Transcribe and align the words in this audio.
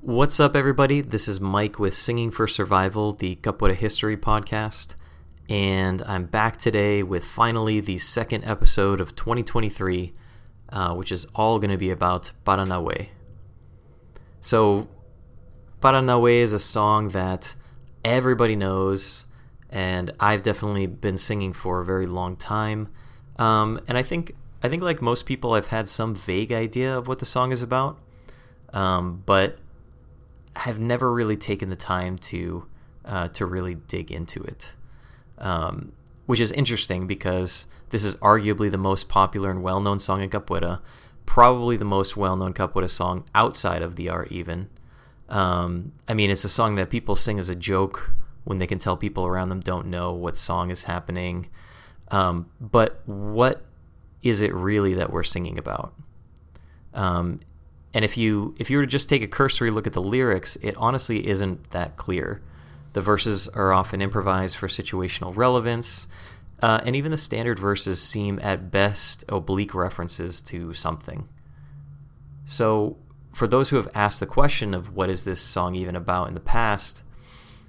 What's 0.00 0.40
up, 0.40 0.56
everybody? 0.56 1.02
This 1.02 1.28
is 1.28 1.38
Mike 1.38 1.78
with 1.78 1.94
Singing 1.94 2.30
for 2.30 2.48
Survival, 2.48 3.12
the 3.12 3.36
Capoeira 3.36 3.74
History 3.74 4.16
podcast, 4.16 4.94
and 5.50 6.02
I'm 6.06 6.24
back 6.24 6.56
today 6.56 7.02
with 7.02 7.24
finally 7.24 7.78
the 7.78 7.98
second 7.98 8.44
episode 8.44 9.02
of 9.02 9.14
2023, 9.14 10.14
uh, 10.70 10.94
which 10.94 11.12
is 11.12 11.26
all 11.34 11.58
going 11.58 11.70
to 11.70 11.76
be 11.76 11.90
about 11.90 12.32
Paranauê. 12.46 13.08
So, 14.40 14.88
Paranauê 15.80 16.36
is 16.36 16.54
a 16.54 16.58
song 16.58 17.08
that 17.10 17.54
everybody 18.02 18.56
knows, 18.56 19.26
and 19.68 20.10
I've 20.18 20.42
definitely 20.42 20.86
been 20.86 21.18
singing 21.18 21.52
for 21.52 21.82
a 21.82 21.84
very 21.84 22.06
long 22.06 22.36
time. 22.36 22.88
Um, 23.38 23.78
and 23.86 23.98
I 23.98 24.02
think 24.02 24.34
I 24.62 24.70
think 24.70 24.82
like 24.82 25.02
most 25.02 25.26
people, 25.26 25.52
I've 25.52 25.66
had 25.66 25.88
some 25.88 26.14
vague 26.14 26.50
idea 26.50 26.96
of 26.96 27.06
what 27.06 27.18
the 27.18 27.26
song 27.26 27.52
is 27.52 27.62
about, 27.62 28.00
um, 28.72 29.22
but 29.26 29.58
have 30.56 30.78
never 30.78 31.12
really 31.12 31.36
taken 31.36 31.68
the 31.68 31.76
time 31.76 32.18
to 32.18 32.66
uh, 33.04 33.28
to 33.28 33.46
really 33.46 33.74
dig 33.74 34.10
into 34.10 34.42
it. 34.42 34.74
Um, 35.38 35.92
which 36.26 36.40
is 36.40 36.52
interesting 36.52 37.06
because 37.06 37.66
this 37.90 38.04
is 38.04 38.14
arguably 38.16 38.70
the 38.70 38.78
most 38.78 39.08
popular 39.08 39.50
and 39.50 39.62
well-known 39.62 39.98
song 39.98 40.22
in 40.22 40.30
capoeira, 40.30 40.80
probably 41.26 41.76
the 41.76 41.84
most 41.84 42.16
well-known 42.16 42.54
capoeira 42.54 42.88
song 42.88 43.24
outside 43.34 43.82
of 43.82 43.96
the 43.96 44.08
art 44.08 44.30
even. 44.30 44.68
Um, 45.28 45.92
I 46.08 46.14
mean, 46.14 46.30
it's 46.30 46.44
a 46.44 46.48
song 46.48 46.76
that 46.76 46.90
people 46.90 47.16
sing 47.16 47.38
as 47.38 47.48
a 47.48 47.54
joke 47.54 48.14
when 48.44 48.58
they 48.58 48.66
can 48.66 48.78
tell 48.78 48.96
people 48.96 49.26
around 49.26 49.48
them 49.48 49.60
don't 49.60 49.86
know 49.86 50.12
what 50.12 50.36
song 50.36 50.70
is 50.70 50.84
happening. 50.84 51.48
Um, 52.08 52.50
but 52.60 53.02
what 53.06 53.62
is 54.22 54.40
it 54.40 54.54
really 54.54 54.94
that 54.94 55.12
we're 55.12 55.22
singing 55.22 55.58
about? 55.58 55.94
Um, 56.94 57.40
and 57.94 58.04
if 58.04 58.16
you 58.16 58.54
if 58.58 58.70
you 58.70 58.78
were 58.78 58.84
to 58.84 58.90
just 58.90 59.08
take 59.08 59.22
a 59.22 59.28
cursory 59.28 59.70
look 59.70 59.86
at 59.86 59.92
the 59.92 60.02
lyrics, 60.02 60.56
it 60.62 60.74
honestly 60.76 61.26
isn't 61.26 61.70
that 61.70 61.96
clear. 61.96 62.42
The 62.94 63.02
verses 63.02 63.48
are 63.48 63.72
often 63.72 64.02
improvised 64.02 64.56
for 64.56 64.68
situational 64.68 65.34
relevance, 65.34 66.08
uh, 66.60 66.80
and 66.84 66.94
even 66.94 67.10
the 67.10 67.18
standard 67.18 67.58
verses 67.58 68.00
seem 68.00 68.38
at 68.42 68.70
best 68.70 69.24
oblique 69.28 69.74
references 69.74 70.40
to 70.42 70.74
something. 70.74 71.28
So, 72.44 72.96
for 73.32 73.46
those 73.46 73.70
who 73.70 73.76
have 73.76 73.90
asked 73.94 74.20
the 74.20 74.26
question 74.26 74.74
of 74.74 74.94
what 74.94 75.10
is 75.10 75.24
this 75.24 75.40
song 75.40 75.74
even 75.74 75.96
about 75.96 76.28
in 76.28 76.34
the 76.34 76.40
past, 76.40 77.02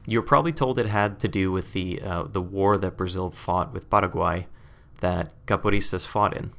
you're 0.05 0.21
probably 0.21 0.51
told 0.51 0.77
it 0.77 0.85
had 0.85 1.19
to 1.21 1.27
do 1.27 1.51
with 1.51 1.73
the 1.73 2.01
uh, 2.01 2.23
the 2.23 2.41
war 2.41 2.77
that 2.77 2.97
Brazil 2.97 3.29
fought 3.29 3.73
with 3.73 3.89
Paraguay 3.89 4.47
that 4.99 5.33
Capoeiristas 5.45 6.07
fought 6.07 6.35
in. 6.35 6.51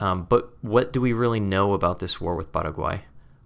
Um, 0.00 0.26
but 0.28 0.52
what 0.62 0.92
do 0.92 1.00
we 1.00 1.12
really 1.12 1.40
know 1.40 1.72
about 1.72 1.98
this 1.98 2.20
war 2.20 2.34
with 2.34 2.52
Paraguay? 2.52 3.02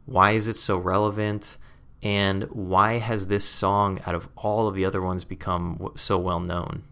Why 0.06 0.32
is 0.32 0.48
it 0.48 0.56
so 0.56 0.78
relevant? 0.78 1.58
And 2.02 2.44
why 2.44 2.94
has 2.94 3.26
this 3.26 3.44
song, 3.44 4.00
out 4.06 4.14
of 4.14 4.28
all 4.36 4.68
of 4.68 4.74
the 4.74 4.84
other 4.84 5.02
ones, 5.02 5.24
become 5.24 5.92
so 5.96 6.18
well 6.18 6.40
known? 6.40 6.84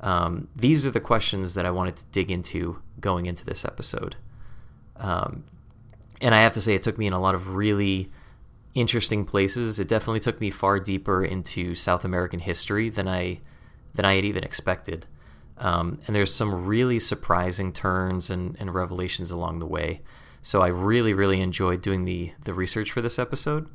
Um, 0.00 0.48
these 0.54 0.84
are 0.84 0.90
the 0.90 1.00
questions 1.00 1.54
that 1.54 1.64
I 1.64 1.70
wanted 1.70 1.96
to 1.96 2.04
dig 2.12 2.30
into 2.30 2.82
going 3.00 3.26
into 3.26 3.44
this 3.44 3.64
episode. 3.64 4.16
Um, 4.96 5.44
and 6.20 6.34
I 6.34 6.42
have 6.42 6.52
to 6.52 6.62
say, 6.62 6.74
it 6.74 6.82
took 6.82 6.98
me 6.98 7.06
in 7.06 7.12
a 7.12 7.20
lot 7.20 7.34
of 7.34 7.54
really 7.54 8.10
interesting 8.74 9.24
places. 9.24 9.78
It 9.78 9.88
definitely 9.88 10.20
took 10.20 10.40
me 10.40 10.50
far 10.50 10.78
deeper 10.78 11.24
into 11.24 11.74
South 11.74 12.04
American 12.04 12.40
history 12.40 12.88
than 12.88 13.08
I 13.08 13.40
than 13.94 14.04
I 14.04 14.16
had 14.16 14.26
even 14.26 14.44
expected. 14.44 15.06
Um, 15.58 15.98
and 16.06 16.14
there's 16.14 16.34
some 16.34 16.66
really 16.66 16.98
surprising 16.98 17.72
turns 17.72 18.30
and, 18.30 18.56
and 18.60 18.74
revelations 18.74 19.30
along 19.30 19.58
the 19.58 19.66
way. 19.66 20.02
So 20.42 20.60
I 20.60 20.68
really, 20.68 21.12
really 21.12 21.40
enjoyed 21.40 21.82
doing 21.82 22.04
the 22.04 22.32
the 22.44 22.54
research 22.54 22.92
for 22.92 23.00
this 23.00 23.18
episode. 23.18 23.68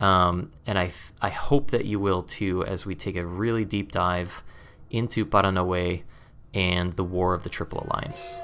Um, 0.00 0.50
and 0.66 0.78
I 0.78 0.92
I 1.20 1.30
hope 1.30 1.70
that 1.70 1.84
you 1.84 2.00
will 2.00 2.22
too 2.22 2.64
as 2.64 2.86
we 2.86 2.94
take 2.94 3.16
a 3.16 3.26
really 3.26 3.64
deep 3.64 3.92
dive 3.92 4.42
into 4.90 5.24
Paranauê 5.24 6.02
and 6.54 6.94
the 6.96 7.04
War 7.04 7.34
of 7.34 7.42
the 7.42 7.50
Triple 7.50 7.86
Alliance. 7.88 8.40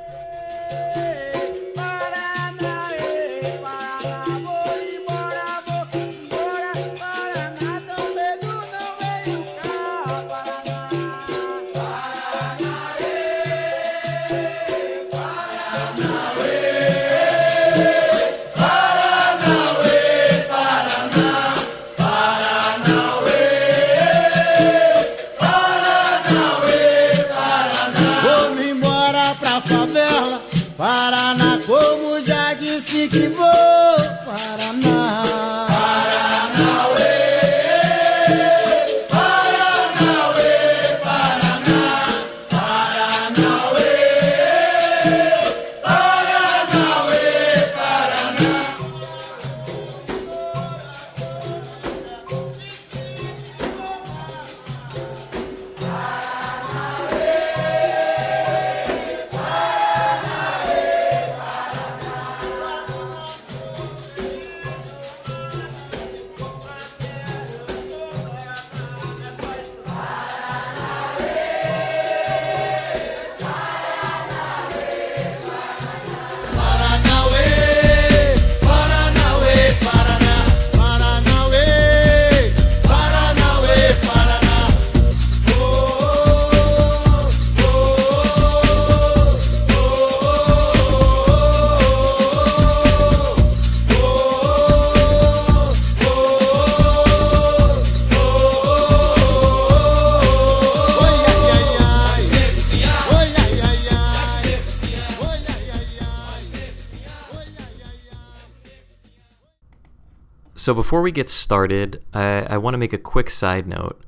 So 110.64 110.72
before 110.72 111.02
we 111.02 111.12
get 111.12 111.28
started, 111.28 112.02
I, 112.14 112.46
I 112.48 112.56
want 112.56 112.72
to 112.72 112.78
make 112.78 112.94
a 112.94 112.98
quick 113.12 113.28
side 113.28 113.66
note. 113.66 114.02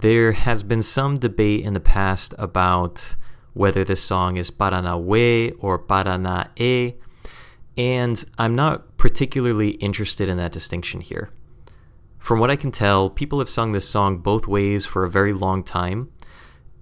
There 0.00 0.32
has 0.32 0.62
been 0.62 0.82
some 0.82 1.16
debate 1.16 1.62
in 1.62 1.74
the 1.74 1.78
past 1.78 2.34
about 2.38 3.16
whether 3.52 3.84
this 3.84 4.02
song 4.02 4.38
is 4.38 4.50
Paranauê 4.50 5.54
or 5.58 5.78
Paranaê, 5.78 6.94
and 7.76 8.24
I'm 8.38 8.54
not 8.54 8.96
particularly 8.96 9.72
interested 9.72 10.30
in 10.30 10.38
that 10.38 10.52
distinction 10.52 11.02
here. 11.02 11.28
From 12.18 12.40
what 12.40 12.50
I 12.50 12.56
can 12.56 12.72
tell, 12.72 13.10
people 13.10 13.38
have 13.38 13.50
sung 13.50 13.72
this 13.72 13.86
song 13.86 14.20
both 14.20 14.46
ways 14.46 14.86
for 14.86 15.04
a 15.04 15.10
very 15.10 15.34
long 15.34 15.62
time, 15.62 16.10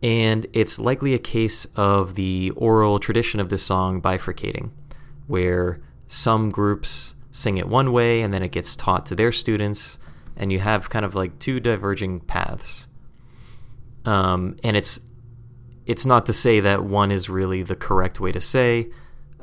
and 0.01 0.47
it's 0.53 0.79
likely 0.79 1.13
a 1.13 1.19
case 1.19 1.67
of 1.75 2.15
the 2.15 2.53
oral 2.55 3.01
tradition 3.01 3.41
of 3.41 3.49
this 3.49 3.65
song 3.65 4.01
bifurcating, 4.01 4.71
where 5.27 5.81
some 6.07 6.51
groups 6.51 7.17
sing 7.39 7.57
it 7.57 7.69
one 7.69 7.93
way 7.93 8.21
and 8.21 8.35
then 8.35 8.43
it 8.43 8.51
gets 8.51 8.75
taught 8.75 9.07
to 9.07 9.15
their 9.15 9.31
students 9.31 10.01
and 10.37 10.51
you 10.51 10.59
have 10.59 10.91
kind 10.91 11.05
of 11.05 11.15
like 11.15 11.39
two 11.39 11.61
diverging 11.61 12.19
paths. 12.19 12.89
Um, 14.05 14.57
and 14.65 14.77
it's 14.77 15.01
it's 15.87 16.05
not 16.05 16.27
to 16.27 16.33
say 16.33 16.59
that 16.59 16.85
one 16.85 17.13
is 17.13 17.31
really 17.31 17.63
the 17.63 17.77
correct 17.77 18.19
way 18.19 18.33
to 18.33 18.41
say 18.41 18.91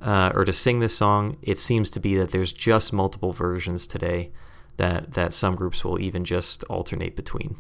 uh, 0.02 0.32
or 0.36 0.44
to 0.44 0.52
sing 0.52 0.80
this 0.80 0.98
song. 0.98 1.38
It 1.42 1.58
seems 1.58 1.90
to 1.92 2.02
be 2.02 2.16
that 2.18 2.32
there's 2.32 2.52
just 2.52 2.92
multiple 2.92 3.32
versions 3.32 3.88
today 3.88 4.32
that 4.76 5.14
that 5.14 5.32
some 5.32 5.56
groups 5.56 5.86
will 5.86 6.00
even 6.02 6.26
just 6.26 6.66
alternate 6.66 7.16
between. 7.16 7.56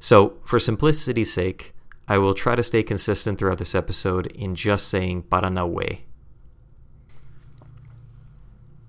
So 0.00 0.34
for 0.44 0.60
simplicity's 0.60 1.32
sake 1.32 1.74
i 2.10 2.16
will 2.16 2.34
try 2.34 2.56
to 2.56 2.62
stay 2.62 2.82
consistent 2.82 3.38
throughout 3.38 3.58
this 3.58 3.74
episode 3.74 4.26
in 4.28 4.54
just 4.54 4.88
saying 4.88 5.22
paranauê 5.24 6.00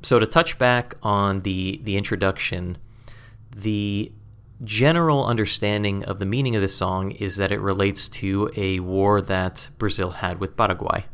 so 0.01 0.19
to 0.19 0.25
touch 0.25 0.57
back 0.57 0.95
on 1.03 1.41
the 1.41 1.79
the 1.83 1.97
introduction, 1.97 2.77
the 3.55 4.11
general 4.63 5.25
understanding 5.25 6.03
of 6.03 6.19
the 6.19 6.25
meaning 6.25 6.55
of 6.55 6.61
this 6.61 6.75
song 6.75 7.11
is 7.11 7.37
that 7.37 7.51
it 7.51 7.59
relates 7.59 8.09
to 8.09 8.51
a 8.55 8.79
war 8.81 9.21
that 9.21 9.69
Brazil 9.77 10.11
had 10.11 10.39
with 10.39 10.57
Paraguay. 10.57 11.05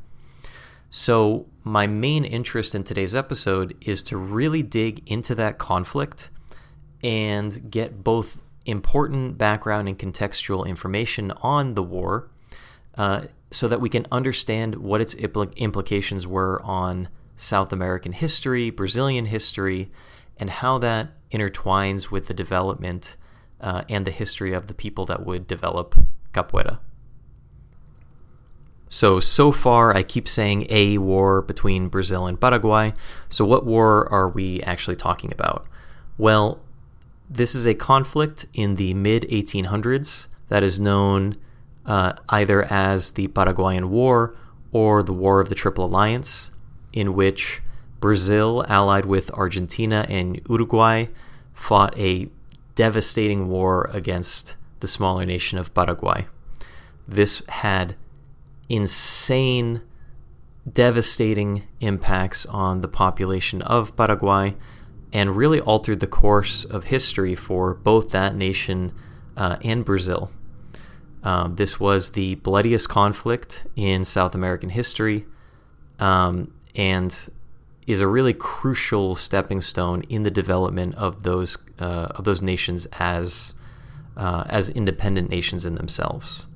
So, 0.90 1.48
my 1.64 1.88
main 1.88 2.24
interest 2.24 2.74
in 2.74 2.84
today's 2.84 3.14
episode 3.14 3.76
is 3.82 4.02
to 4.04 4.18
really 4.18 4.64
dig 4.64 5.02
into 5.12 5.36
that 5.36 5.58
conflict 5.58 6.30
and 7.04 7.70
get 7.70 8.04
both 8.04 8.40
important 8.66 9.38
background 9.38 9.88
and 9.88 10.00
contextual 10.00 10.66
information 10.66 11.31
on 11.42 11.76
the 11.76 11.84
war 11.84 12.30
uh, 12.98 13.24
so 13.52 13.68
that 13.68 13.81
we 13.81 13.90
can 13.90 14.08
understand 14.12 14.76
what 14.76 15.02
its 15.02 15.14
impl- 15.16 15.56
implications 15.58 16.26
were 16.26 16.62
on 16.64 17.10
South 17.36 17.72
American 17.74 18.14
history, 18.14 18.70
Brazilian 18.70 19.26
history, 19.26 19.92
and 20.38 20.50
how 20.50 20.78
that 20.80 21.10
intertwines 21.32 22.12
with 22.12 22.28
the 22.28 22.34
development 22.34 23.18
uh, 23.62 23.84
and 23.90 24.06
the 24.06 24.12
history 24.12 24.54
of 24.54 24.68
the 24.68 24.74
people 24.74 25.06
that 25.06 25.26
would 25.26 25.48
develop 25.48 25.96
capoeira. 26.34 26.80
So, 28.90 29.20
so 29.20 29.52
far, 29.52 29.96
I 29.96 30.04
keep 30.04 30.28
saying 30.28 30.68
a 30.70 30.98
war 31.00 31.42
between 31.42 31.90
Brazil 31.90 32.28
and 32.28 32.40
Paraguay. 32.40 32.94
So, 33.30 33.44
what 33.44 33.66
war 33.66 34.12
are 34.12 34.30
we 34.30 34.62
actually 34.62 34.96
talking 34.96 35.31
about? 35.31 35.68
Well, 36.18 36.62
this 37.30 37.56
is 37.56 37.66
a 37.66 37.74
conflict 37.74 38.46
in 38.54 38.76
the 38.76 38.94
mid 38.94 39.24
1800s 39.24 40.28
that 40.50 40.64
is 40.64 40.80
known 40.80 41.36
uh, 41.86 42.14
either 42.30 42.64
as 42.64 43.12
the 43.12 43.28
Paraguayan 43.28 43.90
War 43.90 44.36
or 44.72 45.04
the 45.04 45.14
War 45.14 45.40
of 45.40 45.50
the 45.50 45.56
Triple 45.56 45.86
Alliance, 45.86 46.52
in 46.95 47.13
which 47.13 47.62
Brazil, 48.00 48.65
allied 48.68 49.06
with 49.06 49.30
Argentina 49.31 50.06
and 50.09 50.42
Uruguay, 50.50 51.07
fought 51.53 51.95
a 52.00 52.30
devastating 52.74 53.47
war 53.47 53.89
against 53.94 54.56
the 54.80 54.88
smaller 54.88 55.25
nation 55.25 55.57
of 55.57 55.74
Paraguay. 55.74 56.25
This 57.07 57.44
had 57.50 57.95
insane, 58.69 59.81
devastating 60.71 61.63
impacts 61.80 62.45
on 62.47 62.81
the 62.81 62.88
population 62.88 63.62
of 63.62 63.95
Paraguay 63.95 64.56
and 65.13 65.38
really 65.38 65.62
altered 65.62 66.00
the 66.00 66.07
course 66.07 66.65
of 66.65 66.86
history 66.86 67.36
for 67.36 67.74
both 67.74 68.09
that 68.09 68.36
nation 68.36 68.92
uh, 69.38 69.57
and 69.63 69.86
Brazil. 69.86 70.31
Um, 71.24 71.56
this 71.56 71.80
was 71.80 72.12
the 72.12 72.36
bloodiest 72.36 72.89
conflict 72.89 73.65
in 73.75 74.06
South 74.06 74.36
American 74.36 74.69
history 74.69 75.25
um, 76.00 76.53
and 76.75 77.30
is 77.88 78.00
a 78.00 78.07
really 78.07 78.33
crucial 78.33 79.16
stepping 79.16 79.62
stone 79.62 80.01
in 80.10 80.24
the 80.24 80.31
development 80.31 80.95
of 80.95 81.24
those 81.24 81.57
uh, 81.80 82.07
of 82.12 82.24
those 82.24 82.42
nations 82.42 82.88
as 83.00 83.54
uh, 84.18 84.44
as 84.48 84.69
independent 84.69 85.30
nations 85.30 85.66
in 85.66 85.75
themselves. 85.75 86.48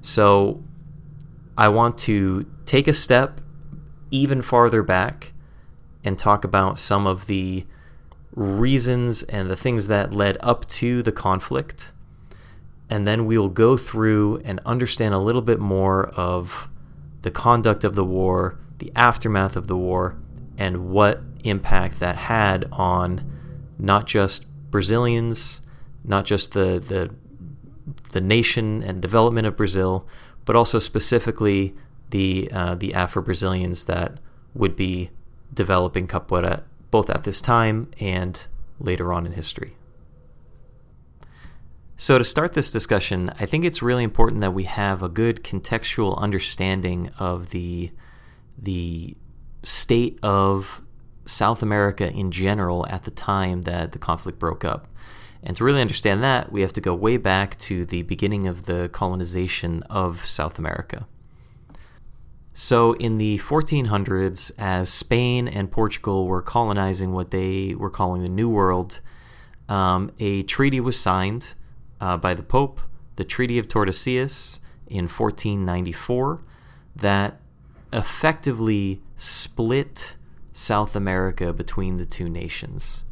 So, 0.00 0.62
I 1.56 1.68
want 1.68 1.98
to 1.98 2.46
take 2.66 2.86
a 2.86 2.94
step 2.94 3.40
even 4.10 4.42
farther 4.42 4.82
back 4.82 5.32
and 6.04 6.18
talk 6.18 6.44
about 6.44 6.78
some 6.78 7.06
of 7.06 7.26
the 7.26 7.66
reasons 8.32 9.24
and 9.24 9.50
the 9.50 9.56
things 9.56 9.88
that 9.88 10.12
led 10.12 10.38
up 10.40 10.66
to 10.66 11.02
the 11.02 11.12
conflict. 11.12 11.92
And 12.88 13.06
then 13.06 13.26
we'll 13.26 13.48
go 13.48 13.76
through 13.76 14.40
and 14.44 14.60
understand 14.64 15.12
a 15.14 15.18
little 15.18 15.42
bit 15.42 15.58
more 15.58 16.06
of 16.10 16.68
the 17.22 17.30
conduct 17.30 17.84
of 17.84 17.94
the 17.94 18.04
war, 18.04 18.58
the 18.78 18.92
aftermath 18.94 19.56
of 19.56 19.66
the 19.66 19.76
war, 19.76 20.18
and 20.56 20.88
what 20.90 21.22
impact 21.44 22.00
that 22.00 22.16
had 22.16 22.66
on 22.72 23.24
not 23.78 24.06
just 24.06 24.46
Brazilians, 24.70 25.62
not 26.04 26.24
just 26.24 26.52
the, 26.52 26.80
the, 26.80 27.14
the 28.10 28.20
nation 28.20 28.82
and 28.82 29.00
development 29.00 29.46
of 29.46 29.56
Brazil, 29.56 30.06
but 30.44 30.56
also 30.56 30.78
specifically 30.78 31.74
the, 32.10 32.48
uh, 32.52 32.74
the 32.74 32.94
Afro 32.94 33.22
Brazilians 33.22 33.84
that 33.84 34.18
would 34.54 34.74
be 34.74 35.10
developing 35.52 36.06
capoeira 36.06 36.62
both 36.90 37.10
at 37.10 37.24
this 37.24 37.40
time 37.40 37.90
and 38.00 38.46
later 38.80 39.12
on 39.12 39.26
in 39.26 39.32
history. 39.32 39.76
So, 42.00 42.16
to 42.16 42.24
start 42.24 42.52
this 42.52 42.70
discussion, 42.70 43.32
I 43.40 43.46
think 43.46 43.64
it's 43.64 43.82
really 43.82 44.04
important 44.04 44.40
that 44.40 44.54
we 44.54 44.64
have 44.64 45.02
a 45.02 45.08
good 45.08 45.42
contextual 45.42 46.16
understanding 46.16 47.10
of 47.18 47.50
the, 47.50 47.90
the 48.60 49.16
state 49.62 50.18
of 50.22 50.82
South 51.26 51.62
America 51.62 52.10
in 52.10 52.30
general 52.30 52.86
at 52.88 53.04
the 53.04 53.10
time 53.10 53.62
that 53.62 53.92
the 53.92 53.98
conflict 53.98 54.38
broke 54.38 54.64
up. 54.64 54.88
And 55.42 55.56
to 55.56 55.64
really 55.64 55.80
understand 55.80 56.22
that, 56.22 56.50
we 56.50 56.62
have 56.62 56.72
to 56.72 56.80
go 56.80 56.94
way 56.94 57.16
back 57.16 57.56
to 57.60 57.84
the 57.84 58.02
beginning 58.02 58.46
of 58.46 58.64
the 58.66 58.88
colonization 58.88 59.82
of 59.84 60.26
South 60.26 60.58
America. 60.58 61.06
So, 62.52 62.94
in 62.94 63.18
the 63.18 63.38
1400s, 63.38 64.50
as 64.58 64.92
Spain 64.92 65.46
and 65.46 65.70
Portugal 65.70 66.26
were 66.26 66.42
colonizing 66.42 67.12
what 67.12 67.30
they 67.30 67.76
were 67.76 67.90
calling 67.90 68.22
the 68.22 68.28
New 68.28 68.48
World, 68.48 69.00
um, 69.68 70.10
a 70.18 70.42
treaty 70.42 70.80
was 70.80 70.98
signed 70.98 71.54
uh, 72.00 72.16
by 72.16 72.34
the 72.34 72.42
Pope, 72.42 72.80
the 73.14 73.22
Treaty 73.22 73.60
of 73.60 73.68
Tordesillas, 73.68 74.58
in 74.88 75.04
1494, 75.04 76.42
that 76.96 77.40
effectively 77.92 79.00
split 79.16 80.16
South 80.52 80.96
America 80.96 81.52
between 81.52 81.96
the 81.96 82.06
two 82.06 82.28
nations. 82.28 83.04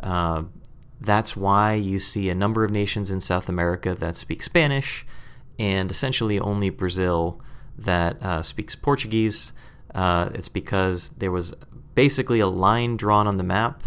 Uh, 0.00 0.44
that's 1.00 1.36
why 1.36 1.74
you 1.74 1.98
see 1.98 2.28
a 2.28 2.34
number 2.34 2.64
of 2.64 2.70
nations 2.70 3.10
in 3.10 3.20
South 3.20 3.48
America 3.48 3.94
that 3.94 4.16
speak 4.16 4.42
Spanish, 4.42 5.06
and 5.58 5.90
essentially 5.90 6.38
only 6.40 6.70
Brazil 6.70 7.40
that 7.76 8.20
uh, 8.22 8.42
speaks 8.42 8.74
Portuguese. 8.74 9.52
Uh, 9.94 10.30
it's 10.34 10.48
because 10.48 11.10
there 11.10 11.30
was 11.30 11.54
basically 11.94 12.40
a 12.40 12.46
line 12.46 12.96
drawn 12.96 13.26
on 13.26 13.36
the 13.36 13.44
map 13.44 13.82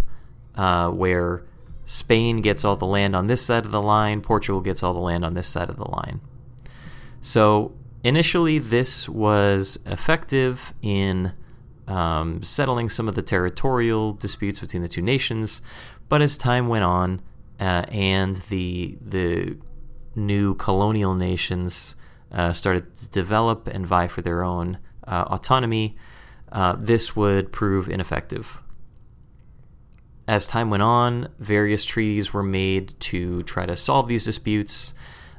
uh, 0.55 0.89
where 0.89 1.43
Spain 1.85 2.41
gets 2.41 2.63
all 2.63 2.75
the 2.75 2.85
land 2.85 3.15
on 3.15 3.27
this 3.27 3.41
side 3.41 3.65
of 3.65 3.71
the 3.71 3.81
line, 3.81 4.21
Portugal 4.21 4.61
gets 4.61 4.83
all 4.83 4.93
the 4.93 4.99
land 4.99 5.25
on 5.25 5.33
this 5.33 5.47
side 5.47 5.69
of 5.69 5.77
the 5.77 5.89
line. 5.89 6.21
So 7.21 7.73
initially, 8.03 8.59
this 8.59 9.07
was 9.09 9.79
effective 9.85 10.73
in 10.81 11.33
um, 11.87 12.41
settling 12.43 12.89
some 12.89 13.07
of 13.07 13.15
the 13.15 13.21
territorial 13.21 14.13
disputes 14.13 14.59
between 14.59 14.81
the 14.81 14.87
two 14.87 15.01
nations, 15.01 15.61
but 16.09 16.21
as 16.21 16.37
time 16.37 16.67
went 16.67 16.83
on 16.83 17.21
uh, 17.59 17.85
and 17.89 18.35
the 18.49 18.97
the 19.01 19.57
new 20.15 20.55
colonial 20.55 21.15
nations 21.15 21.95
uh, 22.31 22.53
started 22.53 22.93
to 22.95 23.07
develop 23.09 23.67
and 23.67 23.85
vie 23.85 24.07
for 24.07 24.21
their 24.21 24.43
own 24.43 24.77
uh, 25.07 25.25
autonomy, 25.27 25.95
uh, 26.51 26.75
this 26.77 27.15
would 27.15 27.51
prove 27.51 27.87
ineffective. 27.89 28.59
As 30.27 30.47
time 30.47 30.69
went 30.69 30.83
on, 30.83 31.29
various 31.39 31.83
treaties 31.83 32.31
were 32.33 32.43
made 32.43 32.97
to 33.01 33.43
try 33.43 33.65
to 33.65 33.75
solve 33.75 34.07
these 34.07 34.25
disputes. 34.25 34.93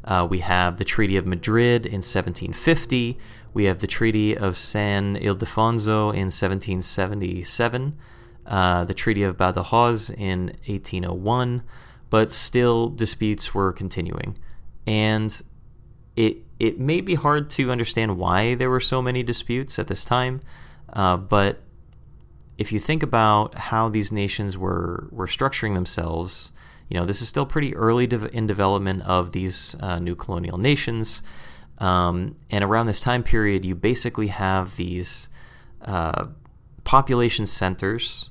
Uh, 0.04 0.26
we 0.28 0.38
have 0.40 0.78
the 0.78 0.85
Treaty 0.85 1.16
of 1.16 1.26
Madrid 1.26 1.87
in 1.87 2.02
1750. 2.02 3.18
We 3.54 3.64
have 3.64 3.80
the 3.80 3.87
Treaty 3.87 4.37
of 4.37 4.56
San 4.56 5.16
Ildefonso 5.16 6.11
in 6.11 6.30
1777. 6.30 7.99
Uh, 8.44 8.85
the 8.85 8.94
Treaty 8.94 9.23
of 9.23 9.37
Badajoz 9.37 10.11
in 10.16 10.47
1801. 10.66 11.62
But 12.11 12.32
still, 12.32 12.88
disputes 12.88 13.54
were 13.54 13.73
continuing. 13.73 14.37
And 14.87 15.40
it 16.16 16.38
it 16.59 16.78
may 16.78 17.00
be 17.00 17.14
hard 17.14 17.50
to 17.50 17.73
understand 17.73 18.16
why 18.16 18.54
there 18.54 18.71
were 18.71 18.80
so 18.80 19.02
many 19.02 19.23
disputes 19.23 19.78
at 19.78 19.88
this 19.88 20.04
time, 20.04 20.40
uh, 20.92 21.16
but 21.16 21.61
if 22.59 22.71
you 22.71 22.78
think 22.78 23.02
about 23.02 23.56
how 23.56 23.88
these 23.88 24.12
nations 24.12 24.56
were 24.56 25.09
were 25.11 25.26
structuring 25.26 25.75
themselves, 25.75 26.52
you 26.93 27.01
know 27.01 27.07
this 27.07 27.23
is 27.23 27.29
still 27.29 27.47
pretty 27.47 27.75
early 27.75 28.07
de- 28.07 28.37
in 28.37 28.47
development 28.47 29.03
of 29.05 29.33
these 29.33 29.75
uh, 29.81 29.99
new 29.99 30.15
colonial 30.15 30.59
nations, 30.59 31.23
um, 31.79 32.37
and 32.51 32.63
around 32.63 32.85
this 32.85 33.01
time 33.01 33.23
period, 33.23 33.65
you 33.65 33.75
basically 33.75 34.27
have 34.27 34.77
these 34.77 35.31
uh, 35.81 36.27
population 36.85 37.47
centers 37.47 38.29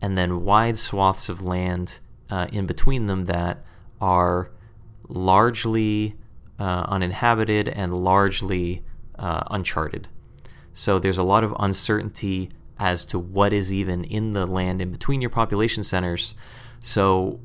and 0.00 0.18
then 0.18 0.44
wide 0.44 0.76
swaths 0.76 1.28
of 1.28 1.42
land 1.42 2.00
uh, 2.28 2.48
in 2.50 2.66
between 2.66 3.06
them 3.06 3.26
that 3.26 3.64
are 4.00 4.50
largely 5.06 6.16
uh, 6.58 6.84
uninhabited 6.88 7.68
and 7.68 7.94
largely 7.94 8.82
uh, 9.16 9.44
uncharted. 9.48 10.08
So 10.74 10.98
there's 10.98 11.18
a 11.18 11.22
lot 11.22 11.44
of 11.44 11.54
uncertainty 11.60 12.50
as 12.80 13.06
to 13.06 13.18
what 13.20 13.52
is 13.52 13.72
even 13.72 14.02
in 14.02 14.32
the 14.32 14.44
land 14.44 14.82
in 14.82 14.90
between 14.90 15.20
your 15.20 15.30
population 15.30 15.84
centers. 15.84 16.34
So 16.80 17.38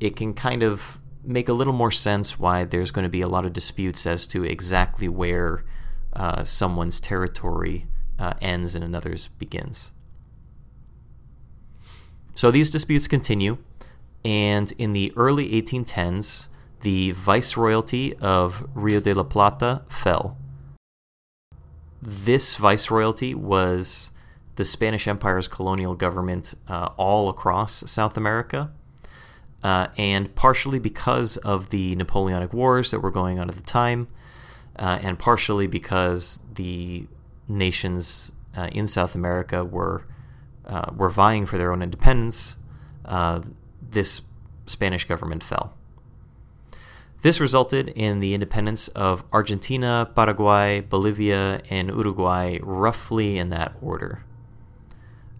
it 0.00 0.16
can 0.16 0.34
kind 0.34 0.62
of 0.62 0.98
make 1.22 1.48
a 1.48 1.52
little 1.52 1.72
more 1.72 1.90
sense 1.90 2.38
why 2.38 2.64
there's 2.64 2.90
going 2.90 3.04
to 3.04 3.08
be 3.08 3.20
a 3.20 3.28
lot 3.28 3.46
of 3.46 3.52
disputes 3.52 4.06
as 4.06 4.26
to 4.26 4.44
exactly 4.44 5.08
where 5.08 5.64
uh, 6.12 6.44
someone's 6.44 7.00
territory 7.00 7.86
uh, 8.18 8.34
ends 8.40 8.74
and 8.74 8.84
another's 8.84 9.28
begins. 9.38 9.92
So 12.34 12.50
these 12.50 12.70
disputes 12.70 13.06
continue, 13.06 13.58
and 14.24 14.72
in 14.72 14.92
the 14.92 15.12
early 15.16 15.50
1810s, 15.50 16.48
the 16.80 17.12
viceroyalty 17.12 18.14
of 18.20 18.68
Rio 18.74 19.00
de 19.00 19.14
la 19.14 19.22
Plata 19.22 19.82
fell. 19.88 20.36
This 22.02 22.56
viceroyalty 22.56 23.34
was 23.34 24.10
the 24.56 24.64
Spanish 24.64 25.08
Empire's 25.08 25.48
colonial 25.48 25.94
government 25.94 26.54
uh, 26.68 26.90
all 26.96 27.28
across 27.28 27.90
South 27.90 28.16
America. 28.16 28.72
Uh, 29.64 29.88
and 29.96 30.34
partially 30.34 30.78
because 30.78 31.38
of 31.38 31.70
the 31.70 31.96
Napoleonic 31.96 32.52
Wars 32.52 32.90
that 32.90 33.00
were 33.00 33.10
going 33.10 33.38
on 33.38 33.48
at 33.48 33.56
the 33.56 33.62
time, 33.62 34.08
uh, 34.78 34.98
and 35.00 35.18
partially 35.18 35.66
because 35.66 36.38
the 36.54 37.06
nations 37.48 38.30
uh, 38.54 38.68
in 38.72 38.86
South 38.86 39.14
America 39.14 39.64
were 39.64 40.04
uh, 40.66 40.90
were 40.94 41.08
vying 41.08 41.46
for 41.46 41.56
their 41.56 41.72
own 41.72 41.82
independence, 41.82 42.56
uh, 43.06 43.40
this 43.80 44.22
Spanish 44.66 45.06
government 45.06 45.42
fell. 45.42 45.72
This 47.22 47.40
resulted 47.40 47.88
in 47.88 48.20
the 48.20 48.34
independence 48.34 48.88
of 48.88 49.24
Argentina, 49.32 50.10
Paraguay, 50.14 50.80
Bolivia, 50.80 51.62
and 51.70 51.88
Uruguay, 51.88 52.58
roughly 52.62 53.38
in 53.38 53.48
that 53.48 53.74
order. 53.80 54.24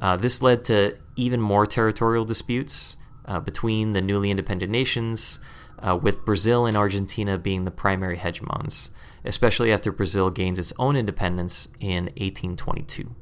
Uh, 0.00 0.16
this 0.16 0.40
led 0.40 0.64
to 0.64 0.96
even 1.14 1.42
more 1.42 1.66
territorial 1.66 2.24
disputes 2.24 2.96
uh, 3.24 3.40
between 3.40 3.92
the 3.92 4.02
newly 4.02 4.30
independent 4.30 4.70
nations, 4.70 5.38
uh, 5.78 5.96
with 6.00 6.24
Brazil 6.24 6.66
and 6.66 6.76
Argentina 6.76 7.36
being 7.36 7.64
the 7.64 7.70
primary 7.70 8.16
hegemons, 8.16 8.90
especially 9.24 9.72
after 9.72 9.92
Brazil 9.92 10.30
gains 10.30 10.58
its 10.58 10.72
own 10.78 10.96
independence 10.96 11.68
in 11.80 12.04
1822. 12.16 13.14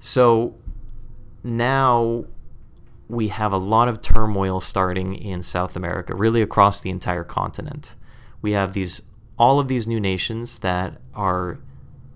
So 0.00 0.54
now 1.44 2.24
we 3.08 3.28
have 3.28 3.52
a 3.52 3.58
lot 3.58 3.88
of 3.88 4.00
turmoil 4.00 4.60
starting 4.60 5.14
in 5.14 5.42
South 5.42 5.76
America, 5.76 6.14
really 6.14 6.40
across 6.40 6.80
the 6.80 6.90
entire 6.90 7.24
continent. 7.24 7.94
We 8.40 8.52
have 8.52 8.72
these 8.72 9.02
all 9.38 9.58
of 9.58 9.68
these 9.68 9.88
new 9.88 9.98
nations 9.98 10.60
that 10.60 11.00
are 11.14 11.58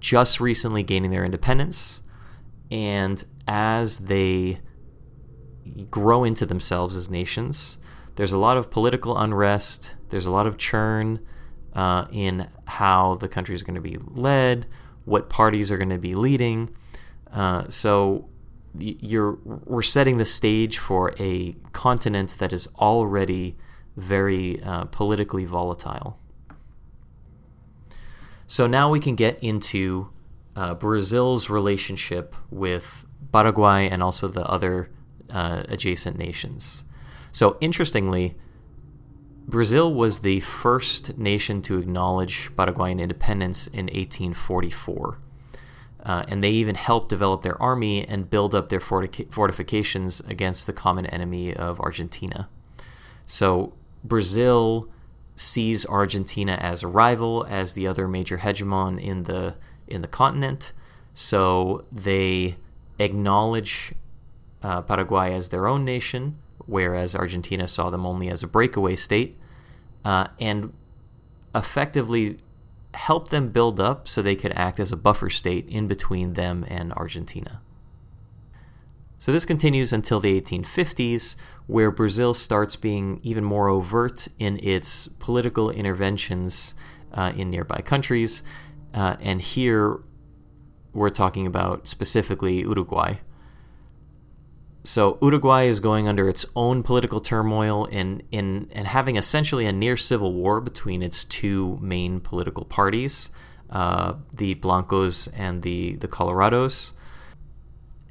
just 0.00 0.38
recently 0.38 0.82
gaining 0.82 1.10
their 1.10 1.24
independence, 1.24 2.02
and 2.70 3.24
as 3.46 3.98
they 4.00 4.60
grow 5.90 6.24
into 6.24 6.46
themselves 6.46 6.96
as 6.96 7.10
nations, 7.10 7.78
there's 8.16 8.32
a 8.32 8.38
lot 8.38 8.56
of 8.56 8.70
political 8.70 9.16
unrest. 9.16 9.94
There's 10.08 10.26
a 10.26 10.30
lot 10.30 10.46
of 10.46 10.56
churn 10.56 11.20
uh, 11.74 12.06
in 12.10 12.48
how 12.66 13.16
the 13.16 13.28
country 13.28 13.54
is 13.54 13.62
going 13.62 13.74
to 13.74 13.80
be 13.80 13.98
led, 14.14 14.66
what 15.04 15.28
parties 15.28 15.70
are 15.70 15.76
going 15.76 15.90
to 15.90 15.98
be 15.98 16.14
leading. 16.14 16.74
Uh, 17.32 17.68
so 17.68 18.28
you're 18.78 19.38
we're 19.44 19.82
setting 19.82 20.18
the 20.18 20.24
stage 20.24 20.78
for 20.78 21.14
a 21.18 21.56
continent 21.72 22.36
that 22.38 22.52
is 22.52 22.68
already 22.78 23.56
very 23.96 24.62
uh, 24.62 24.84
politically 24.86 25.44
volatile. 25.44 26.18
So 28.46 28.66
now 28.66 28.90
we 28.90 29.00
can 29.00 29.16
get 29.16 29.38
into 29.42 30.10
uh, 30.54 30.74
Brazil's 30.74 31.50
relationship 31.50 32.34
with 32.50 33.04
Paraguay 33.32 33.88
and 33.88 34.02
also 34.02 34.28
the 34.28 34.46
other 34.46 34.90
uh, 35.36 35.64
adjacent 35.68 36.16
nations. 36.16 36.84
So, 37.30 37.58
interestingly, 37.60 38.36
Brazil 39.46 39.92
was 39.92 40.20
the 40.20 40.40
first 40.40 41.18
nation 41.18 41.60
to 41.62 41.78
acknowledge 41.78 42.50
Paraguayan 42.56 42.98
independence 42.98 43.66
in 43.66 43.86
1844. 43.86 45.18
Uh, 46.02 46.24
and 46.28 46.42
they 46.42 46.50
even 46.50 46.76
helped 46.76 47.10
develop 47.10 47.42
their 47.42 47.60
army 47.60 48.06
and 48.06 48.30
build 48.30 48.54
up 48.54 48.70
their 48.70 48.80
fortifications 48.80 50.20
against 50.20 50.66
the 50.66 50.72
common 50.72 51.04
enemy 51.06 51.54
of 51.54 51.80
Argentina. 51.80 52.48
So, 53.26 53.74
Brazil 54.02 54.88
sees 55.34 55.84
Argentina 55.84 56.52
as 56.52 56.82
a 56.82 56.88
rival, 56.88 57.44
as 57.48 57.74
the 57.74 57.86
other 57.86 58.08
major 58.08 58.38
hegemon 58.38 58.98
in 58.98 59.24
the 59.24 59.56
in 59.86 60.00
the 60.00 60.08
continent. 60.08 60.72
So 61.12 61.84
they 61.92 62.56
acknowledge 62.98 63.92
uh, 64.66 64.82
Paraguay 64.82 65.32
as 65.32 65.50
their 65.50 65.68
own 65.68 65.84
nation, 65.84 66.36
whereas 66.66 67.14
Argentina 67.14 67.68
saw 67.68 67.88
them 67.88 68.04
only 68.04 68.28
as 68.28 68.42
a 68.42 68.48
breakaway 68.48 68.96
state, 68.96 69.38
uh, 70.04 70.26
and 70.40 70.72
effectively 71.54 72.40
help 72.94 73.28
them 73.28 73.50
build 73.50 73.78
up 73.78 74.08
so 74.08 74.20
they 74.20 74.34
could 74.34 74.52
act 74.56 74.80
as 74.80 74.90
a 74.90 74.96
buffer 74.96 75.30
state 75.30 75.68
in 75.68 75.86
between 75.86 76.32
them 76.32 76.64
and 76.66 76.92
Argentina. 76.94 77.60
So 79.20 79.30
this 79.30 79.44
continues 79.44 79.92
until 79.92 80.18
the 80.18 80.40
1850s, 80.40 81.36
where 81.68 81.92
Brazil 81.92 82.34
starts 82.34 82.74
being 82.74 83.20
even 83.22 83.44
more 83.44 83.68
overt 83.68 84.26
in 84.36 84.58
its 84.64 85.06
political 85.20 85.70
interventions 85.70 86.74
uh, 87.12 87.32
in 87.36 87.50
nearby 87.50 87.82
countries. 87.82 88.42
Uh, 88.92 89.14
and 89.20 89.40
here 89.40 90.00
we're 90.92 91.10
talking 91.10 91.46
about 91.46 91.86
specifically 91.86 92.60
Uruguay. 92.60 93.18
So 94.86 95.18
Uruguay 95.20 95.64
is 95.64 95.80
going 95.80 96.06
under 96.06 96.28
its 96.28 96.46
own 96.54 96.84
political 96.84 97.18
turmoil 97.18 97.88
and 97.90 98.22
in 98.30 98.68
and 98.70 98.86
having 98.86 99.16
essentially 99.16 99.66
a 99.66 99.72
near 99.72 99.96
civil 99.96 100.32
war 100.32 100.60
between 100.60 101.02
its 101.02 101.24
two 101.24 101.76
main 101.82 102.20
political 102.20 102.64
parties, 102.64 103.30
uh, 103.68 104.14
the 104.32 104.54
Blancos 104.54 105.26
and 105.34 105.62
the 105.62 105.96
the 105.96 106.06
Colorados. 106.06 106.92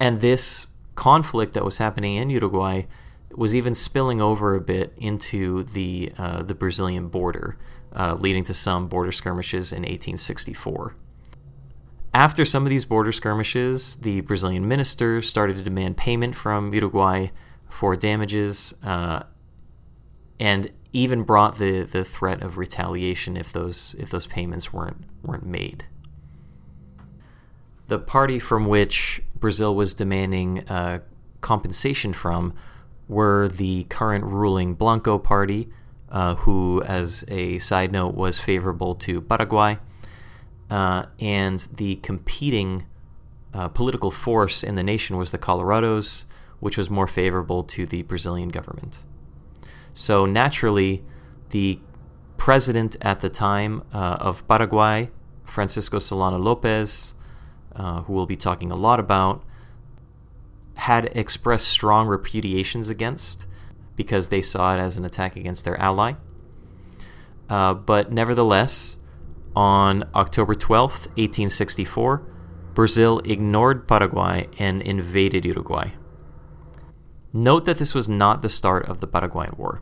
And 0.01 0.19
this 0.19 0.67
conflict 0.95 1.53
that 1.53 1.63
was 1.63 1.77
happening 1.77 2.17
in 2.17 2.29
Uruguay 2.29 2.83
was 3.31 3.55
even 3.55 3.73
spilling 3.73 4.19
over 4.19 4.53
a 4.53 4.59
bit 4.59 4.91
into 4.97 5.63
the 5.63 6.11
uh, 6.17 6.43
the 6.43 6.55
Brazilian 6.55 7.07
border, 7.07 7.57
uh, 7.93 8.17
leading 8.19 8.43
to 8.43 8.53
some 8.53 8.89
border 8.89 9.13
skirmishes 9.13 9.71
in 9.71 9.83
1864. 9.83 10.93
After 12.15 12.45
some 12.45 12.63
of 12.63 12.69
these 12.69 12.85
border 12.85 13.11
skirmishes, 13.11 13.97
the 13.97 14.21
Brazilian 14.21 14.69
minister 14.69 15.21
started 15.21 15.57
to 15.57 15.63
demand 15.63 15.97
payment 15.97 16.33
from 16.33 16.73
Uruguay 16.73 17.27
for 17.69 17.97
damages, 17.97 18.73
uh, 18.81 19.23
and 20.39 20.71
even 20.93 21.23
brought 21.23 21.57
the, 21.57 21.81
the 21.81 22.05
threat 22.05 22.41
of 22.41 22.57
retaliation 22.57 23.35
if 23.35 23.51
those 23.51 23.97
if 23.99 24.11
those 24.11 24.27
payments 24.27 24.71
weren't 24.71 25.03
weren't 25.23 25.45
made. 25.45 25.87
The 27.89 27.99
party 27.99 28.39
from 28.39 28.65
which 28.65 29.21
Brazil 29.37 29.75
was 29.75 29.93
demanding 29.93 30.65
uh, 30.69 30.99
compensation 31.41 32.13
from 32.13 32.53
were 33.09 33.49
the 33.49 33.83
current 33.89 34.23
ruling 34.23 34.73
Blanco 34.73 35.17
party, 35.17 35.67
uh, 36.09 36.35
who, 36.35 36.81
as 36.83 37.25
a 37.27 37.59
side 37.59 37.91
note, 37.91 38.15
was 38.15 38.39
favorable 38.39 38.95
to 38.95 39.19
Paraguay 39.19 39.79
uh, 40.69 41.05
and 41.19 41.67
the 41.73 41.97
competing 41.97 42.85
uh, 43.53 43.67
political 43.69 44.11
force 44.11 44.63
in 44.63 44.75
the 44.75 44.83
nation 44.83 45.17
was 45.17 45.31
the 45.31 45.37
Colorados, 45.37 46.25
which 46.59 46.77
was 46.77 46.89
more 46.89 47.07
favorable 47.07 47.63
to 47.63 47.85
the 47.85 48.01
Brazilian 48.03 48.49
government. 48.49 49.03
So 49.93 50.25
naturally, 50.25 51.03
the 51.51 51.79
president 52.37 52.97
at 53.01 53.21
the 53.21 53.29
time 53.29 53.83
uh, 53.93 54.17
of 54.19 54.45
Paraguay, 54.47 55.09
Francisco 55.45 55.99
Solano 55.99 56.37
Lopez, 56.37 57.13
uh, 57.75 58.01
who 58.01 58.13
we'll 58.13 58.25
be 58.25 58.35
talking 58.35 58.71
a 58.71 58.75
lot 58.75 58.99
about, 58.99 59.43
had 60.75 61.05
expressed 61.15 61.67
strong 61.67 62.07
repudiations 62.07 62.89
against 62.89 63.45
because 63.95 64.27
they 64.27 64.41
saw 64.41 64.75
it 64.75 64.79
as 64.79 64.97
an 64.97 65.05
attack 65.05 65.35
against 65.35 65.63
their 65.63 65.79
ally. 65.79 66.13
Uh, 67.49 67.73
but 67.73 68.11
nevertheless, 68.11 68.97
on 69.55 70.03
October 70.13 70.55
12, 70.55 70.91
1864, 70.91 72.23
Brazil 72.73 73.19
ignored 73.23 73.87
Paraguay 73.87 74.49
and 74.59 74.81
invaded 74.81 75.45
Uruguay. 75.45 75.91
Note 77.31 77.65
that 77.65 77.77
this 77.77 77.93
was 77.93 78.09
not 78.09 78.41
the 78.41 78.49
start 78.49 78.85
of 78.87 78.99
the 78.99 79.07
Paraguayan 79.07 79.55
War. 79.57 79.81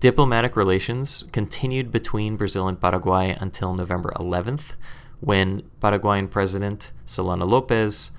Diplomatic 0.00 0.56
relations 0.56 1.24
continued 1.32 1.90
between 1.90 2.36
Brazil 2.36 2.66
and 2.68 2.80
Paraguay 2.80 3.36
until 3.40 3.74
November 3.74 4.12
11th, 4.16 4.74
when 5.20 5.62
Paraguayan 5.80 6.28
President 6.28 6.92
Solano 7.04 7.46
Lopez 7.46 8.10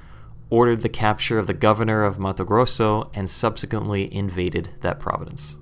ordered 0.50 0.81
the 0.81 0.89
capture 0.89 1.39
of 1.39 1.47
the 1.47 1.53
governor 1.53 2.03
of 2.03 2.19
Mato 2.19 2.45
Grosso 2.45 3.09
and 3.13 3.29
subsequently 3.29 4.13
invaded 4.13 4.69
that 4.81 5.00
province. 5.00 5.57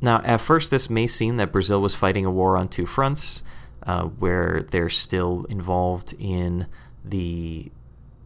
Now, 0.00 0.22
at 0.24 0.40
first, 0.40 0.70
this 0.70 0.88
may 0.88 1.06
seem 1.06 1.36
that 1.36 1.52
Brazil 1.52 1.82
was 1.82 1.94
fighting 1.94 2.24
a 2.24 2.30
war 2.30 2.56
on 2.56 2.68
two 2.68 2.86
fronts, 2.86 3.42
uh, 3.86 4.04
where 4.04 4.66
they're 4.70 4.90
still 4.90 5.46
involved 5.48 6.12
in 6.18 6.66
the 7.04 7.70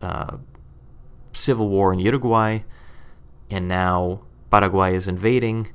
uh, 0.00 0.38
civil 1.32 1.68
war 1.68 1.92
in 1.92 1.98
Uruguay, 1.98 2.60
and 3.50 3.68
now 3.68 4.22
Paraguay 4.50 4.94
is 4.94 5.06
invading. 5.06 5.68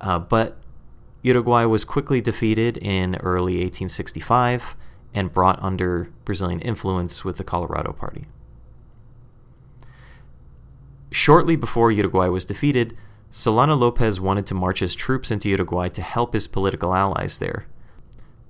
Uh, 0.00 0.18
but 0.18 0.58
Uruguay 1.22 1.64
was 1.64 1.84
quickly 1.84 2.20
defeated 2.20 2.76
in 2.78 3.16
early 3.16 3.54
1865 3.54 4.76
and 5.14 5.32
brought 5.32 5.62
under 5.62 6.10
Brazilian 6.24 6.60
influence 6.60 7.24
with 7.24 7.36
the 7.36 7.44
Colorado 7.44 7.92
Party. 7.92 8.26
Shortly 11.10 11.56
before 11.56 11.90
Uruguay 11.90 12.28
was 12.28 12.44
defeated, 12.44 12.96
Solano 13.30 13.74
Lopez 13.74 14.20
wanted 14.20 14.46
to 14.46 14.54
march 14.54 14.80
his 14.80 14.94
troops 14.94 15.30
into 15.30 15.48
Uruguay 15.48 15.88
to 15.88 16.02
help 16.02 16.32
his 16.32 16.46
political 16.46 16.94
allies 16.94 17.38
there. 17.38 17.66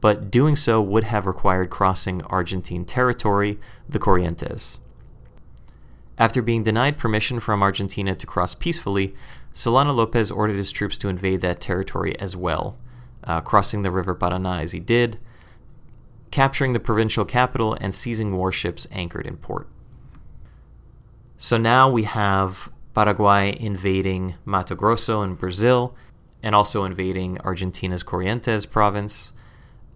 But 0.00 0.30
doing 0.30 0.56
so 0.56 0.80
would 0.80 1.04
have 1.04 1.26
required 1.26 1.70
crossing 1.70 2.22
Argentine 2.22 2.84
territory, 2.84 3.58
the 3.88 3.98
Corrientes. 3.98 4.78
After 6.16 6.42
being 6.42 6.64
denied 6.64 6.98
permission 6.98 7.40
from 7.40 7.62
Argentina 7.62 8.14
to 8.14 8.26
cross 8.26 8.54
peacefully, 8.54 9.14
Solano 9.52 9.92
Lopez 9.92 10.30
ordered 10.30 10.56
his 10.56 10.72
troops 10.72 10.98
to 10.98 11.08
invade 11.08 11.40
that 11.40 11.60
territory 11.60 12.18
as 12.18 12.36
well, 12.36 12.76
uh, 13.24 13.40
crossing 13.40 13.82
the 13.82 13.90
River 13.90 14.14
Paraná 14.14 14.62
as 14.62 14.72
he 14.72 14.80
did, 14.80 15.18
capturing 16.30 16.72
the 16.72 16.80
provincial 16.80 17.24
capital 17.24 17.76
and 17.80 17.94
seizing 17.94 18.36
warships 18.36 18.86
anchored 18.90 19.26
in 19.26 19.36
port. 19.36 19.68
So 21.38 21.56
now 21.56 21.88
we 21.88 22.02
have 22.02 22.70
Paraguay 22.94 23.56
invading 23.58 24.34
Mato 24.44 24.74
Grosso 24.74 25.22
in 25.22 25.36
Brazil 25.36 25.94
and 26.42 26.52
also 26.52 26.82
invading 26.82 27.40
Argentina's 27.42 28.02
Corrientes 28.02 28.68
province. 28.68 29.32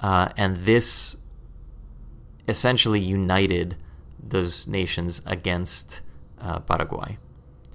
Uh, 0.02 0.30
and 0.36 0.56
this 0.58 1.16
essentially 2.48 3.00
united 3.00 3.76
those 4.22 4.66
nations 4.66 5.22
against 5.24 6.00
uh, 6.40 6.58
Paraguay. 6.58 7.18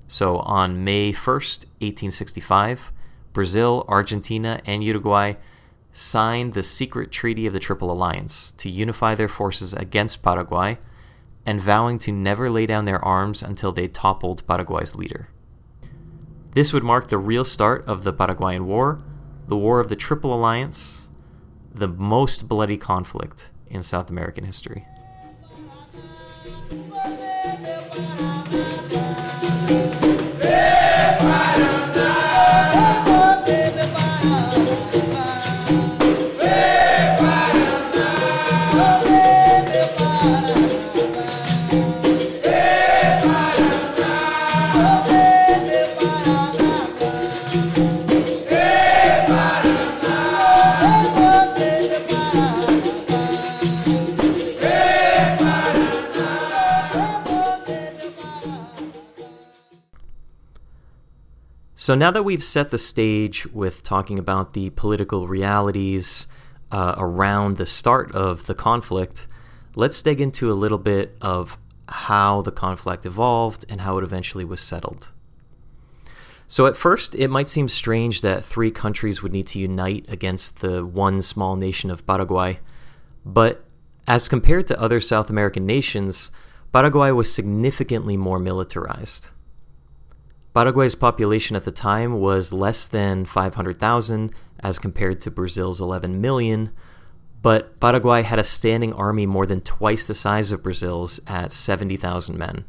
So 0.08 0.40
on 0.40 0.84
May 0.84 1.14
1st, 1.14 1.66
1865, 1.80 2.92
Brazil, 3.34 3.86
Argentina, 3.88 4.62
and 4.66 4.84
Uruguay 4.84 5.36
signed 5.92 6.54
the 6.54 6.64
secret 6.64 7.12
treaty 7.12 7.48
of 7.48 7.54
the 7.54 7.60
Triple 7.60 7.92
Alliance 7.92 8.52
to 8.54 8.70
unify 8.70 9.16
their 9.16 9.28
forces 9.28 9.74
against 9.74 10.22
Paraguay 10.22 10.78
and 11.46 11.62
vowing 11.62 11.98
to 12.00 12.12
never 12.12 12.50
lay 12.50 12.66
down 12.66 12.86
their 12.86 13.04
arms 13.04 13.42
until 13.42 13.72
they 13.72 13.88
toppled 13.88 14.46
Paraguay's 14.48 14.96
leader. 14.96 15.30
This 16.54 16.74
would 16.74 16.84
mark 16.84 17.08
the 17.08 17.18
real 17.18 17.46
start 17.46 17.86
of 17.86 18.04
the 18.04 18.14
Paraguayan 18.14 18.66
War, 18.66 19.00
the 19.48 19.58
War 19.58 19.80
of 19.80 19.90
the 19.90 19.96
Triple 19.96 20.34
Alliance, 20.34 21.07
the 21.78 21.88
most 21.88 22.48
bloody 22.48 22.78
conflict 22.78 23.52
in 23.68 23.84
South 23.84 24.10
American 24.10 24.46
history. 24.46 24.86
So 61.88 61.96
now 61.96 62.12
that 62.12 62.24
we've 62.24 62.44
set 62.44 62.70
the 62.70 62.78
stage 62.78 63.48
with 63.54 63.82
talking 63.82 64.20
about 64.20 64.52
the 64.52 64.72
political 64.72 65.26
realities 65.26 66.28
uh, 66.70 66.96
around 66.98 67.56
the 67.56 67.66
start 67.66 68.12
of 68.12 68.46
the 68.46 68.54
conflict, 68.54 69.26
let's 69.74 70.02
dig 70.02 70.20
into 70.20 70.52
a 70.52 70.54
little 70.54 70.80
bit 70.80 71.16
of 71.22 71.58
how 71.88 72.42
the 72.42 72.52
conflict 72.52 73.06
evolved 73.06 73.64
and 73.70 73.80
how 73.80 73.98
it 73.98 74.04
eventually 74.04 74.44
was 74.44 74.60
settled. 74.60 75.14
So, 76.46 76.66
at 76.66 76.76
first, 76.76 77.16
it 77.16 77.30
might 77.30 77.48
seem 77.48 77.70
strange 77.70 78.20
that 78.20 78.44
three 78.44 78.70
countries 78.70 79.24
would 79.24 79.32
need 79.32 79.48
to 79.48 79.60
unite 79.60 80.04
against 80.10 80.60
the 80.60 80.86
one 80.86 81.22
small 81.22 81.56
nation 81.56 81.90
of 81.90 82.06
Paraguay, 82.06 82.60
but 83.26 83.64
as 84.10 84.28
compared 84.28 84.68
to 84.68 84.82
other 84.82 85.00
South 85.00 85.30
American 85.30 85.66
nations, 85.66 86.32
Paraguay 86.74 87.12
was 87.12 87.34
significantly 87.34 88.18
more 88.18 88.40
militarized. 88.40 89.30
Paraguay's 90.58 90.96
population 90.96 91.56
at 91.56 91.66
the 91.66 91.72
time 91.72 92.20
was 92.20 92.52
less 92.52 92.88
than 92.88 93.26
500,000 93.26 94.34
as 94.60 94.80
compared 94.80 95.22
to 95.22 95.30
Brazil's 95.30 95.80
11 95.80 96.20
million, 96.20 96.72
but 97.44 97.80
Paraguay 97.80 98.24
had 98.24 98.40
a 98.40 98.44
standing 98.44 98.92
army 98.94 99.28
more 99.28 99.46
than 99.46 99.62
twice 99.62 100.08
the 100.08 100.16
size 100.16 100.52
of 100.52 100.64
Brazil's 100.64 101.20
at 101.28 101.52
70,000 101.52 102.40
men. 102.40 102.66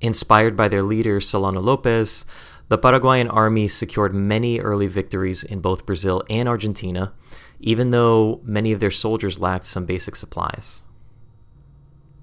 Inspired 0.00 0.56
by 0.56 0.68
their 0.68 0.82
leader 0.82 1.20
Solano 1.20 1.60
Lopez, 1.60 2.24
the 2.68 2.78
Paraguayan 2.78 3.28
army 3.28 3.68
secured 3.68 4.14
many 4.14 4.58
early 4.58 4.86
victories 4.86 5.44
in 5.44 5.60
both 5.60 5.84
Brazil 5.84 6.22
and 6.30 6.48
Argentina, 6.48 7.12
even 7.60 7.90
though 7.90 8.40
many 8.42 8.72
of 8.72 8.80
their 8.80 8.90
soldiers 8.90 9.38
lacked 9.38 9.66
some 9.66 9.84
basic 9.84 10.16
supplies. 10.16 10.82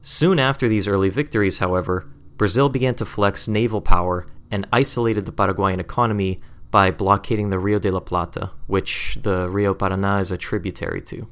Soon 0.02 0.40
after 0.40 0.68
these 0.68 0.88
early 0.88 1.10
victories, 1.10 1.60
however, 1.60 2.08
Brazil 2.42 2.70
began 2.70 2.96
to 2.96 3.06
flex 3.06 3.48
naval 3.48 3.82
power 3.82 4.26
and 4.50 4.68
isolated 4.74 5.28
the 5.28 5.32
Paraguayan 5.32 5.80
economy 5.80 6.42
by 6.72 6.90
blockading 6.90 7.52
the 7.52 7.60
Rio 7.60 7.78
de 7.78 7.92
la 7.92 8.00
Plata, 8.00 8.50
which 8.66 9.20
the 9.22 9.48
Rio 9.48 9.76
Paraná 9.76 10.20
is 10.20 10.32
a 10.32 10.40
tributary 10.40 11.04
to. 11.04 11.28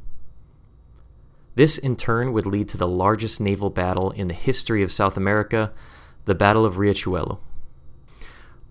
This 1.56 1.80
in 1.80 1.96
turn 1.96 2.32
would 2.32 2.46
lead 2.46 2.70
to 2.70 2.78
the 2.78 2.88
largest 2.88 3.42
naval 3.42 3.72
battle 3.72 4.12
in 4.12 4.28
the 4.28 4.36
history 4.36 4.84
of 4.84 4.92
South 4.92 5.18
America, 5.18 5.72
the 6.26 6.36
Battle 6.36 6.64
of 6.64 6.76
Riachuelo. 6.76 7.40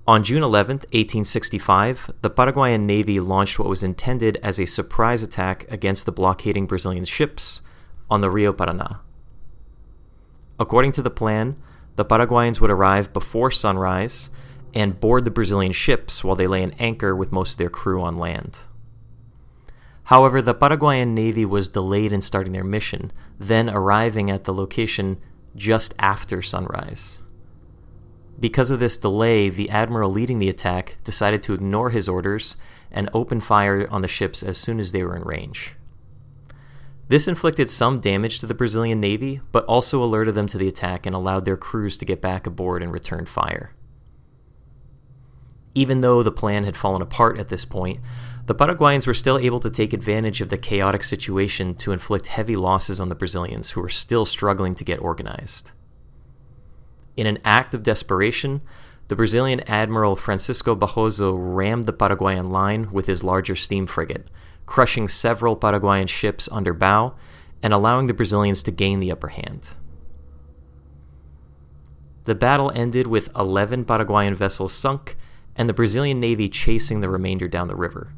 On 0.06 0.22
June 0.22 0.44
11, 0.44 0.76
1865, 0.92 2.12
the 2.22 2.30
Paraguayan 2.30 2.86
Navy 2.86 3.18
launched 3.18 3.58
what 3.58 3.68
was 3.68 3.82
intended 3.82 4.38
as 4.44 4.60
a 4.60 4.64
surprise 4.64 5.24
attack 5.24 5.66
against 5.72 6.06
the 6.06 6.12
blockading 6.12 6.68
Brazilian 6.68 7.04
ships 7.04 7.62
on 8.08 8.20
the 8.20 8.30
Rio 8.30 8.52
Paraná. 8.52 9.00
According 10.60 10.92
to 10.92 11.02
the 11.02 11.10
plan, 11.10 11.56
the 11.98 12.04
Paraguayans 12.04 12.60
would 12.60 12.70
arrive 12.70 13.12
before 13.12 13.50
sunrise 13.50 14.30
and 14.72 15.00
board 15.00 15.24
the 15.24 15.32
Brazilian 15.32 15.72
ships 15.72 16.22
while 16.22 16.36
they 16.36 16.46
lay 16.46 16.62
an 16.62 16.72
anchor 16.78 17.12
with 17.12 17.32
most 17.32 17.50
of 17.50 17.56
their 17.56 17.68
crew 17.68 18.00
on 18.00 18.16
land. 18.16 18.60
However, 20.04 20.40
the 20.40 20.54
Paraguayan 20.54 21.12
Navy 21.12 21.44
was 21.44 21.68
delayed 21.68 22.12
in 22.12 22.20
starting 22.20 22.52
their 22.52 22.62
mission, 22.62 23.10
then 23.40 23.68
arriving 23.68 24.30
at 24.30 24.44
the 24.44 24.54
location 24.54 25.20
just 25.56 25.92
after 25.98 26.40
sunrise. 26.40 27.24
Because 28.38 28.70
of 28.70 28.78
this 28.78 28.96
delay, 28.96 29.48
the 29.48 29.68
admiral 29.68 30.12
leading 30.12 30.38
the 30.38 30.48
attack 30.48 30.98
decided 31.02 31.42
to 31.42 31.52
ignore 31.52 31.90
his 31.90 32.08
orders 32.08 32.56
and 32.92 33.10
open 33.12 33.40
fire 33.40 33.88
on 33.90 34.02
the 34.02 34.06
ships 34.06 34.44
as 34.44 34.56
soon 34.56 34.78
as 34.78 34.92
they 34.92 35.02
were 35.02 35.16
in 35.16 35.24
range. 35.24 35.74
This 37.08 37.26
inflicted 37.26 37.70
some 37.70 38.00
damage 38.00 38.38
to 38.40 38.46
the 38.46 38.54
Brazilian 38.54 39.00
Navy, 39.00 39.40
but 39.50 39.64
also 39.64 40.04
alerted 40.04 40.34
them 40.34 40.46
to 40.48 40.58
the 40.58 40.68
attack 40.68 41.06
and 41.06 41.16
allowed 41.16 41.46
their 41.46 41.56
crews 41.56 41.96
to 41.98 42.04
get 42.04 42.20
back 42.20 42.46
aboard 42.46 42.82
and 42.82 42.92
return 42.92 43.24
fire. 43.24 43.72
Even 45.74 46.02
though 46.02 46.22
the 46.22 46.30
plan 46.30 46.64
had 46.64 46.76
fallen 46.76 47.00
apart 47.00 47.38
at 47.38 47.48
this 47.48 47.64
point, 47.64 48.00
the 48.46 48.54
Paraguayans 48.54 49.06
were 49.06 49.14
still 49.14 49.38
able 49.38 49.60
to 49.60 49.70
take 49.70 49.92
advantage 49.92 50.40
of 50.40 50.48
the 50.48 50.58
chaotic 50.58 51.02
situation 51.02 51.74
to 51.76 51.92
inflict 51.92 52.26
heavy 52.26 52.56
losses 52.56 53.00
on 53.00 53.08
the 53.08 53.14
Brazilians, 53.14 53.70
who 53.70 53.80
were 53.80 53.88
still 53.88 54.26
struggling 54.26 54.74
to 54.74 54.84
get 54.84 55.00
organized. 55.00 55.72
In 57.16 57.26
an 57.26 57.38
act 57.44 57.74
of 57.74 57.82
desperation, 57.82 58.60
the 59.08 59.16
Brazilian 59.16 59.60
Admiral 59.60 60.16
Francisco 60.16 60.74
Barroso 60.74 61.34
rammed 61.38 61.84
the 61.84 61.92
Paraguayan 61.92 62.50
line 62.50 62.92
with 62.92 63.06
his 63.06 63.24
larger 63.24 63.56
steam 63.56 63.86
frigate, 63.86 64.28
crushing 64.68 65.08
several 65.08 65.56
Paraguayan 65.56 66.06
ships 66.06 66.46
under 66.52 66.74
bow 66.74 67.14
and 67.62 67.72
allowing 67.72 68.06
the 68.06 68.12
Brazilians 68.12 68.62
to 68.62 68.70
gain 68.70 69.00
the 69.00 69.10
upper 69.10 69.28
hand. 69.28 69.70
The 72.24 72.34
battle 72.34 72.70
ended 72.74 73.06
with 73.06 73.34
11 73.34 73.86
Paraguayan 73.86 74.34
vessels 74.34 74.74
sunk 74.74 75.16
and 75.56 75.70
the 75.70 75.74
Brazilian 75.74 76.20
Navy 76.20 76.50
chasing 76.50 77.00
the 77.00 77.08
remainder 77.08 77.48
down 77.48 77.68
the 77.68 77.74
river. 77.74 78.12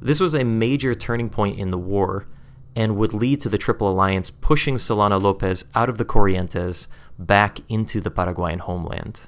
This 0.00 0.20
was 0.20 0.34
a 0.34 0.44
major 0.44 0.94
turning 0.94 1.28
point 1.28 1.58
in 1.58 1.70
the 1.70 1.78
war 1.78 2.28
and 2.76 2.96
would 2.96 3.12
lead 3.12 3.40
to 3.40 3.48
the 3.48 3.58
Triple 3.58 3.90
Alliance 3.90 4.30
pushing 4.30 4.78
Solano 4.78 5.18
Lopez 5.18 5.64
out 5.74 5.88
of 5.88 5.98
the 5.98 6.04
Corrientes 6.04 6.86
back 7.18 7.58
into 7.68 8.00
the 8.00 8.10
Paraguayan 8.10 8.60
homeland. 8.60 9.26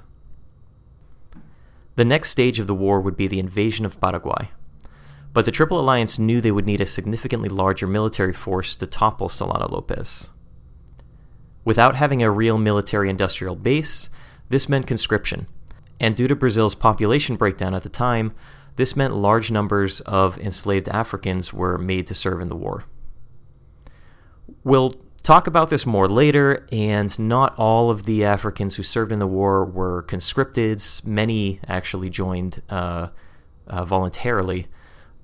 The 1.97 2.05
next 2.05 2.31
stage 2.31 2.61
of 2.61 2.69
the 2.69 2.75
war 2.77 3.01
would 3.01 3.17
be 3.17 3.27
the 3.27 3.41
invasion 3.41 3.85
of 3.85 4.01
Paraguay. 4.01 4.51
But 5.37 5.45
the 5.45 5.51
Triple 5.51 5.79
Alliance 5.79 6.19
knew 6.19 6.41
they 6.41 6.51
would 6.51 6.65
need 6.65 6.81
a 6.81 6.87
significantly 6.87 7.51
larger 7.51 7.87
military 7.87 8.33
force 8.33 8.75
to 8.77 8.87
topple 8.87 9.29
Solano 9.29 9.69
Lopez. 9.69 10.31
Without 11.63 11.95
having 11.95 12.23
a 12.23 12.31
real 12.31 12.57
military 12.57 13.11
industrial 13.11 13.55
base, 13.55 14.09
this 14.49 14.67
meant 14.67 14.87
conscription, 14.87 15.47
and 16.01 16.17
due 16.17 16.27
to 16.27 16.35
Brazil's 16.35 16.75
population 16.75 17.37
breakdown 17.37 17.75
at 17.75 17.83
the 17.83 17.91
time, 17.91 18.33
this 18.77 18.97
meant 18.97 19.15
large 19.15 19.51
numbers 19.51 20.01
of 20.01 20.39
enslaved 20.39 20.89
Africans 20.89 21.53
were 21.53 21.77
made 21.77 22.07
to 22.07 22.15
serve 22.15 22.41
in 22.41 22.49
the 22.49 22.57
war. 22.57 22.85
We'll 24.65 24.95
talk 25.23 25.47
about 25.47 25.69
this 25.69 25.85
more 25.85 26.09
later, 26.09 26.67
and 26.73 27.19
not 27.19 27.55
all 27.59 27.91
of 27.91 28.05
the 28.05 28.25
Africans 28.25 28.77
who 28.77 28.83
served 28.83 29.13
in 29.13 29.19
the 29.19 29.27
war 29.27 29.67
were 29.67 30.01
conscripted. 30.01 30.83
Many 31.05 31.61
actually 31.69 32.09
joined 32.09 32.63
uh, 32.71 33.09
uh, 33.67 33.85
voluntarily. 33.85 34.69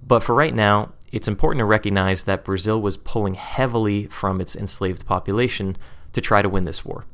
But 0.06 0.22
for 0.22 0.34
right 0.34 0.54
now, 0.54 0.92
it's 1.12 1.28
important 1.28 1.60
to 1.60 1.64
recognize 1.64 2.24
that 2.24 2.44
Brazil 2.44 2.80
was 2.80 2.96
pulling 2.96 3.34
heavily 3.34 4.06
from 4.06 4.40
its 4.40 4.56
enslaved 4.56 5.06
population 5.06 5.76
to 6.12 6.20
try 6.20 6.42
to 6.42 6.48
win 6.48 6.64
this 6.64 6.84
war. 6.84 7.06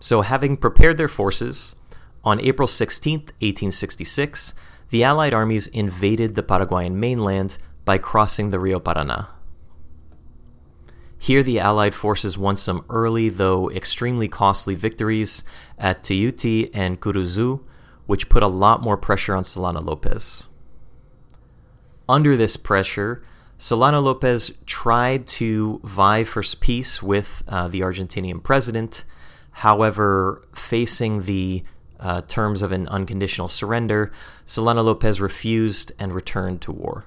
So, 0.00 0.22
having 0.22 0.56
prepared 0.56 0.96
their 0.96 1.08
forces, 1.08 1.76
on 2.24 2.40
April 2.40 2.68
16, 2.68 3.18
1866, 3.18 4.54
the 4.90 5.04
Allied 5.04 5.34
armies 5.34 5.66
invaded 5.68 6.34
the 6.34 6.42
Paraguayan 6.42 6.98
mainland 6.98 7.58
by 7.84 7.98
crossing 7.98 8.50
the 8.50 8.58
Rio 8.58 8.78
Parana. 8.80 9.28
Here, 11.18 11.42
the 11.42 11.60
Allied 11.60 11.94
forces 11.94 12.38
won 12.38 12.56
some 12.56 12.84
early, 12.88 13.28
though 13.28 13.70
extremely 13.70 14.26
costly 14.26 14.74
victories 14.74 15.44
at 15.78 16.02
Tuiuti 16.02 16.70
and 16.72 17.00
Curuzu, 17.00 17.60
which 18.06 18.30
put 18.30 18.42
a 18.42 18.48
lot 18.48 18.82
more 18.82 18.96
pressure 18.96 19.34
on 19.34 19.44
Solano 19.44 19.80
Lopez. 19.80 20.48
Under 22.10 22.36
this 22.36 22.56
pressure, 22.56 23.22
Solano 23.56 24.00
Lopez 24.00 24.50
tried 24.66 25.28
to 25.28 25.80
vie 25.84 26.24
for 26.24 26.42
peace 26.58 27.00
with 27.00 27.44
uh, 27.46 27.68
the 27.68 27.82
Argentinian 27.82 28.42
president. 28.42 29.04
However, 29.52 30.42
facing 30.52 31.22
the 31.22 31.62
uh, 32.00 32.22
terms 32.22 32.62
of 32.62 32.72
an 32.72 32.88
unconditional 32.88 33.46
surrender, 33.46 34.10
Solano 34.44 34.82
Lopez 34.82 35.20
refused 35.20 35.92
and 36.00 36.12
returned 36.12 36.60
to 36.62 36.72
war. 36.72 37.04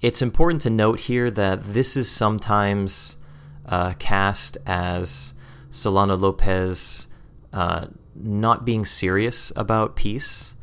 It's 0.00 0.22
important 0.22 0.62
to 0.62 0.70
note 0.70 1.00
here 1.00 1.30
that 1.30 1.74
this 1.74 1.98
is 1.98 2.10
sometimes 2.10 3.18
uh, 3.66 3.92
cast 3.98 4.56
as 4.64 5.34
Solano 5.68 6.16
Lopez 6.16 7.08
uh, 7.52 7.88
not 8.14 8.64
being 8.64 8.86
serious 8.86 9.52
about 9.54 9.96
peace, 9.96 10.54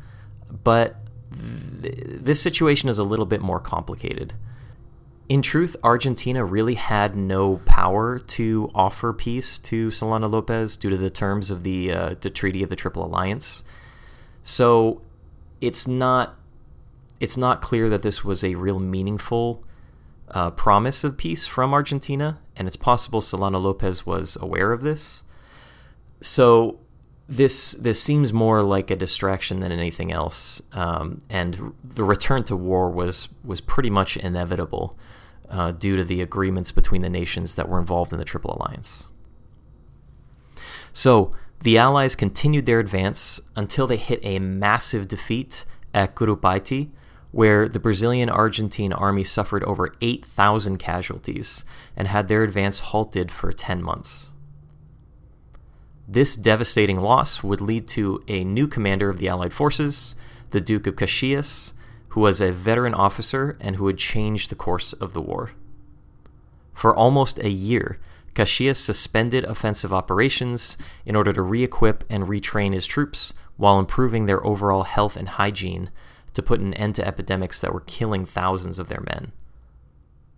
but 0.64 1.03
th- 1.82 1.96
this 1.98 2.42
situation 2.42 2.90
is 2.90 2.98
a 2.98 3.04
little 3.04 3.26
bit 3.26 3.42
more 3.42 3.60
complicated. 3.60 4.34
In 5.30 5.42
truth, 5.42 5.76
Argentina 5.84 6.44
really 6.44 6.76
had 6.76 7.16
no 7.16 7.58
power 7.66 8.20
to 8.20 8.70
offer 8.76 9.14
peace 9.14 9.58
to 9.60 9.90
Solano 9.90 10.28
Lopez 10.28 10.76
due 10.76 10.90
to 10.90 10.98
the 10.98 11.10
terms 11.10 11.50
of 11.50 11.64
the 11.64 11.92
uh, 11.92 12.16
the 12.20 12.30
Treaty 12.30 12.62
of 12.62 12.70
the 12.70 12.76
Triple 12.76 13.06
Alliance. 13.06 13.64
So 14.44 15.02
it's 15.62 15.88
not 15.88 16.36
it's 17.20 17.38
not 17.38 17.62
clear 17.62 17.88
that 17.88 18.02
this 18.02 18.24
was 18.24 18.44
a 18.44 18.56
real 18.56 18.80
meaningful 18.80 19.64
uh, 20.32 20.52
promise 20.52 21.06
of 21.06 21.18
peace 21.18 21.48
from 21.48 21.74
Argentina, 21.74 22.40
and 22.56 22.68
it's 22.68 22.76
possible 22.76 23.22
Solano 23.22 23.60
Lopez 23.60 24.06
was 24.06 24.38
aware 24.42 24.74
of 24.74 24.82
this. 24.82 25.24
So 26.22 26.80
this 27.28 27.72
this 27.74 28.02
seems 28.02 28.34
more 28.34 28.62
like 28.62 28.92
a 28.92 28.96
distraction 28.96 29.62
than 29.62 29.72
anything 29.72 30.12
else, 30.12 30.62
um, 30.74 31.22
and 31.30 31.74
the 31.84 32.04
return 32.04 32.44
to 32.46 32.56
war 32.56 32.90
was 32.90 33.30
was 33.44 33.62
pretty 33.62 33.90
much 33.90 34.18
inevitable 34.18 34.98
uh, 35.50 35.72
due 35.72 35.96
to 35.96 36.04
the 36.04 36.22
agreements 36.22 36.72
between 36.72 37.02
the 37.02 37.10
nations 37.10 37.56
that 37.56 37.70
were 37.70 37.80
involved 37.80 38.12
in 38.12 38.20
the 38.20 38.26
Triple 38.26 38.56
Alliance. 38.60 39.10
So 40.92 41.34
the 41.62 41.78
Allies 41.78 42.16
continued 42.16 42.66
their 42.66 42.80
advance 42.80 43.40
until 43.56 43.88
they 43.88 43.98
hit 43.98 44.20
a 44.22 44.40
massive 44.40 45.08
defeat 45.08 45.66
at 45.94 46.16
Curupaiti, 46.16 46.90
where 47.32 47.70
the 47.70 47.80
Brazilian 47.80 48.30
Argentine 48.30 48.92
army 48.92 49.24
suffered 49.24 49.64
over 49.64 49.96
8,000 50.02 50.78
casualties 50.78 51.64
and 51.96 52.10
had 52.10 52.28
their 52.28 52.44
advance 52.44 52.80
halted 52.80 53.32
for 53.32 53.54
10 53.54 53.82
months. 53.82 54.32
This 56.08 56.36
devastating 56.36 57.00
loss 57.00 57.44
would 57.44 57.62
lead 57.62 57.88
to 57.90 58.24
a 58.28 58.44
new 58.44 58.68
commander 58.68 59.10
of 59.10 59.20
the 59.20 59.30
Allied 59.30 59.54
forces, 59.54 60.16
the 60.52 60.62
Duke 60.62 60.86
of 60.88 60.96
Caxias, 60.96 61.74
who 62.10 62.22
was 62.22 62.42
a 62.42 62.52
veteran 62.52 62.94
officer 62.94 63.58
and 63.60 63.76
who 63.78 63.86
would 63.86 63.98
change 63.98 64.50
the 64.50 64.56
course 64.56 64.94
of 64.94 65.14
the 65.14 65.22
war. 65.22 65.52
For 66.74 66.96
almost 66.96 67.40
a 67.40 67.50
year, 67.50 67.98
Caxias 68.36 68.78
suspended 68.78 69.46
offensive 69.46 69.94
operations 69.94 70.78
in 71.06 71.16
order 71.16 71.32
to 71.34 71.42
re 71.42 71.64
equip 71.64 72.04
and 72.10 72.26
retrain 72.26 72.74
his 72.74 72.88
troops 72.88 73.34
while 73.58 73.80
improving 73.80 74.26
their 74.26 74.46
overall 74.46 74.84
health 74.84 75.16
and 75.16 75.30
hygiene 75.30 75.90
to 76.34 76.42
put 76.42 76.60
an 76.60 76.74
end 76.74 76.96
to 76.96 77.08
epidemics 77.08 77.62
that 77.62 77.74
were 77.74 77.82
killing 77.82 78.26
thousands 78.26 78.80
of 78.80 78.90
their 78.90 79.02
men. 79.02 79.32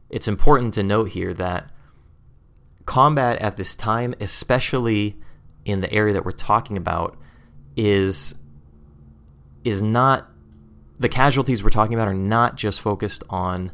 It's 0.09 0.27
important 0.27 0.73
to 0.75 0.83
note 0.83 1.09
here 1.09 1.33
that 1.33 1.71
combat 2.85 3.41
at 3.41 3.57
this 3.57 3.75
time, 3.75 4.13
especially 4.19 5.17
in 5.65 5.81
the 5.81 5.91
area 5.91 6.13
that 6.13 6.23
we're 6.23 6.31
talking 6.31 6.77
about, 6.77 7.17
is 7.75 8.35
is 9.63 9.81
not 9.81 10.29
the 10.97 11.09
casualties 11.09 11.63
we're 11.63 11.69
talking 11.69 11.93
about 11.93 12.07
are 12.07 12.13
not 12.13 12.55
just 12.55 12.79
focused 12.79 13.23
on 13.29 13.71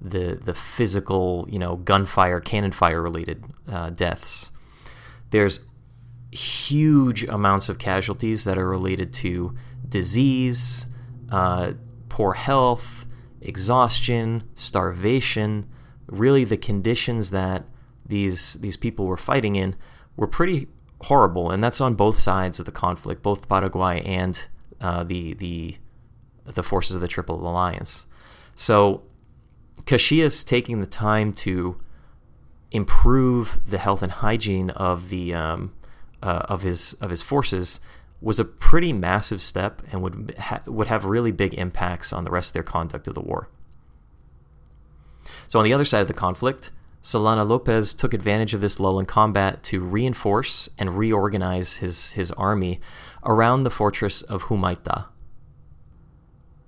the 0.00 0.38
the 0.42 0.54
physical, 0.54 1.46
you 1.50 1.58
know, 1.58 1.76
gunfire, 1.76 2.40
cannon 2.40 2.72
fire 2.72 3.02
related 3.02 3.44
uh, 3.68 3.90
deaths. 3.90 4.50
There's 5.30 5.66
huge 6.32 7.24
amounts 7.24 7.68
of 7.68 7.78
casualties 7.78 8.44
that 8.44 8.56
are 8.56 8.68
related 8.68 9.12
to 9.12 9.54
disease, 9.88 10.86
uh, 11.30 11.72
poor 12.08 12.34
health, 12.34 13.06
exhaustion, 13.40 14.44
starvation, 14.54 15.66
really 16.06 16.44
the 16.44 16.56
conditions 16.56 17.30
that 17.30 17.64
these 18.06 18.54
these 18.54 18.76
people 18.76 19.06
were 19.06 19.16
fighting 19.16 19.54
in 19.54 19.76
were 20.16 20.26
pretty 20.26 20.68
horrible, 21.02 21.50
and 21.50 21.62
that's 21.62 21.80
on 21.80 21.94
both 21.94 22.16
sides 22.16 22.58
of 22.58 22.66
the 22.66 22.72
conflict, 22.72 23.22
both 23.22 23.48
Paraguay 23.48 24.02
and 24.04 24.46
uh, 24.80 25.04
the 25.04 25.34
the 25.34 25.76
the 26.44 26.62
forces 26.62 26.94
of 26.94 27.00
the 27.00 27.08
Triple 27.08 27.46
Alliance. 27.46 28.06
So, 28.54 29.02
Caxias 29.84 30.44
taking 30.44 30.78
the 30.78 30.86
time 30.86 31.32
to 31.34 31.80
improve 32.70 33.60
the 33.66 33.78
health 33.78 34.02
and 34.02 34.12
hygiene 34.12 34.70
of 34.70 35.08
the 35.08 35.34
um, 35.34 35.72
uh, 36.22 36.42
of 36.48 36.62
his 36.62 36.94
of 36.94 37.10
his 37.10 37.22
forces 37.22 37.80
was 38.20 38.38
a 38.38 38.44
pretty 38.44 38.92
massive 38.92 39.40
step 39.40 39.80
and 39.90 40.02
would 40.02 40.34
ha- 40.38 40.62
would 40.66 40.86
have 40.86 41.04
really 41.04 41.32
big 41.32 41.54
impacts 41.54 42.12
on 42.12 42.24
the 42.24 42.30
rest 42.30 42.50
of 42.50 42.52
their 42.54 42.62
conduct 42.62 43.08
of 43.08 43.14
the 43.14 43.20
war. 43.20 43.48
So 45.48 45.58
on 45.58 45.64
the 45.64 45.72
other 45.72 45.84
side 45.84 46.02
of 46.02 46.08
the 46.08 46.14
conflict, 46.14 46.70
Solano 47.02 47.44
Lopez 47.44 47.94
took 47.94 48.12
advantage 48.12 48.52
of 48.52 48.60
this 48.60 48.78
lull 48.78 48.98
in 48.98 49.06
combat 49.06 49.62
to 49.64 49.80
reinforce 49.80 50.68
and 50.78 50.98
reorganize 50.98 51.76
his 51.76 52.12
his 52.12 52.30
army 52.32 52.80
around 53.24 53.62
the 53.62 53.70
fortress 53.70 54.22
of 54.22 54.44
Humaita. 54.44 55.06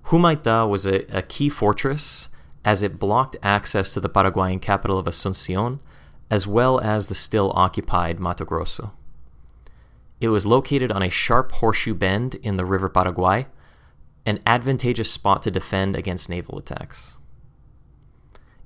Humaita 0.05 0.67
was 0.67 0.85
a, 0.85 1.05
a 1.15 1.21
key 1.21 1.49
fortress 1.49 2.29
as 2.65 2.81
it 2.81 2.99
blocked 2.99 3.37
access 3.43 3.93
to 3.93 3.99
the 3.99 4.09
Paraguayan 4.09 4.59
capital 4.59 4.97
of 4.97 5.05
Asuncion, 5.05 5.79
as 6.31 6.47
well 6.47 6.79
as 6.79 7.07
the 7.07 7.15
still 7.15 7.51
occupied 7.55 8.19
Mato 8.19 8.45
Grosso. 8.45 8.93
It 10.19 10.29
was 10.29 10.45
located 10.45 10.91
on 10.91 11.03
a 11.03 11.09
sharp 11.09 11.51
horseshoe 11.53 11.93
bend 11.93 12.35
in 12.35 12.55
the 12.55 12.65
River 12.65 12.89
Paraguay, 12.89 13.47
an 14.25 14.39
advantageous 14.45 15.11
spot 15.11 15.43
to 15.43 15.51
defend 15.51 15.95
against 15.95 16.29
naval 16.29 16.57
attacks. 16.57 17.17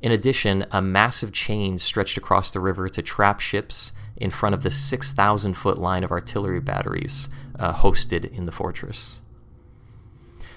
In 0.02 0.12
addition, 0.12 0.66
a 0.72 0.82
massive 0.82 1.32
chain 1.32 1.78
stretched 1.78 2.18
across 2.18 2.52
the 2.52 2.60
river 2.60 2.88
to 2.90 3.02
trap 3.02 3.40
ships 3.40 3.94
in 4.16 4.32
front 4.32 4.54
of 4.54 4.64
the 4.64 4.72
6,000 4.72 5.54
foot 5.54 5.78
line 5.78 6.04
of 6.04 6.12
artillery 6.12 6.60
batteries 6.60 7.30
uh, 7.58 7.74
hosted 7.74 8.32
in 8.32 8.46
the 8.46 8.52
fortress. 8.52 9.22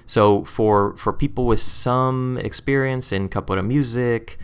So, 0.07 0.45
for, 0.45 0.97
for 0.97 1.13
people 1.13 1.47
with 1.47 1.61
some 1.61 2.37
experience 2.39 3.13
in 3.13 3.29
capoeira 3.29 3.65
music, 3.65 4.39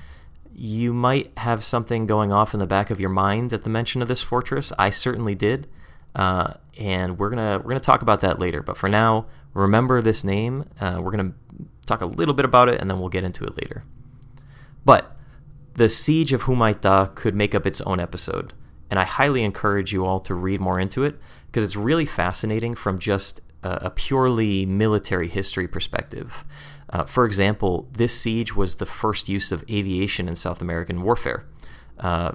you 0.54 0.94
might 0.94 1.32
have 1.38 1.62
something 1.62 2.06
going 2.06 2.32
off 2.32 2.54
in 2.54 2.60
the 2.60 2.66
back 2.66 2.90
of 2.90 3.00
your 3.00 3.10
mind 3.10 3.52
at 3.52 3.64
the 3.64 3.70
mention 3.70 4.00
of 4.00 4.08
this 4.08 4.22
fortress. 4.22 4.72
I 4.78 4.90
certainly 4.90 5.34
did. 5.34 5.66
Uh, 6.14 6.54
and 6.78 7.18
we're 7.18 7.28
gonna 7.28 7.60
we're 7.62 7.68
gonna 7.68 7.80
talk 7.80 8.00
about 8.00 8.22
that 8.22 8.38
later. 8.38 8.62
But 8.62 8.78
for 8.78 8.88
now, 8.88 9.26
remember 9.52 10.00
this 10.00 10.24
name. 10.24 10.64
Uh, 10.80 10.98
we're 11.02 11.10
gonna 11.10 11.34
talk 11.84 12.00
a 12.00 12.06
little 12.06 12.32
bit 12.32 12.46
about 12.46 12.70
it, 12.70 12.80
and 12.80 12.90
then 12.90 12.98
we'll 12.98 13.10
get 13.10 13.24
into 13.24 13.44
it 13.44 13.56
later. 13.56 13.84
But 14.86 15.16
the 15.74 15.90
siege 15.90 16.32
of 16.32 16.44
Humaita 16.44 17.14
could 17.16 17.34
make 17.34 17.54
up 17.54 17.66
its 17.66 17.82
own 17.82 18.00
episode, 18.00 18.54
and 18.88 18.98
I 18.98 19.04
highly 19.04 19.42
encourage 19.42 19.92
you 19.92 20.06
all 20.06 20.20
to 20.20 20.34
read 20.34 20.60
more 20.60 20.80
into 20.80 21.02
it 21.02 21.18
because 21.48 21.64
it's 21.64 21.76
really 21.76 22.06
fascinating 22.06 22.74
from 22.76 22.98
just 22.98 23.40
a, 23.62 23.86
a 23.86 23.90
purely 23.90 24.64
military 24.64 25.28
history 25.28 25.66
perspective. 25.66 26.44
Uh, 26.88 27.04
for 27.04 27.26
example, 27.26 27.88
this 27.92 28.18
siege 28.18 28.54
was 28.54 28.76
the 28.76 28.86
first 28.86 29.28
use 29.28 29.50
of 29.50 29.64
aviation 29.68 30.28
in 30.28 30.36
South 30.36 30.62
American 30.62 31.02
warfare, 31.02 31.44
uh, 31.98 32.32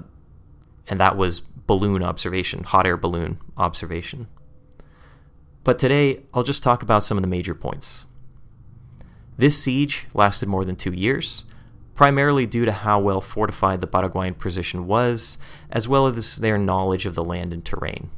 and 0.87 0.99
that 0.99 1.15
was 1.15 1.39
balloon 1.39 2.03
observation, 2.03 2.63
hot 2.63 2.85
air 2.85 2.97
balloon 2.97 3.39
observation. 3.57 4.27
But 5.63 5.79
today, 5.79 6.23
I'll 6.33 6.43
just 6.43 6.63
talk 6.63 6.83
about 6.83 7.05
some 7.05 7.17
of 7.17 7.23
the 7.23 7.29
major 7.29 7.55
points. 7.55 8.07
This 9.37 9.57
siege 9.57 10.07
lasted 10.13 10.49
more 10.49 10.65
than 10.65 10.75
two 10.75 10.91
years, 10.91 11.45
primarily 12.01 12.47
due 12.47 12.65
to 12.65 12.71
how 12.71 12.99
well 12.99 13.21
fortified 13.21 13.79
the 13.79 13.85
Paraguayan 13.85 14.33
position 14.33 14.87
was, 14.87 15.37
as 15.69 15.87
well 15.87 16.07
as 16.07 16.37
their 16.37 16.57
knowledge 16.57 17.05
of 17.05 17.13
the 17.13 17.23
land 17.23 17.53
and 17.53 17.63
terrain. 17.63 18.09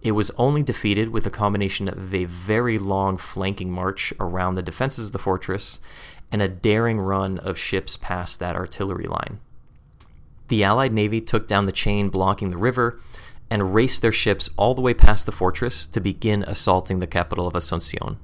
It 0.00 0.12
was 0.12 0.30
only 0.38 0.62
defeated 0.62 1.08
with 1.08 1.26
a 1.26 1.30
combination 1.30 1.88
of 1.88 2.14
a 2.14 2.24
very 2.24 2.78
long 2.78 3.16
flanking 3.16 3.72
march 3.72 4.14
around 4.20 4.54
the 4.54 4.62
defenses 4.62 5.08
of 5.08 5.12
the 5.12 5.18
fortress 5.18 5.80
and 6.30 6.40
a 6.40 6.46
daring 6.46 7.00
run 7.00 7.36
of 7.38 7.58
ships 7.58 7.96
past 7.96 8.38
that 8.38 8.54
artillery 8.54 9.06
line. 9.06 9.40
The 10.46 10.62
Allied 10.62 10.92
Navy 10.92 11.20
took 11.20 11.48
down 11.48 11.66
the 11.66 11.72
chain 11.72 12.10
blocking 12.10 12.50
the 12.50 12.56
river 12.56 13.00
and 13.50 13.74
raced 13.74 14.02
their 14.02 14.12
ships 14.12 14.50
all 14.56 14.76
the 14.76 14.82
way 14.82 14.94
past 14.94 15.26
the 15.26 15.32
fortress 15.32 15.88
to 15.88 16.00
begin 16.00 16.44
assaulting 16.44 17.00
the 17.00 17.08
capital 17.08 17.48
of 17.48 17.54
Asuncion. 17.54 18.18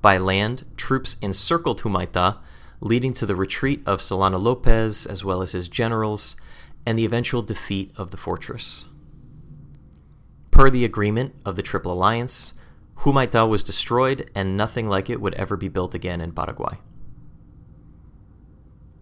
By 0.00 0.16
land, 0.16 0.64
troops 0.76 1.16
encircled 1.20 1.82
Humaita, 1.82 2.38
leading 2.80 3.12
to 3.14 3.26
the 3.26 3.36
retreat 3.36 3.82
of 3.86 4.02
Solano 4.02 4.38
Lopez 4.38 5.06
as 5.06 5.24
well 5.24 5.42
as 5.42 5.52
his 5.52 5.68
generals 5.68 6.36
and 6.84 6.98
the 6.98 7.04
eventual 7.04 7.42
defeat 7.42 7.92
of 7.96 8.10
the 8.10 8.16
fortress. 8.16 8.86
Per 10.50 10.70
the 10.70 10.84
agreement 10.84 11.34
of 11.44 11.56
the 11.56 11.62
Triple 11.62 11.92
Alliance, 11.92 12.54
Humaita 13.00 13.48
was 13.48 13.62
destroyed 13.62 14.30
and 14.34 14.56
nothing 14.56 14.88
like 14.88 15.10
it 15.10 15.20
would 15.20 15.34
ever 15.34 15.56
be 15.56 15.68
built 15.68 15.94
again 15.94 16.20
in 16.20 16.32
Paraguay. 16.32 16.78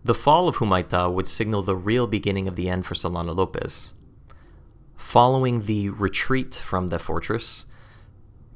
The 0.03 0.15
fall 0.15 0.49
of 0.49 0.57
Humaita 0.57 1.13
would 1.13 1.29
signal 1.29 1.63
the 1.63 1.77
real 1.77 2.07
beginning 2.07 2.49
of 2.49 2.57
the 2.57 2.69
end 2.69 2.87
for 2.87 2.95
Solano 2.95 3.33
Lopez. 3.33 3.95
Following 4.97 5.63
the 5.63 5.91
retreat 5.91 6.55
from 6.57 6.89
the 6.89 6.99
fortress, 6.99 7.67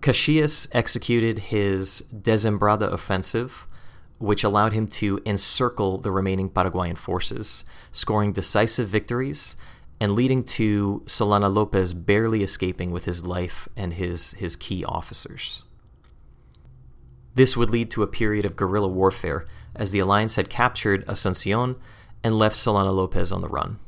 Caxias 0.00 0.66
executed 0.72 1.38
his 1.38 2.02
Dezembrada 2.12 2.92
offensive, 2.92 3.67
which 4.18 4.44
allowed 4.44 4.72
him 4.72 4.86
to 4.86 5.20
encircle 5.24 5.98
the 5.98 6.10
remaining 6.10 6.48
Paraguayan 6.48 6.96
forces, 6.96 7.64
scoring 7.92 8.32
decisive 8.32 8.88
victories 8.88 9.56
and 10.00 10.12
leading 10.12 10.44
to 10.44 11.02
Solano 11.06 11.48
Lopez 11.48 11.92
barely 11.92 12.42
escaping 12.42 12.90
with 12.90 13.04
his 13.04 13.24
life 13.24 13.68
and 13.76 13.94
his, 13.94 14.32
his 14.32 14.56
key 14.56 14.84
officers. 14.84 15.64
This 17.34 17.56
would 17.56 17.70
lead 17.70 17.90
to 17.92 18.02
a 18.02 18.08
period 18.08 18.44
of 18.44 18.56
guerrilla 18.56 18.88
warfare 18.88 19.46
as 19.74 19.90
the 19.90 19.98
alliance 20.00 20.36
had 20.36 20.50
captured 20.50 21.06
Asuncion 21.06 21.76
and 22.24 22.38
left 22.38 22.56
Solano 22.56 22.90
Lopez 22.90 23.30
on 23.30 23.42
the 23.42 23.48
run. 23.48 23.78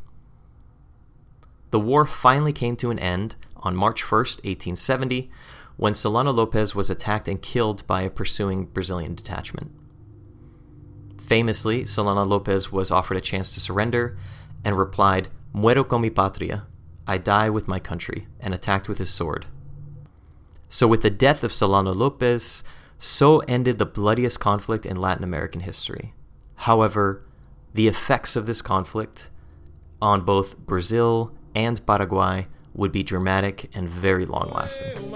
The 1.71 1.81
war 1.81 2.07
finally 2.07 2.53
came 2.53 2.77
to 2.77 2.91
an 2.91 2.99
end 2.99 3.37
on 3.57 3.77
March 3.77 4.11
1, 4.11 4.19
1870, 4.19 5.31
when 5.77 5.95
Solano 5.95 6.33
Lopez 6.33 6.75
was 6.75 6.91
attacked 6.91 7.29
and 7.29 7.41
killed 7.41 7.87
by 7.87 8.03
a 8.03 8.11
pursuing 8.11 8.67
Brazilian 8.67 9.15
detachment. 9.15 9.73
Famously, 11.31 11.85
Solano 11.85 12.25
Lopez 12.25 12.73
was 12.73 12.91
offered 12.91 13.17
a 13.17 13.21
chance 13.21 13.55
to 13.55 13.61
surrender 13.61 14.19
and 14.65 14.77
replied, 14.77 15.29
Muero 15.55 15.89
con 15.89 16.01
mi 16.01 16.11
patria, 16.11 16.67
I 17.07 17.19
die 17.19 17.49
with 17.49 17.69
my 17.69 17.79
country, 17.79 18.27
and 18.41 18.53
attacked 18.53 18.89
with 18.89 18.99
his 18.99 19.11
sword. 19.11 19.47
So, 20.69 20.89
with 20.89 21.03
the 21.03 21.09
death 21.09 21.45
of 21.45 21.53
Solano 21.53 21.95
Lopez, 21.95 22.65
so 22.99 23.39
ended 23.47 23.79
the 23.79 23.87
bloodiest 23.87 24.41
conflict 24.41 24.85
in 24.85 24.97
Latin 24.97 25.23
American 25.23 25.61
history. 25.61 26.15
However, 26.67 27.25
the 27.75 27.87
effects 27.87 28.35
of 28.35 28.47
this 28.47 28.61
conflict 28.61 29.31
on 30.03 30.23
both 30.23 30.59
Brazil 30.59 31.33
and 31.55 31.87
Paraguay 31.87 32.49
would 32.75 32.91
be 32.91 33.05
dramatic 33.05 33.71
and 33.73 33.89
very 33.89 34.27
long 34.27 34.51
lasting. 34.51 35.13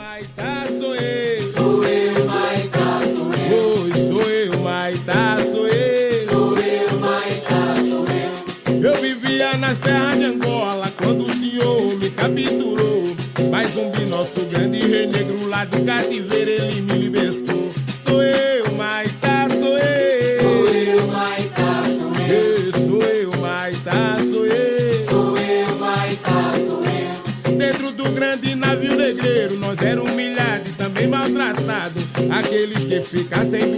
Vivia 9.14 9.56
nas 9.56 9.78
terras 9.78 10.18
de 10.18 10.24
Angola 10.24 10.90
quando 10.96 11.24
o 11.24 11.30
senhor 11.30 11.96
me 11.98 12.10
capturou. 12.10 13.16
Mas 13.50 13.76
um 13.76 13.90
nosso 14.08 14.40
grande 14.46 14.78
rei 14.78 15.06
negro 15.06 15.48
lá 15.48 15.64
de 15.64 15.82
cativeiro 15.82 16.50
ele 16.50 16.80
me 16.82 16.92
libertou. 16.98 17.70
Sou 18.06 18.22
eu, 18.22 18.72
Maitá, 18.74 19.46
sou 19.48 19.78
eu. 19.78 20.42
Sou 20.42 20.68
eu, 20.68 21.06
Maitá, 21.06 21.82
sou 21.98 22.12
eu. 22.26 22.72
Sou 22.72 23.02
eu, 23.02 23.40
Maitá, 23.40 24.16
sou 24.18 24.46
eu. 24.46 25.08
Sou 25.08 25.38
eu, 25.38 25.76
Maitá, 25.76 26.52
sou 26.66 26.82
eu. 26.84 27.56
Dentro 27.56 27.92
do 27.92 28.10
grande 28.10 28.54
navio 28.54 28.94
negreiro 28.94 29.58
nós 29.58 29.80
éramos 29.80 30.10
humilhados 30.10 30.70
e 30.70 30.74
também 30.74 31.06
maltratados. 31.06 32.02
Aqueles 32.30 32.84
que 32.84 33.00
ficassem 33.00 33.73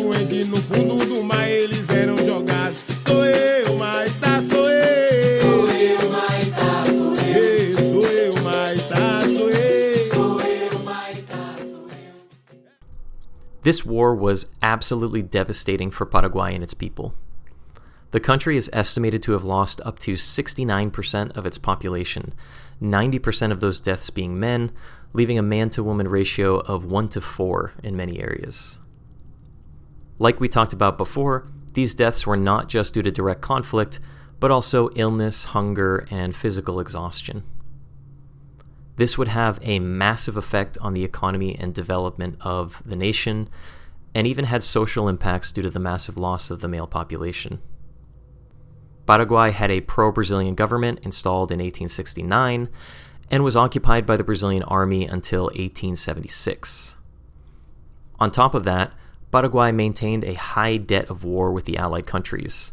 This 13.66 13.84
war 13.84 14.14
was 14.14 14.48
absolutely 14.62 15.22
devastating 15.22 15.90
for 15.90 16.06
Paraguay 16.06 16.54
and 16.54 16.62
its 16.62 16.72
people. 16.72 17.14
The 18.12 18.20
country 18.20 18.56
is 18.56 18.70
estimated 18.72 19.24
to 19.24 19.32
have 19.32 19.42
lost 19.42 19.80
up 19.84 19.98
to 20.06 20.12
69% 20.12 21.36
of 21.36 21.44
its 21.44 21.58
population, 21.58 22.32
90% 22.80 23.50
of 23.50 23.58
those 23.58 23.80
deaths 23.80 24.08
being 24.10 24.38
men, 24.38 24.70
leaving 25.12 25.36
a 25.36 25.42
man 25.42 25.70
to 25.70 25.82
woman 25.82 26.06
ratio 26.06 26.60
of 26.60 26.84
1 26.84 27.08
to 27.08 27.20
4 27.20 27.72
in 27.82 27.96
many 27.96 28.20
areas. 28.20 28.78
Like 30.20 30.38
we 30.38 30.48
talked 30.48 30.72
about 30.72 30.96
before, 30.96 31.48
these 31.72 31.92
deaths 31.92 32.24
were 32.24 32.36
not 32.36 32.68
just 32.68 32.94
due 32.94 33.02
to 33.02 33.10
direct 33.10 33.40
conflict, 33.40 33.98
but 34.38 34.52
also 34.52 34.90
illness, 34.90 35.46
hunger, 35.46 36.06
and 36.08 36.36
physical 36.36 36.78
exhaustion. 36.78 37.42
This 38.96 39.18
would 39.18 39.28
have 39.28 39.58
a 39.62 39.78
massive 39.78 40.36
effect 40.36 40.78
on 40.80 40.94
the 40.94 41.04
economy 41.04 41.56
and 41.58 41.74
development 41.74 42.36
of 42.40 42.82
the 42.84 42.96
nation, 42.96 43.48
and 44.14 44.26
even 44.26 44.46
had 44.46 44.62
social 44.62 45.08
impacts 45.08 45.52
due 45.52 45.62
to 45.62 45.70
the 45.70 45.78
massive 45.78 46.16
loss 46.16 46.50
of 46.50 46.60
the 46.60 46.68
male 46.68 46.86
population. 46.86 47.60
Paraguay 49.06 49.50
had 49.50 49.70
a 49.70 49.82
pro 49.82 50.10
Brazilian 50.10 50.54
government 50.54 50.98
installed 51.02 51.52
in 51.52 51.58
1869 51.58 52.68
and 53.30 53.44
was 53.44 53.56
occupied 53.56 54.06
by 54.06 54.16
the 54.16 54.24
Brazilian 54.24 54.62
army 54.64 55.06
until 55.06 55.44
1876. 55.44 56.96
On 58.18 58.30
top 58.30 58.54
of 58.54 58.64
that, 58.64 58.92
Paraguay 59.30 59.70
maintained 59.70 60.24
a 60.24 60.34
high 60.34 60.76
debt 60.76 61.10
of 61.10 61.22
war 61.22 61.52
with 61.52 61.66
the 61.66 61.76
Allied 61.76 62.06
countries 62.06 62.72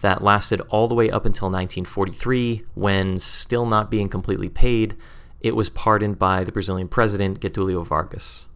that 0.00 0.22
lasted 0.22 0.60
all 0.68 0.86
the 0.86 0.94
way 0.94 1.10
up 1.10 1.24
until 1.24 1.48
1943, 1.48 2.64
when, 2.74 3.18
still 3.18 3.66
not 3.66 3.90
being 3.90 4.08
completely 4.08 4.48
paid, 4.48 4.96
it 5.44 5.54
was 5.54 5.68
pardoned 5.68 6.18
by 6.18 6.42
the 6.42 6.50
Brazilian 6.50 6.88
president 6.88 7.38
Getulio 7.38 7.84
Vargas. 7.86 8.48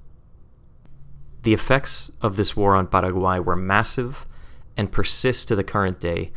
The 1.43 1.53
effects 1.53 2.11
of 2.23 2.37
this 2.37 2.57
war 2.57 2.75
on 2.75 2.87
Paraguay 2.87 3.39
were 3.39 3.57
massive 3.57 4.27
and 4.75 4.91
persist 4.91 5.49
to 5.49 5.55
the 5.55 5.63
current 5.63 6.01
day, 6.01 6.33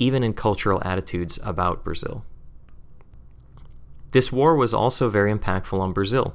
even 0.00 0.24
in 0.24 0.34
cultural 0.34 0.82
attitudes 0.84 1.38
about 1.44 1.84
Brazil. 1.84 2.24
This 4.10 4.32
war 4.32 4.56
was 4.56 4.74
also 4.74 5.08
very 5.08 5.32
impactful 5.32 5.78
on 5.78 5.92
Brazil, 5.92 6.34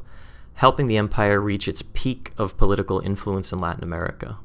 helping 0.54 0.88
the 0.88 0.98
empire 0.98 1.42
reach 1.42 1.68
its 1.68 1.82
peak 1.82 2.32
of 2.38 2.58
political 2.58 3.02
influence 3.02 3.52
in 3.52 3.60
Latin 3.60 3.84
America. 3.84 4.38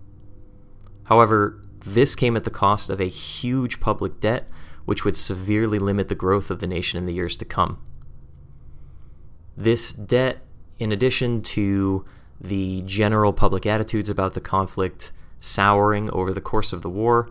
However, 1.04 1.62
this 1.78 2.16
came 2.16 2.37
at 2.37 2.42
the 2.42 2.50
cost 2.50 2.90
of 2.90 3.00
a 3.00 3.04
huge 3.04 3.78
public 3.78 4.18
debt, 4.18 4.48
which 4.85 5.04
would 5.04 5.16
severely 5.16 5.78
limit 5.78 6.08
the 6.08 6.16
growth 6.16 6.50
of 6.50 6.58
the 6.58 6.66
nation 6.66 6.98
in 6.98 7.04
the 7.04 7.14
years 7.14 7.37
to 7.37 7.44
come. 7.44 7.78
This 9.57 9.93
debt, 9.93 10.43
in 10.79 10.93
addition 10.93 11.43
to 11.43 12.05
the 12.41 12.83
general 12.83 13.33
public 13.33 13.67
attitudes 13.67 14.09
about 14.09 14.35
the 14.35 14.41
conflict 14.41 15.12
souring 15.38 16.11
over 16.11 16.33
the 16.33 16.41
course 16.41 16.73
of 16.73 16.83
the 16.83 16.91
war, 16.91 17.29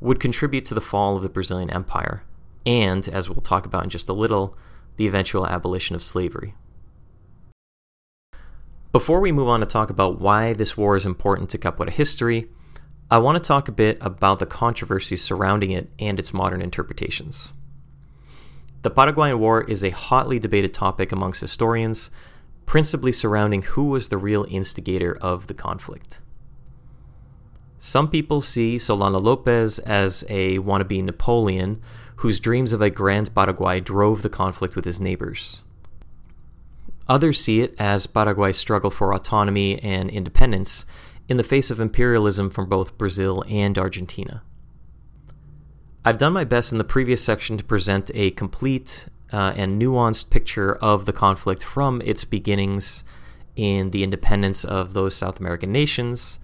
would 0.00 0.20
contribute 0.20 0.64
to 0.66 0.74
the 0.74 0.80
fall 0.80 1.16
of 1.16 1.22
the 1.22 1.28
Brazilian 1.28 1.70
Empire, 1.70 2.22
and, 2.66 3.08
as 3.08 3.28
we'll 3.28 3.40
talk 3.40 3.66
about 3.66 3.84
in 3.84 3.90
just 3.90 4.08
a 4.08 4.12
little, 4.12 4.56
the 4.96 5.06
eventual 5.06 5.46
abolition 5.46 5.96
of 5.96 6.02
slavery. 6.02 6.54
Before 8.92 9.18
we 9.18 9.32
move 9.32 9.48
on 9.48 9.60
to 9.60 9.66
talk 9.66 9.90
about 9.90 10.20
why 10.20 10.52
this 10.52 10.76
war 10.76 10.94
is 10.94 11.04
important 11.04 11.50
to 11.50 11.58
Capoeira 11.58 11.90
history, 11.90 12.48
I 13.10 13.18
want 13.18 13.36
to 13.36 13.46
talk 13.46 13.66
a 13.68 13.72
bit 13.72 13.98
about 14.00 14.38
the 14.38 14.46
controversies 14.46 15.22
surrounding 15.22 15.72
it 15.72 15.90
and 15.98 16.18
its 16.18 16.32
modern 16.32 16.62
interpretations. 16.62 17.54
The 18.84 18.90
Paraguayan 18.90 19.38
War 19.38 19.62
is 19.62 19.82
a 19.82 19.88
hotly 19.88 20.38
debated 20.38 20.74
topic 20.74 21.10
amongst 21.10 21.40
historians, 21.40 22.10
principally 22.66 23.12
surrounding 23.12 23.62
who 23.62 23.84
was 23.84 24.10
the 24.10 24.18
real 24.18 24.44
instigator 24.50 25.16
of 25.22 25.46
the 25.46 25.54
conflict. 25.54 26.20
Some 27.78 28.10
people 28.10 28.42
see 28.42 28.78
Solano 28.78 29.18
Lopez 29.18 29.78
as 29.78 30.22
a 30.28 30.58
wannabe 30.58 31.02
Napoleon 31.02 31.80
whose 32.16 32.38
dreams 32.38 32.74
of 32.74 32.82
a 32.82 32.90
grand 32.90 33.34
Paraguay 33.34 33.80
drove 33.80 34.20
the 34.20 34.28
conflict 34.28 34.76
with 34.76 34.84
his 34.84 35.00
neighbors. 35.00 35.62
Others 37.08 37.40
see 37.40 37.62
it 37.62 37.74
as 37.78 38.06
Paraguay's 38.06 38.58
struggle 38.58 38.90
for 38.90 39.14
autonomy 39.14 39.82
and 39.82 40.10
independence 40.10 40.84
in 41.26 41.38
the 41.38 41.42
face 41.42 41.70
of 41.70 41.80
imperialism 41.80 42.50
from 42.50 42.68
both 42.68 42.98
Brazil 42.98 43.44
and 43.48 43.78
Argentina. 43.78 44.42
I've 46.06 46.18
done 46.18 46.34
my 46.34 46.44
best 46.44 46.70
in 46.70 46.76
the 46.76 46.84
previous 46.84 47.24
section 47.24 47.56
to 47.56 47.64
present 47.64 48.10
a 48.14 48.30
complete 48.32 49.06
uh, 49.32 49.54
and 49.56 49.80
nuanced 49.80 50.28
picture 50.28 50.74
of 50.74 51.06
the 51.06 51.14
conflict 51.14 51.64
from 51.64 52.02
its 52.02 52.24
beginnings 52.24 53.04
in 53.56 53.90
the 53.90 54.02
independence 54.02 54.66
of 54.66 54.92
those 54.92 55.14
South 55.14 55.40
American 55.40 55.72
nations. 55.72 56.40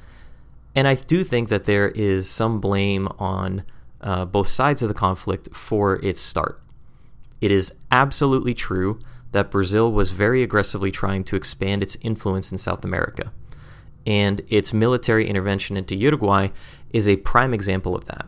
And 0.75 0.89
I 0.89 0.95
do 0.95 1.23
think 1.25 1.51
that 1.51 1.65
there 1.65 1.91
is 1.91 2.31
some 2.31 2.59
blame 2.59 3.07
on 3.19 3.65
uh, 4.01 4.25
both 4.25 4.49
sides 4.49 4.81
of 4.81 4.89
the 4.89 4.95
conflict 4.95 5.55
for 5.55 5.97
its 6.03 6.23
start. 6.23 6.63
It 7.43 7.51
is 7.51 7.75
absolutely 7.93 8.55
true 8.55 8.99
that 9.33 9.51
Brazil 9.51 9.93
was 9.93 10.13
very 10.13 10.43
aggressively 10.43 10.91
trying 10.91 11.23
to 11.25 11.37
expand 11.37 11.83
its 11.83 11.99
influence 12.01 12.51
in 12.51 12.57
South 12.57 12.83
America, 12.83 13.31
and 14.07 14.41
its 14.49 14.73
military 14.73 15.29
intervention 15.29 15.77
into 15.77 15.95
Uruguay 15.95 16.49
is 16.95 17.07
a 17.07 17.17
prime 17.17 17.53
example 17.53 17.95
of 17.95 18.07
that. 18.07 18.27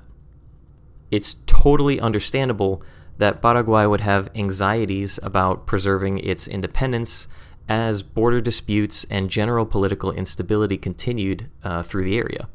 It's 1.12 1.36
totally 1.46 2.00
understandable 2.00 2.82
that 3.18 3.42
Paraguay 3.42 3.86
would 3.86 4.00
have 4.00 4.30
anxieties 4.34 5.20
about 5.22 5.66
preserving 5.66 6.18
its 6.18 6.48
independence 6.48 7.28
as 7.68 8.02
border 8.02 8.40
disputes 8.40 9.06
and 9.10 9.30
general 9.30 9.66
political 9.66 10.10
instability 10.10 10.76
continued 10.76 11.48
uh, 11.62 11.82
through 11.82 12.04
the 12.04 12.18
area. 12.18 12.48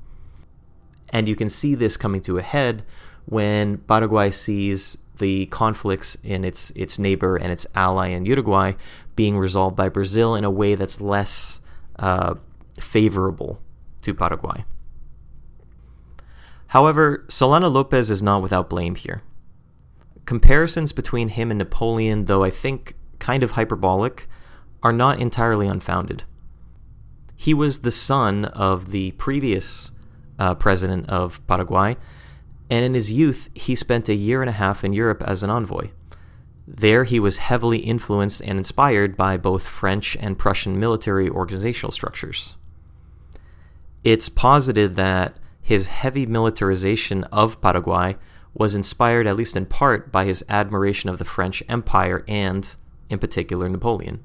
And 1.09 1.29
you 1.29 1.35
can 1.35 1.49
see 1.49 1.75
this 1.75 1.95
coming 1.95 2.19
to 2.21 2.37
a 2.37 2.41
head 2.41 2.83
when 3.25 3.77
Paraguay 3.77 4.31
sees 4.31 4.97
the 5.19 5.45
conflicts 5.47 6.17
in 6.23 6.43
its 6.43 6.71
its 6.71 6.99
neighbor 6.99 7.37
and 7.37 7.51
its 7.51 7.65
ally 7.75 8.07
in 8.09 8.25
Uruguay 8.25 8.73
being 9.15 9.37
resolved 9.37 9.75
by 9.75 9.89
Brazil 9.89 10.35
in 10.35 10.43
a 10.43 10.51
way 10.51 10.75
that's 10.75 10.99
less 10.99 11.61
uh, 11.99 12.35
favorable 12.79 13.61
to 14.01 14.13
Paraguay. 14.13 14.63
However, 16.67 17.25
Solano 17.29 17.69
Lopez 17.69 18.09
is 18.09 18.21
not 18.21 18.41
without 18.41 18.69
blame 18.69 18.95
here. 18.95 19.21
Comparisons 20.25 20.91
between 20.91 21.29
him 21.29 21.51
and 21.51 21.57
Napoleon, 21.57 22.25
though 22.25 22.43
I 22.43 22.49
think 22.49 22.95
kind 23.19 23.43
of 23.43 23.51
hyperbolic, 23.51 24.27
are 24.83 24.93
not 24.93 25.19
entirely 25.19 25.67
unfounded. 25.67 26.23
He 27.35 27.53
was 27.53 27.79
the 27.79 27.91
son 27.91 28.45
of 28.45 28.91
the 28.91 29.11
previous 29.13 29.91
uh, 30.37 30.55
president 30.55 31.07
of 31.09 31.45
Paraguay, 31.47 31.97
and 32.69 32.83
in 32.83 32.93
his 32.93 33.11
youth, 33.11 33.49
he 33.53 33.75
spent 33.75 34.09
a 34.09 34.13
year 34.13 34.41
and 34.41 34.49
a 34.49 34.53
half 34.53 34.83
in 34.83 34.91
Europe 34.91 35.23
as 35.25 35.43
an 35.43 35.49
envoy. 35.49 35.89
There, 36.67 37.05
he 37.05 37.19
was 37.19 37.37
heavily 37.37 37.77
influenced 37.77 38.41
and 38.41 38.57
inspired 38.57 39.15
by 39.15 39.37
both 39.37 39.65
French 39.65 40.17
and 40.19 40.37
Prussian 40.37 40.77
military 40.77 41.29
organizational 41.29 41.93
structures. 41.93 42.57
It's 44.03 44.27
posited 44.27 44.95
that 44.97 45.37
his 45.67 45.89
heavy 45.89 46.25
militarization 46.25 47.25
of 47.25 47.59
Paraguay 47.59 48.15
was 48.53 48.73
inspired, 48.73 49.27
at 49.27 49.35
least 49.35 49.57
in 49.57 49.65
part, 49.65 50.13
by 50.13 50.23
his 50.23 50.41
admiration 50.47 51.09
of 51.09 51.17
the 51.17 51.25
French 51.25 51.61
Empire 51.67 52.23
and, 52.25 52.73
in 53.09 53.19
particular, 53.19 53.67
Napoleon. 53.67 54.23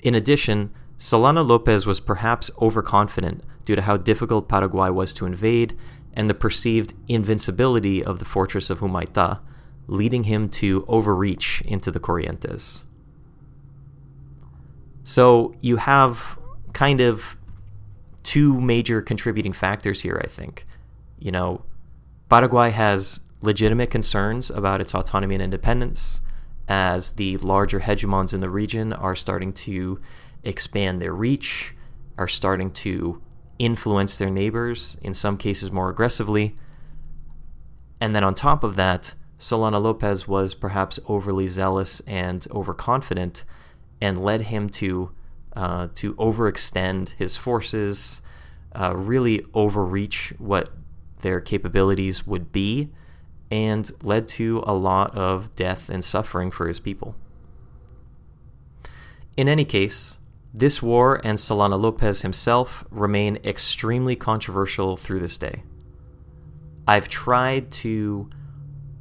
In 0.00 0.14
addition, 0.14 0.72
Solano 0.96 1.42
Lopez 1.42 1.86
was 1.86 1.98
perhaps 1.98 2.52
overconfident 2.62 3.42
due 3.64 3.74
to 3.74 3.82
how 3.82 3.96
difficult 3.96 4.48
Paraguay 4.48 4.90
was 4.90 5.12
to 5.14 5.26
invade 5.26 5.76
and 6.14 6.30
the 6.30 6.34
perceived 6.34 6.94
invincibility 7.08 8.00
of 8.00 8.20
the 8.20 8.24
fortress 8.24 8.70
of 8.70 8.78
Humaitá, 8.78 9.40
leading 9.88 10.22
him 10.22 10.48
to 10.50 10.84
overreach 10.86 11.62
into 11.62 11.90
the 11.90 11.98
Corrientes. 11.98 12.84
So 15.02 15.52
you 15.60 15.78
have 15.78 16.38
kind 16.74 17.00
of 17.00 17.37
two 18.28 18.60
major 18.60 19.00
contributing 19.00 19.54
factors 19.54 20.02
here, 20.02 20.20
I 20.22 20.28
think. 20.28 20.66
You 21.18 21.32
know, 21.32 21.64
Paraguay 22.28 22.68
has 22.68 23.20
legitimate 23.40 23.90
concerns 23.90 24.50
about 24.50 24.82
its 24.82 24.94
autonomy 24.94 25.36
and 25.36 25.42
independence 25.42 26.20
as 26.68 27.12
the 27.12 27.38
larger 27.38 27.80
hegemons 27.80 28.34
in 28.34 28.40
the 28.40 28.50
region 28.50 28.92
are 28.92 29.16
starting 29.16 29.54
to 29.54 29.98
expand 30.44 31.00
their 31.00 31.14
reach, 31.14 31.74
are 32.18 32.28
starting 32.28 32.70
to 32.70 33.22
influence 33.58 34.18
their 34.18 34.28
neighbors, 34.28 34.98
in 35.00 35.14
some 35.14 35.38
cases 35.38 35.72
more 35.72 35.88
aggressively. 35.88 36.54
And 37.98 38.14
then 38.14 38.24
on 38.24 38.34
top 38.34 38.62
of 38.62 38.76
that, 38.76 39.14
Solano 39.38 39.80
Lopez 39.80 40.28
was 40.28 40.54
perhaps 40.54 41.00
overly 41.08 41.48
zealous 41.48 42.00
and 42.06 42.46
overconfident 42.50 43.44
and 44.02 44.22
led 44.22 44.42
him 44.42 44.68
to 44.68 45.12
uh, 45.58 45.88
to 45.96 46.14
overextend 46.14 47.14
his 47.18 47.36
forces, 47.36 48.20
uh, 48.76 48.94
really 48.96 49.44
overreach 49.52 50.32
what 50.38 50.70
their 51.22 51.40
capabilities 51.40 52.24
would 52.24 52.52
be, 52.52 52.90
and 53.50 53.90
led 54.00 54.28
to 54.28 54.62
a 54.64 54.72
lot 54.72 55.12
of 55.16 55.52
death 55.56 55.88
and 55.88 56.04
suffering 56.04 56.52
for 56.52 56.68
his 56.68 56.78
people. 56.78 57.16
In 59.36 59.48
any 59.48 59.64
case, 59.64 60.18
this 60.54 60.80
war 60.80 61.20
and 61.24 61.40
Solano 61.40 61.76
Lopez 61.76 62.22
himself 62.22 62.84
remain 62.90 63.36
extremely 63.44 64.14
controversial 64.14 64.96
through 64.96 65.18
this 65.18 65.38
day. 65.38 65.64
I've 66.86 67.08
tried 67.08 67.72
to 67.82 68.30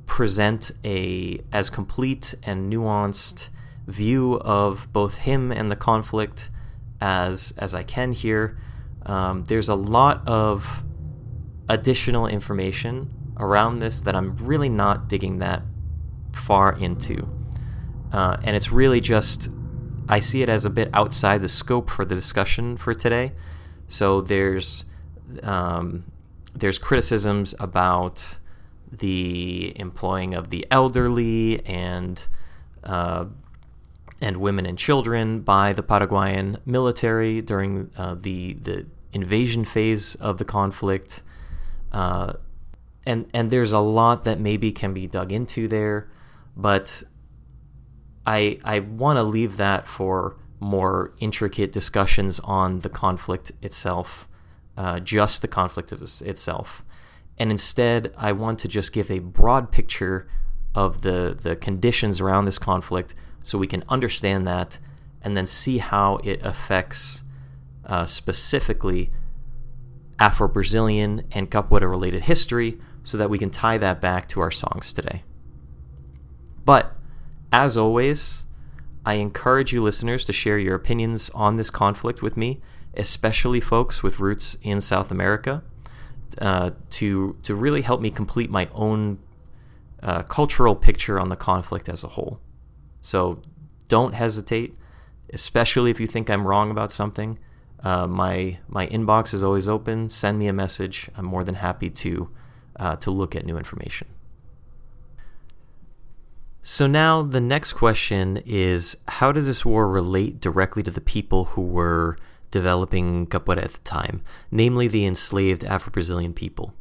present 0.08 0.72
a 0.84 1.40
as 1.54 1.70
complete 1.70 2.34
and 2.42 2.74
nuanced 2.74 3.50
view 3.88 4.36
of 4.42 4.92
both 4.92 5.20
him 5.20 5.52
and 5.52 5.72
the 5.72 5.76
conflict 5.76 6.50
as 7.00 7.54
as 7.58 7.74
I 7.74 7.84
can 7.84 8.12
here. 8.12 8.60
Um, 9.06 9.46
there's 9.46 9.70
a 9.70 9.76
lot 9.76 10.28
of 10.28 10.84
additional 11.70 12.28
information 12.28 13.10
around 13.38 13.80
this 13.80 14.02
that 14.02 14.16
I'm 14.16 14.36
really 14.38 14.70
not 14.70 15.08
digging 15.08 15.40
that 15.40 15.64
far 16.34 16.78
into, 16.78 17.28
uh, 18.12 18.38
and 18.44 18.56
it's 18.56 18.72
really 18.72 19.00
just 19.00 19.50
I 20.10 20.20
see 20.20 20.42
it 20.42 20.50
as 20.50 20.66
a 20.66 20.70
bit 20.70 20.90
outside 20.94 21.42
the 21.42 21.50
scope 21.50 21.90
for 21.90 22.06
the 22.06 22.16
discussion 22.16 22.78
for 22.78 22.94
today. 22.94 23.34
So 23.88 24.22
there's 24.22 24.86
um, 25.44 26.06
there's 26.54 26.78
criticisms 26.78 27.54
about 27.60 28.40
the 28.92 29.74
employing 29.76 30.34
of 30.34 30.50
the 30.50 30.66
elderly 30.72 31.66
and 31.66 32.26
uh, 32.84 33.26
and 34.22 34.38
women 34.38 34.66
and 34.66 34.78
children 34.78 35.42
by 35.42 35.74
the 35.74 35.84
Paraguayan 35.84 36.58
military 36.66 37.42
during 37.42 37.92
uh, 37.98 38.16
the 38.20 38.54
the 38.54 38.86
invasion 39.14 39.66
phase 39.66 40.16
of 40.16 40.38
the 40.38 40.46
conflict. 40.46 41.22
Uh, 41.92 42.34
and 43.06 43.28
and 43.34 43.52
there's 43.52 43.72
a 43.72 43.80
lot 43.80 44.26
that 44.26 44.40
maybe 44.40 44.72
can 44.72 44.94
be 44.94 45.08
dug 45.08 45.32
into 45.32 45.68
there, 45.68 46.10
but 46.56 47.04
I 48.26 48.60
I 48.64 48.80
want 48.80 49.18
to 49.18 49.24
leave 49.24 49.58
that 49.58 49.88
for 49.88 50.38
more 50.60 51.14
intricate 51.20 51.72
discussions 51.72 52.40
on 52.40 52.80
the 52.80 52.90
conflict 52.90 53.52
itself, 53.62 54.28
uh, 54.76 55.00
just 55.00 55.42
the 55.42 55.48
conflict 55.48 55.92
itself, 56.22 56.84
and 57.38 57.52
instead 57.52 58.14
I 58.18 58.32
want 58.32 58.60
to 58.60 58.68
just 58.68 58.92
give 58.92 59.10
a 59.12 59.20
broad 59.20 59.72
picture 59.72 60.28
of 60.76 61.02
the 61.02 61.38
the 61.40 61.56
conditions 61.56 62.20
around 62.20 62.46
this 62.46 62.60
conflict 62.60 63.14
so 63.48 63.58
we 63.58 63.66
can 63.66 63.82
understand 63.88 64.46
that 64.46 64.78
and 65.22 65.38
then 65.38 65.48
see 65.48 65.78
how 65.78 66.18
it 66.18 66.38
affects 66.44 67.24
uh, 67.86 68.06
specifically 68.06 69.10
Afro 70.20 70.50
Brazilian 70.50 71.24
and 71.32 71.50
Capoeira 71.50 71.90
related 71.90 72.24
history 72.24 72.78
so 73.06 73.18
that 73.18 73.30
we 73.30 73.38
can 73.38 73.50
tie 73.50 73.78
that 73.78 74.02
back 74.02 74.28
to 74.28 74.42
our 74.42 74.52
songs 74.52 74.92
today. 74.92 75.24
But 76.66 76.94
as 77.54 77.78
always, 77.78 78.48
I 79.06 79.14
encourage 79.14 79.72
you 79.72 79.82
listeners 79.82 80.26
to 80.26 80.34
share 80.34 80.58
your 80.58 80.76
opinions 80.76 81.30
on 81.30 81.56
this 81.56 81.70
conflict 81.70 82.22
with 82.22 82.36
me, 82.36 82.60
especially 82.96 83.62
folks 83.62 84.04
with 84.04 84.20
roots 84.20 84.58
in 84.62 84.82
South 84.82 85.10
America, 85.10 85.64
uh, 86.42 86.72
to 86.90 87.38
to 87.44 87.56
really 87.56 87.84
help 87.84 88.02
me 88.02 88.12
complete 88.12 88.50
my 88.50 88.68
own 88.74 89.20
uh, 90.04 90.24
cultural 90.24 90.76
picture 90.76 91.18
on 91.18 91.30
the 91.30 91.38
conflict 91.38 91.88
as 91.88 92.04
a 92.04 92.10
whole. 92.10 92.42
So 93.02 93.42
don't 93.88 94.14
hesitate, 94.14 94.76
especially 95.32 95.92
if 95.92 96.00
you 96.00 96.08
think 96.08 96.30
I'm 96.30 96.48
wrong 96.48 96.72
about 96.72 96.92
something. 96.92 97.40
Uh, 97.84 98.08
my 98.08 98.58
my 98.68 98.88
inbox 98.88 99.34
is 99.34 99.44
always 99.44 99.68
open. 99.68 100.10
Send 100.10 100.40
me 100.40 100.48
a 100.48 100.54
message. 100.54 101.10
I'm 101.16 101.26
more 101.26 101.44
than 101.44 101.56
happy 101.56 101.90
to 101.90 102.30
uh, 102.78 102.96
to 102.98 103.12
look 103.12 103.36
at 103.36 103.46
new 103.46 103.58
information. 103.58 104.08
So 106.64 106.86
now 106.86 107.22
the 107.22 107.40
next 107.40 107.74
question 107.74 108.44
is 108.46 108.98
how 109.08 109.32
does 109.32 109.46
this 109.46 109.64
war 109.64 109.88
relate 109.88 110.42
directly 110.42 110.84
to 110.84 110.92
the 110.92 111.00
people 111.00 111.46
who 111.46 111.62
were 111.62 112.18
developing 112.52 113.28
capoeira 113.28 113.64
at 113.64 113.74
the 113.74 113.80
time, 113.80 114.22
namely 114.52 114.88
the 114.88 115.06
enslaved 115.06 115.64
Afro-Brazilian 115.64 116.34
people? 116.34 116.74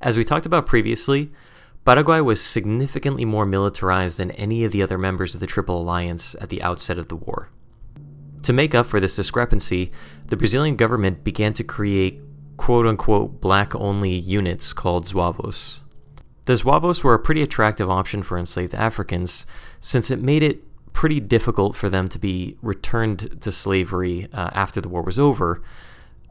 As 0.00 0.16
we 0.16 0.24
talked 0.24 0.46
about 0.46 0.66
previously, 0.66 1.32
Paraguay 1.84 2.20
was 2.20 2.40
significantly 2.40 3.24
more 3.24 3.44
militarized 3.44 4.18
than 4.18 4.30
any 4.32 4.64
of 4.64 4.70
the 4.70 4.82
other 4.82 4.98
members 4.98 5.34
of 5.34 5.40
the 5.40 5.48
Triple 5.48 5.80
Alliance 5.80 6.36
at 6.40 6.48
the 6.48 6.62
outset 6.62 6.96
of 6.96 7.08
the 7.08 7.16
war. 7.16 7.50
To 8.42 8.52
make 8.52 8.74
up 8.74 8.86
for 8.86 9.00
this 9.00 9.16
discrepancy, 9.16 9.90
the 10.28 10.36
Brazilian 10.36 10.76
government 10.76 11.24
began 11.24 11.52
to 11.54 11.64
create 11.64 12.20
quote 12.56 12.86
unquote 12.86 13.40
black 13.40 13.74
only 13.74 14.10
units 14.10 14.72
called 14.72 15.06
Zouavos. 15.06 15.80
The 16.44 16.54
Zouavos 16.54 17.02
were 17.02 17.14
a 17.14 17.18
pretty 17.18 17.42
attractive 17.42 17.90
option 17.90 18.22
for 18.22 18.38
enslaved 18.38 18.74
Africans 18.74 19.46
since 19.80 20.10
it 20.10 20.20
made 20.20 20.42
it 20.42 20.62
pretty 20.92 21.18
difficult 21.20 21.74
for 21.74 21.88
them 21.88 22.08
to 22.08 22.18
be 22.18 22.56
returned 22.62 23.40
to 23.40 23.50
slavery 23.50 24.28
uh, 24.32 24.50
after 24.52 24.80
the 24.80 24.88
war 24.88 25.02
was 25.02 25.18
over. 25.18 25.62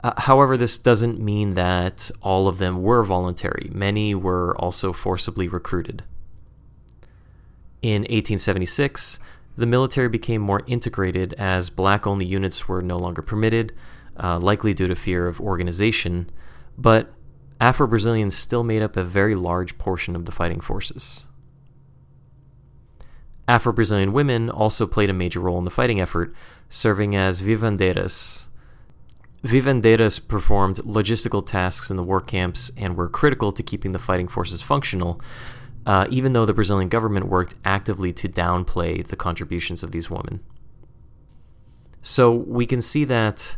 Uh, 0.03 0.13
however, 0.17 0.57
this 0.57 0.77
doesn't 0.77 1.19
mean 1.19 1.53
that 1.53 2.09
all 2.21 2.47
of 2.47 2.57
them 2.57 2.81
were 2.81 3.03
voluntary. 3.03 3.69
Many 3.71 4.15
were 4.15 4.55
also 4.57 4.93
forcibly 4.93 5.47
recruited. 5.47 6.03
In 7.81 8.01
1876, 8.01 9.19
the 9.57 9.65
military 9.65 10.07
became 10.07 10.41
more 10.41 10.61
integrated 10.65 11.33
as 11.33 11.69
black 11.69 12.07
only 12.07 12.25
units 12.25 12.67
were 12.67 12.81
no 12.81 12.97
longer 12.97 13.21
permitted, 13.21 13.73
uh, 14.17 14.39
likely 14.39 14.73
due 14.73 14.87
to 14.87 14.95
fear 14.95 15.27
of 15.27 15.41
organization, 15.41 16.29
but 16.77 17.13
Afro 17.59 17.85
Brazilians 17.85 18.35
still 18.35 18.63
made 18.63 18.81
up 18.81 18.97
a 18.97 19.03
very 19.03 19.35
large 19.35 19.77
portion 19.77 20.15
of 20.15 20.25
the 20.25 20.31
fighting 20.31 20.61
forces. 20.61 21.27
Afro 23.47 23.73
Brazilian 23.73 24.13
women 24.13 24.49
also 24.49 24.87
played 24.87 25.09
a 25.09 25.13
major 25.13 25.39
role 25.39 25.57
in 25.57 25.63
the 25.63 25.69
fighting 25.69 25.99
effort, 25.99 26.33
serving 26.69 27.15
as 27.15 27.41
vivandeiras. 27.41 28.47
Vivandeiras 29.43 30.25
performed 30.25 30.77
logistical 30.77 31.45
tasks 31.45 31.89
in 31.89 31.97
the 31.97 32.03
war 32.03 32.21
camps 32.21 32.71
and 32.77 32.95
were 32.95 33.09
critical 33.09 33.51
to 33.51 33.63
keeping 33.63 33.91
the 33.91 33.99
fighting 33.99 34.27
forces 34.27 34.61
functional, 34.61 35.19
uh, 35.85 36.05
even 36.09 36.33
though 36.33 36.45
the 36.45 36.53
Brazilian 36.53 36.89
government 36.89 37.27
worked 37.27 37.55
actively 37.65 38.13
to 38.13 38.29
downplay 38.29 39.05
the 39.05 39.15
contributions 39.15 39.81
of 39.81 39.91
these 39.91 40.09
women. 40.09 40.41
So 42.03 42.31
we 42.31 42.65
can 42.65 42.81
see 42.81 43.03
that 43.05 43.57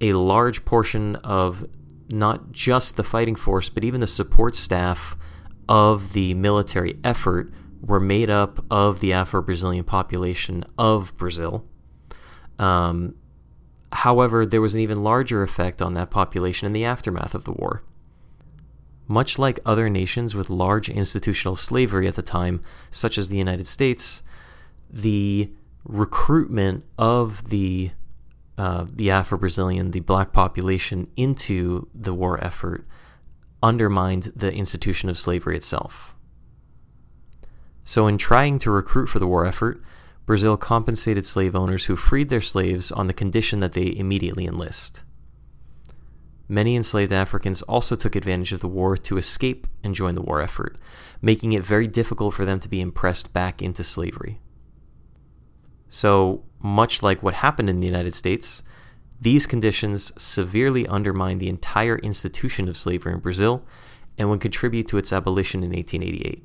a 0.00 0.14
large 0.14 0.64
portion 0.64 1.16
of 1.16 1.66
not 2.08 2.50
just 2.50 2.96
the 2.96 3.04
fighting 3.04 3.36
force, 3.36 3.68
but 3.68 3.84
even 3.84 4.00
the 4.00 4.06
support 4.06 4.56
staff 4.56 5.16
of 5.68 6.12
the 6.14 6.34
military 6.34 6.98
effort 7.04 7.52
were 7.80 8.00
made 8.00 8.28
up 8.28 8.64
of 8.70 9.00
the 9.00 9.12
Afro 9.12 9.40
Brazilian 9.40 9.84
population 9.84 10.64
of 10.76 11.16
Brazil. 11.16 11.64
Um, 12.58 13.14
however, 13.92 14.46
there 14.46 14.60
was 14.60 14.74
an 14.74 14.80
even 14.80 15.02
larger 15.02 15.42
effect 15.42 15.82
on 15.82 15.94
that 15.94 16.10
population 16.10 16.66
in 16.66 16.72
the 16.72 16.84
aftermath 16.84 17.34
of 17.34 17.44
the 17.44 17.52
war. 17.52 17.82
Much 19.08 19.38
like 19.38 19.58
other 19.66 19.90
nations 19.90 20.34
with 20.34 20.48
large 20.48 20.88
institutional 20.88 21.56
slavery 21.56 22.06
at 22.06 22.14
the 22.14 22.22
time, 22.22 22.62
such 22.90 23.18
as 23.18 23.28
the 23.28 23.38
United 23.38 23.66
States, 23.66 24.22
the 24.88 25.50
recruitment 25.84 26.84
of 26.98 27.50
the 27.50 27.90
uh, 28.58 28.84
the 28.92 29.10
Afro 29.10 29.38
Brazilian, 29.38 29.90
the 29.90 30.00
black 30.00 30.32
population, 30.32 31.08
into 31.16 31.88
the 31.94 32.12
war 32.12 32.42
effort 32.44 32.86
undermined 33.62 34.32
the 34.36 34.52
institution 34.52 35.08
of 35.08 35.18
slavery 35.18 35.56
itself. 35.56 36.14
So, 37.84 38.06
in 38.06 38.18
trying 38.18 38.58
to 38.60 38.70
recruit 38.70 39.06
for 39.06 39.18
the 39.18 39.26
war 39.26 39.46
effort, 39.46 39.82
Brazil 40.30 40.56
compensated 40.56 41.26
slave 41.26 41.56
owners 41.56 41.86
who 41.86 41.96
freed 41.96 42.28
their 42.28 42.40
slaves 42.40 42.92
on 42.92 43.08
the 43.08 43.12
condition 43.12 43.58
that 43.58 43.72
they 43.72 43.92
immediately 43.96 44.46
enlist. 44.46 45.02
Many 46.48 46.76
enslaved 46.76 47.10
Africans 47.10 47.62
also 47.62 47.96
took 47.96 48.14
advantage 48.14 48.52
of 48.52 48.60
the 48.60 48.68
war 48.68 48.96
to 48.96 49.18
escape 49.18 49.66
and 49.82 49.92
join 49.92 50.14
the 50.14 50.22
war 50.22 50.40
effort, 50.40 50.78
making 51.20 51.52
it 51.52 51.64
very 51.64 51.88
difficult 51.88 52.32
for 52.34 52.44
them 52.44 52.60
to 52.60 52.68
be 52.68 52.80
impressed 52.80 53.32
back 53.32 53.60
into 53.60 53.82
slavery. 53.82 54.38
So, 55.88 56.44
much 56.60 57.02
like 57.02 57.24
what 57.24 57.34
happened 57.34 57.68
in 57.68 57.80
the 57.80 57.88
United 57.88 58.14
States, 58.14 58.62
these 59.20 59.46
conditions 59.46 60.12
severely 60.16 60.86
undermined 60.86 61.40
the 61.40 61.48
entire 61.48 61.98
institution 61.98 62.68
of 62.68 62.76
slavery 62.76 63.14
in 63.14 63.18
Brazil 63.18 63.64
and 64.16 64.30
would 64.30 64.40
contribute 64.40 64.86
to 64.86 64.96
its 64.96 65.12
abolition 65.12 65.64
in 65.64 65.70
1888. 65.70 66.44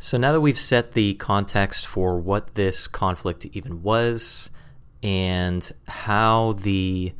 So, 0.00 0.16
now 0.16 0.32
that 0.32 0.40
we've 0.40 0.58
set 0.58 0.92
the 0.92 1.14
context 1.14 1.86
for 1.86 2.18
what 2.18 2.54
this 2.54 2.86
conflict 2.86 3.46
even 3.46 3.82
was 3.82 4.48
and 5.02 5.70
how 5.88 6.52
the 6.52 7.14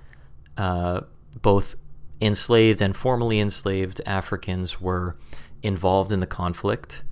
uh, 0.57 1.01
both 1.43 1.75
enslaved 2.21 2.81
and 2.81 2.97
formerly 2.97 3.41
enslaved 3.41 4.01
Africans 4.07 4.81
were 4.81 5.17
involved 5.63 6.13
in 6.13 6.21
the 6.21 6.27
conflict, 6.27 7.03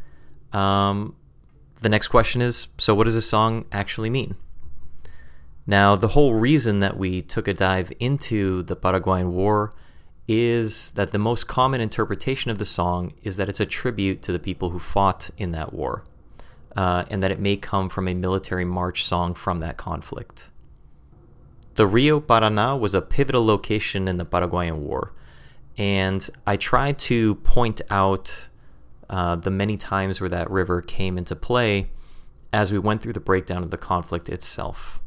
um, 0.53 1.17
the 1.81 1.89
next 1.89 2.09
question 2.09 2.41
is 2.41 2.69
so, 2.79 2.95
what 2.95 3.05
does 3.05 3.15
this 3.15 3.29
song 3.29 3.67
actually 3.73 4.11
mean? 4.11 4.37
Now, 5.67 5.97
the 5.97 6.09
whole 6.09 6.35
reason 6.35 6.79
that 6.79 6.97
we 6.97 7.23
took 7.23 7.49
a 7.49 7.55
dive 7.55 7.93
into 7.99 8.63
the 8.63 8.77
Paraguayan 8.77 9.33
War 9.33 9.75
is 10.29 10.91
that 10.93 11.13
the 11.13 11.19
most 11.19 11.47
common 11.47 11.81
interpretation 11.81 12.51
of 12.51 12.59
the 12.59 12.65
song 12.65 13.13
is 13.23 13.37
that 13.37 13.49
it's 13.49 13.61
a 13.61 13.67
tribute 13.67 14.23
to 14.23 14.33
the 14.33 14.39
people 14.39 14.71
who 14.71 14.79
fought 14.79 15.31
in 15.39 15.53
that 15.53 15.73
war, 15.73 16.05
uh, 16.77 17.05
and 17.11 17.23
that 17.23 17.31
it 17.31 17.39
may 17.39 17.57
come 17.57 17.89
from 17.89 18.09
a 18.09 18.15
military 18.15 18.65
march 18.65 19.05
song 19.05 19.35
from 19.35 19.61
that 19.61 19.77
conflict. 19.77 20.51
The 21.75 21.87
Rio 21.87 22.21
Paraná 22.21 22.79
was 22.79 22.95
a 22.95 23.03
pivotal 23.03 23.45
location 23.45 24.09
in 24.09 24.17
the 24.17 24.25
Paraguayan 24.25 24.83
War, 24.83 25.13
and 25.77 26.29
I 26.47 26.57
tried 26.57 26.99
to 27.01 27.37
point 27.37 27.83
out 27.91 28.49
uh, 29.09 29.37
the 29.37 29.51
many 29.51 29.77
times 29.77 30.21
where 30.21 30.31
that 30.31 30.51
river 30.51 30.81
came 30.81 31.17
into 31.19 31.37
play 31.37 31.91
as 32.53 32.73
we 32.73 32.79
went 32.79 33.03
through 33.03 33.13
the 33.13 33.21
breakdown 33.21 33.63
of 33.63 33.71
the 33.71 33.77
conflict 33.77 34.29
itself. 34.29 35.01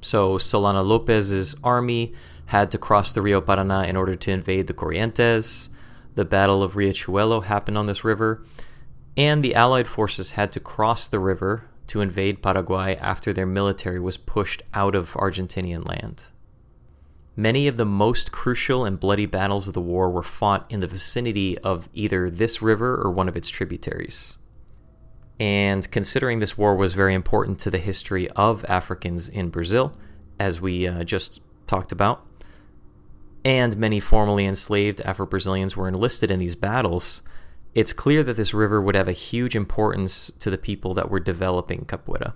So, 0.00 0.38
Solano 0.38 0.82
Lopez's 0.82 1.54
army 1.62 2.14
had 2.48 2.70
to 2.70 2.78
cross 2.78 3.12
the 3.12 3.20
Rio 3.20 3.42
Paraná 3.42 3.86
in 3.86 3.94
order 3.94 4.14
to 4.14 4.30
invade 4.30 4.66
the 4.68 4.74
Corrientes. 4.74 5.68
The 6.14 6.24
Battle 6.24 6.62
of 6.62 6.74
Riachuelo 6.74 7.44
happened 7.44 7.76
on 7.76 7.84
this 7.84 8.04
river, 8.04 8.42
and 9.18 9.44
the 9.44 9.54
Allied 9.54 9.86
forces 9.86 10.32
had 10.32 10.50
to 10.52 10.60
cross 10.60 11.08
the 11.08 11.18
river 11.18 11.68
to 11.88 12.00
invade 12.00 12.42
Paraguay 12.42 12.96
after 12.96 13.34
their 13.34 13.46
military 13.46 14.00
was 14.00 14.16
pushed 14.16 14.62
out 14.72 14.94
of 14.94 15.12
Argentinian 15.12 15.86
land. 15.86 16.26
Many 17.36 17.68
of 17.68 17.76
the 17.76 17.84
most 17.84 18.32
crucial 18.32 18.82
and 18.84 18.98
bloody 18.98 19.26
battles 19.26 19.68
of 19.68 19.74
the 19.74 19.80
war 19.82 20.10
were 20.10 20.22
fought 20.22 20.64
in 20.70 20.80
the 20.80 20.86
vicinity 20.86 21.58
of 21.58 21.90
either 21.92 22.30
this 22.30 22.62
river 22.62 22.96
or 22.96 23.10
one 23.10 23.28
of 23.28 23.36
its 23.36 23.50
tributaries. 23.50 24.38
And 25.38 25.88
considering 25.90 26.38
this 26.38 26.56
war 26.56 26.74
was 26.74 26.94
very 26.94 27.12
important 27.12 27.58
to 27.60 27.70
the 27.70 27.78
history 27.78 28.28
of 28.30 28.64
Africans 28.70 29.28
in 29.28 29.50
Brazil, 29.50 29.92
as 30.40 30.62
we 30.62 30.86
uh, 30.86 31.04
just 31.04 31.42
talked 31.66 31.92
about, 31.92 32.24
and 33.44 33.76
many 33.76 34.00
formerly 34.00 34.44
enslaved 34.44 35.00
Afro 35.02 35.26
Brazilians 35.26 35.76
were 35.76 35.88
enlisted 35.88 36.30
in 36.30 36.38
these 36.38 36.54
battles, 36.54 37.22
it's 37.74 37.92
clear 37.92 38.22
that 38.22 38.36
this 38.36 38.54
river 38.54 38.80
would 38.80 38.96
have 38.96 39.08
a 39.08 39.12
huge 39.12 39.54
importance 39.54 40.30
to 40.38 40.50
the 40.50 40.58
people 40.58 40.94
that 40.94 41.10
were 41.10 41.20
developing 41.20 41.84
capoeira. 41.84 42.32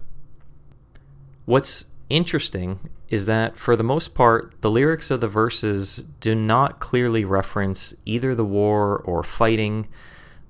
What's 1.45 1.87
interesting 2.09 2.91
is 3.09 3.27
that, 3.27 3.59
for 3.59 3.75
the 3.75 3.83
most 3.83 4.15
part, 4.15 4.55
the 4.61 4.71
lyrics 4.71 5.11
of 5.11 5.21
the 5.21 5.29
verses 5.29 6.05
do 6.21 6.35
not 6.35 6.79
clearly 6.79 7.25
reference 7.25 7.95
either 8.05 8.35
the 8.35 8.45
war 8.45 8.99
or 8.99 9.23
fighting, 9.23 9.89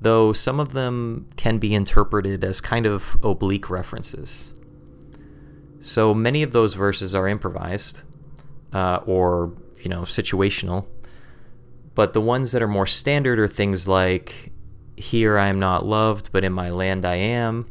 though 0.00 0.32
some 0.32 0.60
of 0.60 0.72
them 0.72 1.28
can 1.36 1.58
be 1.58 1.74
interpreted 1.74 2.44
as 2.44 2.60
kind 2.60 2.84
of 2.84 3.16
oblique 3.22 3.70
references. 3.70 4.54
So 5.80 6.12
many 6.12 6.42
of 6.42 6.52
those 6.52 6.74
verses 6.74 7.14
are 7.14 7.26
improvised 7.26 8.02
uh, 8.72 9.00
or, 9.06 9.52
you 9.82 9.88
know, 9.88 10.02
situational. 10.02 10.86
But 11.94 12.12
the 12.12 12.20
ones 12.20 12.52
that 12.52 12.62
are 12.62 12.68
more 12.68 12.86
standard 12.86 13.38
are 13.38 13.48
things 13.48 13.86
like, 13.86 14.52
Here 14.96 15.38
I 15.38 15.48
am 15.48 15.58
not 15.58 15.84
loved, 15.84 16.30
but 16.32 16.44
in 16.44 16.52
my 16.52 16.70
land 16.70 17.04
I 17.04 17.16
am, 17.16 17.66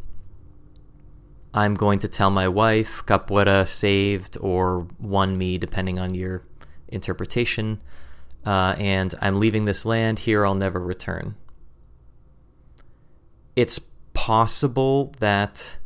I'm 1.54 1.76
going 1.76 2.00
to 2.00 2.08
tell 2.08 2.30
my 2.30 2.48
wife 2.48 3.04
Capoeira 3.06 3.68
saved 3.68 4.38
or 4.40 4.88
won 5.00 5.38
me, 5.38 5.58
depending 5.58 6.00
on 6.00 6.14
your 6.14 6.44
interpretation. 6.88 7.82
Uh, 8.46 8.76
and 8.78 9.14
I'm 9.22 9.40
leaving 9.40 9.66
this 9.66 9.86
land. 9.86 10.20
Here 10.20 10.46
I'll 10.46 10.56
never 10.56 10.80
return. 10.80 11.36
It's 13.56 13.80
possible 14.14 15.14
that 15.20 15.78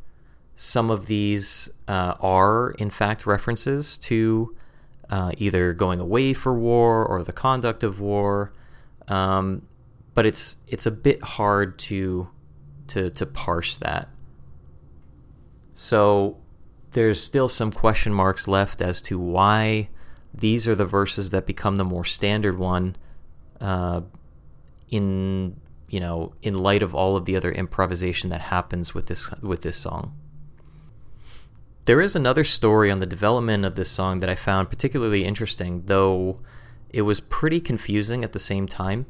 some 0.55 0.89
of 0.89 1.07
these 1.07 1.69
uh, 1.88 2.13
are, 2.19 2.71
in 2.71 2.89
fact, 2.89 3.26
references 3.26 3.97
to 3.99 4.55
uh, 5.10 5.32
either 5.38 5.74
going 5.74 5.99
away 5.99 6.34
for 6.34 6.53
war 6.53 7.06
or 7.06 7.24
the 7.24 7.34
conduct 7.34 7.84
of 7.84 7.99
war. 7.99 8.53
Um, 9.08 9.68
but 10.14 10.26
it's 10.26 10.58
it's 10.68 10.86
a 10.86 10.91
bit 10.91 11.24
hard 11.24 11.78
to 11.80 12.30
to 12.88 13.10
to 13.12 13.26
parse 13.26 13.78
that. 13.78 14.10
So 15.74 16.38
there's 16.91 17.22
still 17.22 17.49
some 17.49 17.72
question 17.72 18.14
marks 18.14 18.47
left 18.47 18.82
as 18.82 19.01
to 19.03 19.20
why 19.20 19.89
these 20.34 20.68
are 20.68 20.76
the 20.76 20.86
verses 20.86 21.30
that 21.32 21.45
become 21.45 21.76
the 21.76 21.84
more 21.84 22.06
standard 22.06 22.58
one 22.58 22.95
uh, 23.60 24.01
in 24.89 25.60
you 25.89 25.99
know 25.99 26.34
in 26.41 26.58
light 26.58 26.82
of 26.82 26.95
all 26.95 27.16
of 27.16 27.26
the 27.26 27.36
other 27.36 27.51
improvisation 27.51 28.30
that 28.30 28.41
happens 28.41 28.93
with 28.93 29.08
this 29.08 29.30
with 29.41 29.62
this 29.62 29.76
song. 29.76 30.14
There 31.86 32.01
is 32.01 32.15
another 32.15 32.43
story 32.43 32.89
on 32.89 32.97
the 32.97 33.05
development 33.05 33.63
of 33.63 33.75
this 33.75 33.91
song 33.91 34.19
that 34.19 34.29
I 34.29 34.33
found 34.33 34.71
particularly 34.71 35.23
interesting, 35.23 35.83
though 35.86 36.39
it 36.89 37.03
was 37.03 37.19
pretty 37.19 37.61
confusing 37.61 38.23
at 38.23 38.33
the 38.33 38.39
same 38.39 38.67
time. 38.67 39.05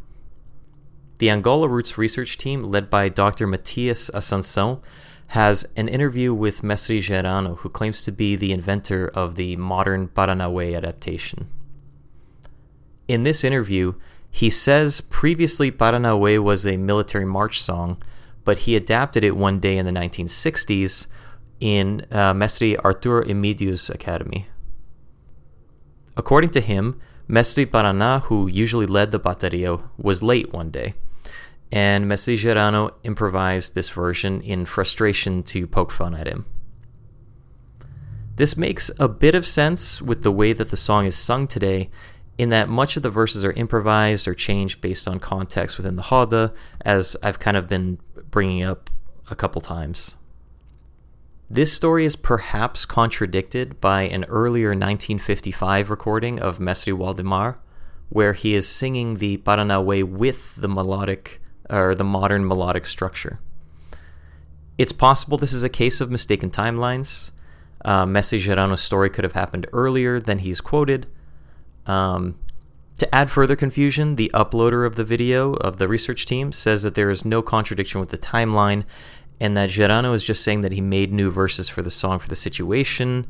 The 1.20 1.30
Angola 1.30 1.70
Roots 1.70 1.98
research 1.98 2.38
team, 2.38 2.64
led 2.64 2.90
by 2.90 3.08
Dr. 3.08 3.48
Matias 3.48 4.12
Assunção, 4.14 4.82
has 5.28 5.66
an 5.78 5.88
interview 5.88 6.34
with 6.34 6.64
Mestre 6.64 7.00
Gerano, 7.00 7.56
who 7.56 7.70
claims 7.70 8.04
to 8.04 8.12
be 8.12 8.36
the 8.36 8.52
inventor 8.52 9.08
of 9.08 9.38
the 9.38 9.56
modern 9.56 10.10
Paranauê 10.10 10.76
adaptation. 10.76 11.48
In 13.08 13.24
this 13.24 13.46
interview, 13.46 13.94
he 14.30 14.50
says 14.50 15.00
previously 15.00 15.72
Paranauê 15.72 16.44
was 16.44 16.68
a 16.68 16.76
military 16.76 17.26
march 17.26 17.62
song, 17.62 18.04
but 18.44 18.60
he 18.60 18.76
adapted 18.76 19.24
it 19.24 19.38
one 19.38 19.62
day 19.62 19.78
in 19.78 19.86
the 19.86 19.94
1960s 19.94 21.08
in 21.60 22.06
uh, 22.12 22.34
Mestre 22.34 22.78
Artur 22.84 23.24
Emídio's 23.24 23.90
academy. 23.90 24.48
According 26.18 26.52
to 26.52 26.62
him, 26.62 27.00
Mestre 27.28 27.66
Paraná, 27.66 28.22
who 28.24 28.48
usually 28.48 28.86
led 28.86 29.12
the 29.12 29.20
bateria, 29.20 29.82
was 29.98 30.22
late 30.22 30.54
one 30.54 30.70
day, 30.70 30.94
and 31.72 32.08
Mestre 32.08 32.36
Gerano 32.36 32.92
improvised 33.04 33.74
this 33.74 33.90
version 33.90 34.42
in 34.42 34.66
frustration 34.66 35.44
to 35.44 35.68
poke 35.68 35.92
fun 35.92 36.14
at 36.14 36.28
him. 36.28 36.46
This 38.36 38.58
makes 38.58 38.92
a 39.00 39.08
bit 39.08 39.34
of 39.34 39.48
sense 39.48 40.02
with 40.02 40.24
the 40.24 40.32
way 40.32 40.54
that 40.54 40.70
the 40.70 40.78
song 40.78 41.06
is 41.06 41.16
sung 41.16 41.48
today, 41.48 41.90
in 42.38 42.50
that 42.50 42.68
much 42.68 42.98
of 42.98 43.04
the 43.04 43.10
verses 43.10 43.46
are 43.46 43.54
improvised 43.54 44.28
or 44.28 44.34
changed 44.34 44.82
based 44.82 45.08
on 45.08 45.20
context 45.20 45.78
within 45.78 45.96
the 45.96 46.06
roda, 46.12 46.54
as 46.82 47.16
I've 47.24 47.40
kind 47.40 47.56
of 47.56 47.70
been 47.70 47.98
bringing 48.30 48.62
up 48.62 48.90
a 49.32 49.36
couple 49.36 49.62
times. 49.62 50.18
This 51.50 51.72
story 51.72 52.06
is 52.06 52.16
perhaps 52.16 52.86
contradicted 52.86 53.80
by 53.80 54.04
an 54.04 54.24
earlier 54.26 54.70
1955 54.70 55.92
recording 55.92 56.40
of 56.40 56.60
Mestre 56.60 56.96
Waldemar, 56.96 57.58
where 58.10 58.34
he 58.34 58.56
is 58.56 58.68
singing 58.68 59.18
the 59.18 59.38
Paranauê 59.38 60.04
with 60.04 60.56
the 60.56 60.68
melodic 60.68 61.40
or 61.70 61.94
the 61.94 62.04
modern 62.04 62.48
melodic 62.48 62.88
structure. 62.88 63.40
It's 64.80 64.92
possible 64.92 65.38
this 65.38 65.54
is 65.54 65.64
a 65.64 65.70
case 65.70 66.02
of 66.02 66.10
mistaken 66.10 66.50
timelines. 66.50 67.32
Uh, 67.84 68.08
Mestre 68.08 68.40
Gerano's 68.40 68.82
story 68.82 69.12
could 69.12 69.24
have 69.24 69.34
happened 69.34 69.68
earlier 69.72 70.20
than 70.20 70.40
he's 70.40 70.62
quoted. 70.62 71.06
Um, 71.86 72.40
to 72.98 73.14
add 73.14 73.30
further 73.30 73.56
confusion, 73.56 74.16
the 74.16 74.32
uploader 74.34 74.88
of 74.88 74.96
the 74.96 75.04
video 75.04 75.54
of 75.54 75.78
the 75.78 75.88
research 75.88 76.26
team 76.26 76.52
says 76.52 76.82
that 76.84 76.96
there 76.96 77.12
is 77.12 77.24
no 77.24 77.42
contradiction 77.42 78.00
with 78.00 78.10
the 78.10 78.18
timeline 78.18 78.86
and 79.40 79.56
that 79.58 79.70
Gerano 79.70 80.14
is 80.14 80.24
just 80.24 80.44
saying 80.44 80.62
that 80.62 80.72
he 80.72 80.82
made 80.82 81.12
new 81.12 81.30
verses 81.30 81.70
for 81.70 81.82
the 81.82 81.92
song 81.92 82.20
for 82.20 82.28
the 82.28 82.36
situation. 82.36 83.28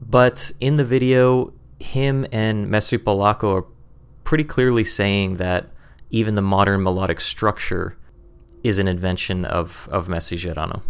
But 0.00 0.52
in 0.60 0.76
the 0.76 0.84
video, 0.84 1.52
him 1.78 2.26
and 2.32 2.68
Mestre 2.68 2.98
Polaco 2.98 3.58
are 3.58 3.64
pretty 4.24 4.44
clearly 4.44 4.84
saying 4.84 5.36
that 5.36 5.68
even 6.10 6.34
the 6.34 6.42
modern 6.42 6.82
melodic 6.82 7.20
structure 7.20 7.96
is 8.64 8.78
an 8.78 8.88
invention 8.88 9.44
of, 9.44 9.88
of 9.90 10.08
Mestre 10.08 10.36
Gerano. 10.36 10.82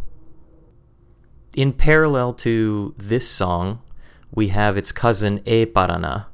In 1.54 1.72
parallel 1.72 2.34
to 2.34 2.94
this 2.96 3.28
song, 3.28 3.80
we 4.32 4.48
have 4.48 4.76
its 4.76 4.92
cousin 4.92 5.40
E 5.46 5.66
Paraná. 5.66 6.26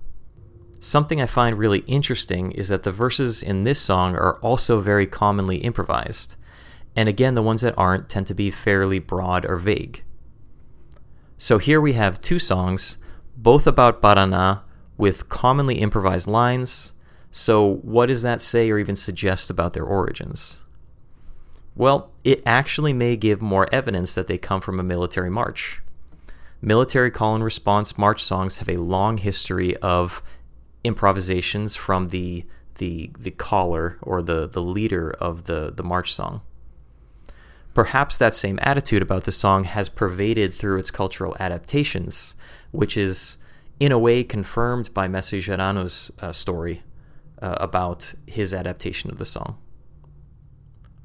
Something 0.81 1.21
I 1.21 1.27
find 1.27 1.59
really 1.59 1.79
interesting 1.87 2.53
is 2.53 2.69
that 2.69 2.83
the 2.83 2.93
verses 2.93 3.43
in 3.43 3.65
this 3.65 3.81
song 3.81 4.15
are 4.15 4.37
also 4.41 4.81
very 4.81 5.07
commonly 5.07 5.57
improvised. 5.59 6.37
And 6.97 7.09
again, 7.09 7.35
the 7.35 7.43
ones 7.43 7.61
that 7.63 7.75
aren't 7.77 8.09
tend 8.09 8.27
to 8.29 8.35
be 8.35 8.51
fairly 8.51 8.99
broad 8.99 9.45
or 9.45 9.57
vague. 9.57 10.05
So 11.39 11.59
here 11.59 11.81
we 11.81 11.95
have 11.95 12.21
two 12.21 12.39
songs, 12.39 12.99
both 13.37 13.67
about 13.67 14.01
Paraná, 14.01 14.63
with 14.97 15.29
commonly 15.29 15.77
improvised 15.81 16.29
lines. 16.29 16.93
So, 17.31 17.81
what 17.83 18.07
does 18.07 18.23
that 18.23 18.41
say 18.41 18.71
or 18.71 18.79
even 18.79 18.95
suggest 18.95 19.51
about 19.51 19.73
their 19.73 19.85
origins? 19.85 20.63
Well, 21.75 22.13
it 22.23 22.43
actually 22.47 22.93
may 22.93 23.17
give 23.17 23.43
more 23.43 23.69
evidence 23.75 24.15
that 24.15 24.29
they 24.29 24.39
come 24.39 24.61
from 24.61 24.79
a 24.79 24.85
military 24.85 25.31
march. 25.31 25.83
Military 26.63 27.11
call 27.11 27.35
and 27.35 27.43
response 27.43 27.99
march 27.99 28.23
songs 28.23 28.59
have 28.59 28.69
a 28.69 28.77
long 28.77 29.19
history 29.19 29.77
of 29.79 30.23
improvisations 30.85 31.75
from 31.75 32.09
the 32.09 32.45
the 32.77 33.11
the 33.19 33.31
caller 33.31 33.99
or 34.01 34.23
the 34.23 34.49
the 34.49 34.63
leader 34.63 35.11
of 35.11 35.45
the 35.45 35.73
the 35.75 35.83
march 35.83 36.15
song. 36.15 36.43
Perhaps 37.75 38.17
that 38.19 38.35
same 38.35 38.59
attitude 38.63 39.03
about 39.03 39.25
the 39.25 39.33
song 39.33 39.65
has 39.65 39.89
pervaded 39.89 40.55
through 40.55 40.79
its 40.79 40.93
cultural 40.93 41.37
adaptations, 41.41 42.37
which 42.71 42.97
is 42.97 43.37
in 43.81 43.91
a 43.91 43.99
way 43.99 44.23
confirmed 44.23 44.95
by 44.95 45.09
Mestre 45.09 45.41
Gerano's 45.41 46.13
uh, 46.21 46.31
story 46.31 46.85
uh, 47.43 47.57
about 47.59 48.15
his 48.27 48.55
adaptation 48.55 49.11
of 49.11 49.19
the 49.19 49.25
song. 49.25 49.59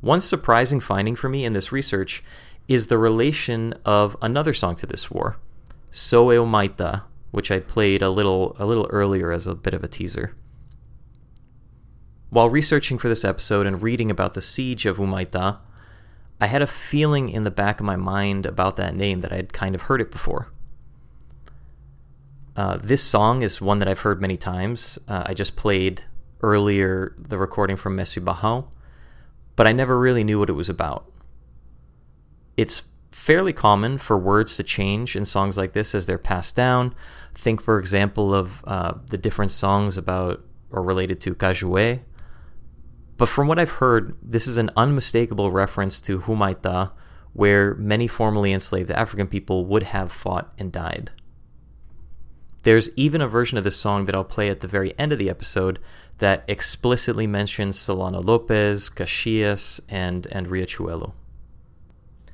One 0.01 0.21
surprising 0.21 0.79
finding 0.79 1.15
for 1.15 1.27
me 1.27 1.43
in 1.43 1.53
this 1.53 1.71
research 1.71 2.23
is 2.67 2.87
the 2.87 2.99
relation 2.99 3.73
of 3.83 4.15
another 4.21 4.53
song 4.53 4.75
to 4.75 4.85
this 4.85 5.09
war, 5.09 5.37
Soe 5.89 6.45
Maita, 6.45 7.03
which 7.31 7.49
I 7.51 7.59
played 7.59 8.03
a 8.03 8.11
little 8.11 8.55
a 8.59 8.65
little 8.65 8.87
earlier 8.91 9.31
as 9.31 9.47
a 9.47 9.55
bit 9.55 9.73
of 9.73 9.83
a 9.83 9.87
teaser. 9.87 10.35
While 12.29 12.51
researching 12.51 12.99
for 12.99 13.09
this 13.09 13.25
episode 13.25 13.65
and 13.65 13.81
reading 13.81 14.11
about 14.11 14.35
the 14.35 14.41
siege 14.41 14.85
of 14.85 14.97
Humaitá, 14.97 15.59
I 16.41 16.47
had 16.47 16.61
a 16.61 16.67
feeling 16.67 17.29
in 17.29 17.43
the 17.43 17.51
back 17.51 17.79
of 17.79 17.85
my 17.85 17.95
mind 17.95 18.45
about 18.45 18.77
that 18.77 18.95
name 18.95 19.19
that 19.21 19.31
I 19.31 19.35
had 19.35 19.53
kind 19.53 19.75
of 19.75 19.83
heard 19.83 20.01
it 20.01 20.11
before. 20.11 20.51
Uh, 22.55 22.77
this 22.77 23.03
song 23.03 23.41
is 23.41 23.61
one 23.61 23.79
that 23.79 23.87
I've 23.87 23.99
heard 23.99 24.21
many 24.21 24.37
times. 24.37 24.99
Uh, 25.07 25.23
I 25.25 25.33
just 25.33 25.55
played 25.55 26.03
earlier 26.41 27.15
the 27.17 27.37
recording 27.37 27.75
from 27.75 27.95
Mestre 27.95 28.21
Barrão, 28.21 28.69
but 29.55 29.67
I 29.67 29.71
never 29.71 29.99
really 29.99 30.23
knew 30.23 30.39
what 30.39 30.49
it 30.49 30.53
was 30.53 30.69
about. 30.69 31.11
It's 32.57 32.83
fairly 33.11 33.53
common 33.53 33.97
for 33.97 34.17
words 34.17 34.55
to 34.57 34.63
change 34.63 35.15
in 35.15 35.25
songs 35.25 35.57
like 35.57 35.73
this 35.73 35.95
as 35.95 36.05
they're 36.05 36.17
passed 36.17 36.55
down. 36.55 36.93
Think, 37.33 37.61
for 37.61 37.79
example, 37.79 38.33
of 38.33 38.63
uh, 38.65 38.95
the 39.09 39.17
different 39.17 39.51
songs 39.51 39.97
about 39.97 40.43
or 40.71 40.83
related 40.83 41.19
to 41.21 41.35
Cajué, 41.35 42.01
but 43.19 43.27
from 43.27 43.49
what 43.49 43.59
I've 43.59 43.69
heard, 43.69 44.15
this 44.23 44.47
is 44.47 44.55
an 44.55 44.69
unmistakable 44.77 45.51
reference 45.51 45.99
to 46.01 46.21
Humaitá, 46.21 46.91
where 47.33 47.75
many 47.75 48.07
formerly 48.07 48.53
enslaved 48.53 48.89
African 48.89 49.27
people 49.27 49.65
would 49.65 49.83
have 49.83 50.09
fought 50.09 50.53
and 50.57 50.71
died. 50.71 51.11
There's 52.63 52.89
even 52.95 53.19
a 53.19 53.27
version 53.27 53.57
of 53.57 53.65
this 53.65 53.75
song 53.75 54.05
that 54.05 54.15
I'll 54.15 54.23
play 54.23 54.47
at 54.47 54.61
the 54.61 54.69
very 54.69 54.97
end 54.97 55.11
of 55.11 55.19
the 55.19 55.29
episode 55.29 55.79
that 56.19 56.45
explicitly 56.47 57.27
mentions 57.27 57.77
Solano 57.77 58.21
Lopez, 58.21 58.89
Caxias, 58.89 59.81
and, 59.89 60.25
and 60.31 60.47
Riachuelo. 60.47 61.11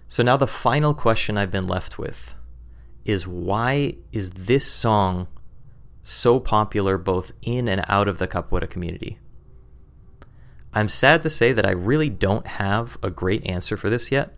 So 0.07 0.21
now 0.21 0.37
the 0.37 0.45
final 0.45 0.93
question 0.93 1.35
I've 1.35 1.49
been 1.49 1.67
left 1.67 1.97
with 1.97 2.35
is 3.05 3.25
why 3.25 3.95
is 4.11 4.29
this 4.31 4.71
song 4.71 5.29
so 6.03 6.39
popular 6.39 6.99
both 6.99 7.31
in 7.41 7.67
and 7.67 7.83
out 7.87 8.07
of 8.07 8.19
the 8.19 8.27
Capoeira 8.27 8.69
community? 8.69 9.17
I'm 10.75 10.89
sad 10.89 11.23
to 11.23 11.29
say 11.29 11.53
that 11.53 11.65
I 11.65 11.71
really 11.71 12.09
don't 12.09 12.45
have 12.45 12.97
a 13.01 13.09
great 13.09 13.45
answer 13.47 13.77
for 13.77 13.89
this 13.89 14.11
yet, 14.11 14.33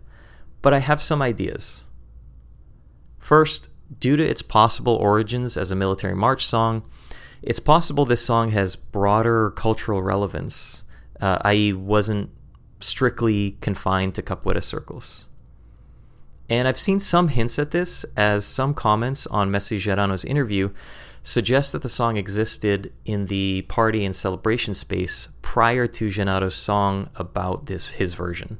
but 0.62 0.72
I 0.72 0.78
have 0.78 1.02
some 1.02 1.20
ideas. 1.20 1.86
First, 3.18 3.70
due 3.98 4.16
to 4.16 4.24
its 4.24 4.40
possible 4.40 4.94
origins 4.94 5.56
as 5.56 5.72
a 5.72 5.76
military 5.76 6.14
march 6.14 6.46
song, 6.46 6.84
it's 7.42 7.58
possible 7.58 8.04
this 8.04 8.24
song 8.24 8.50
has 8.50 8.76
broader 8.76 9.50
cultural 9.50 10.00
relevance, 10.00 10.84
uh, 11.20 11.38
i.e., 11.42 11.72
wasn't 11.72 12.30
strictly 12.80 13.56
confined 13.60 14.14
to 14.14 14.22
capoeira 14.22 14.62
circles. 14.62 15.28
And 16.48 16.66
I've 16.66 16.80
seen 16.80 17.00
some 17.00 17.28
hints 17.28 17.58
at 17.58 17.72
this, 17.72 18.04
as 18.16 18.44
some 18.46 18.74
comments 18.74 19.26
on 19.26 19.50
Mestre 19.50 19.78
Gerano's 19.78 20.24
interview 20.24 20.70
suggests 21.28 21.72
that 21.72 21.82
the 21.82 21.90
song 21.90 22.16
existed 22.16 22.90
in 23.04 23.26
the 23.26 23.60
party 23.68 24.02
and 24.02 24.16
celebration 24.16 24.72
space 24.72 25.28
prior 25.42 25.86
to 25.86 26.08
Genaro's 26.08 26.54
song 26.54 27.10
about 27.16 27.66
this 27.66 27.88
his 27.88 28.14
version. 28.14 28.58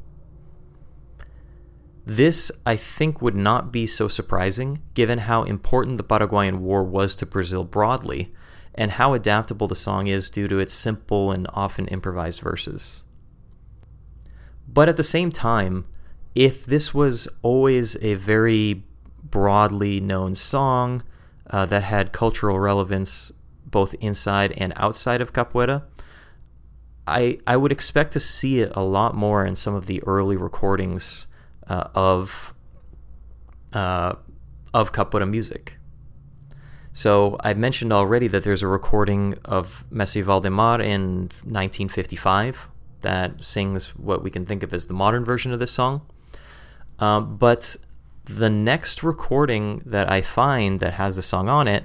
This, 2.05 2.53
I 2.67 2.77
think, 2.77 3.23
would 3.23 3.35
not 3.35 3.73
be 3.73 3.87
so 3.87 4.07
surprising 4.07 4.83
given 4.93 5.21
how 5.21 5.45
important 5.45 5.97
the 5.97 6.05
Paraguayan 6.05 6.61
War 6.61 6.85
was 6.85 7.17
to 7.17 7.27
Brazil 7.27 7.65
broadly, 7.65 8.35
and 8.75 8.93
how 8.93 9.15
adaptable 9.15 9.67
the 9.67 9.75
song 9.75 10.07
is 10.07 10.29
due 10.29 10.47
to 10.47 10.59
its 10.59 10.75
simple 10.75 11.33
and 11.33 11.47
often 11.55 11.89
improvised 11.89 12.41
verses. 12.43 13.03
But 14.69 14.91
at 14.91 14.99
the 14.99 15.03
same 15.03 15.33
time, 15.33 15.87
if 16.35 16.67
this 16.67 16.93
was 16.93 17.29
always 17.41 17.97
a 18.03 18.15
very 18.15 18.85
broadly 19.25 20.01
known 20.01 20.35
song, 20.35 21.03
uh, 21.51 21.67
that 21.67 21.85
had 21.85 22.13
cultural 22.13 22.59
relevance 22.59 23.33
both 23.65 23.95
inside 24.01 24.53
and 24.57 24.73
outside 24.77 25.21
of 25.21 25.33
capoeira. 25.33 25.83
I 27.07 27.39
I 27.47 27.57
would 27.57 27.73
expect 27.73 28.13
to 28.13 28.21
see 28.21 28.61
it 28.61 28.73
a 28.75 28.83
lot 28.83 29.15
more 29.15 29.45
in 29.45 29.55
some 29.55 29.75
of 29.75 29.87
the 29.87 30.03
early 30.05 30.37
recordings 30.37 31.27
uh, 31.67 31.89
of 31.95 32.55
uh, 33.73 34.15
of 34.75 34.93
capoeira 34.93 35.29
music. 35.29 35.79
So 36.93 37.37
I 37.41 37.55
mentioned 37.55 37.93
already 37.93 38.27
that 38.29 38.43
there's 38.43 38.63
a 38.63 38.67
recording 38.67 39.39
of 39.45 39.85
Mestre 39.91 40.25
Waldemar 40.25 40.81
in 40.81 41.31
1955 41.45 42.69
that 43.03 43.45
sings 43.45 43.97
what 43.97 44.23
we 44.23 44.31
can 44.31 44.45
think 44.45 44.63
of 44.65 44.73
as 44.73 44.87
the 44.87 44.95
modern 44.95 45.25
version 45.25 45.53
of 45.53 45.61
this 45.61 45.71
song. 45.71 46.03
Um, 46.99 47.37
but 47.37 47.77
the 48.29 48.51
next 48.51 49.03
recording 49.03 49.83
that 49.87 50.11
I 50.11 50.21
find 50.21 50.81
that 50.81 50.95
has 50.95 51.17
the 51.17 51.23
song 51.23 51.49
on 51.49 51.67
it 51.67 51.85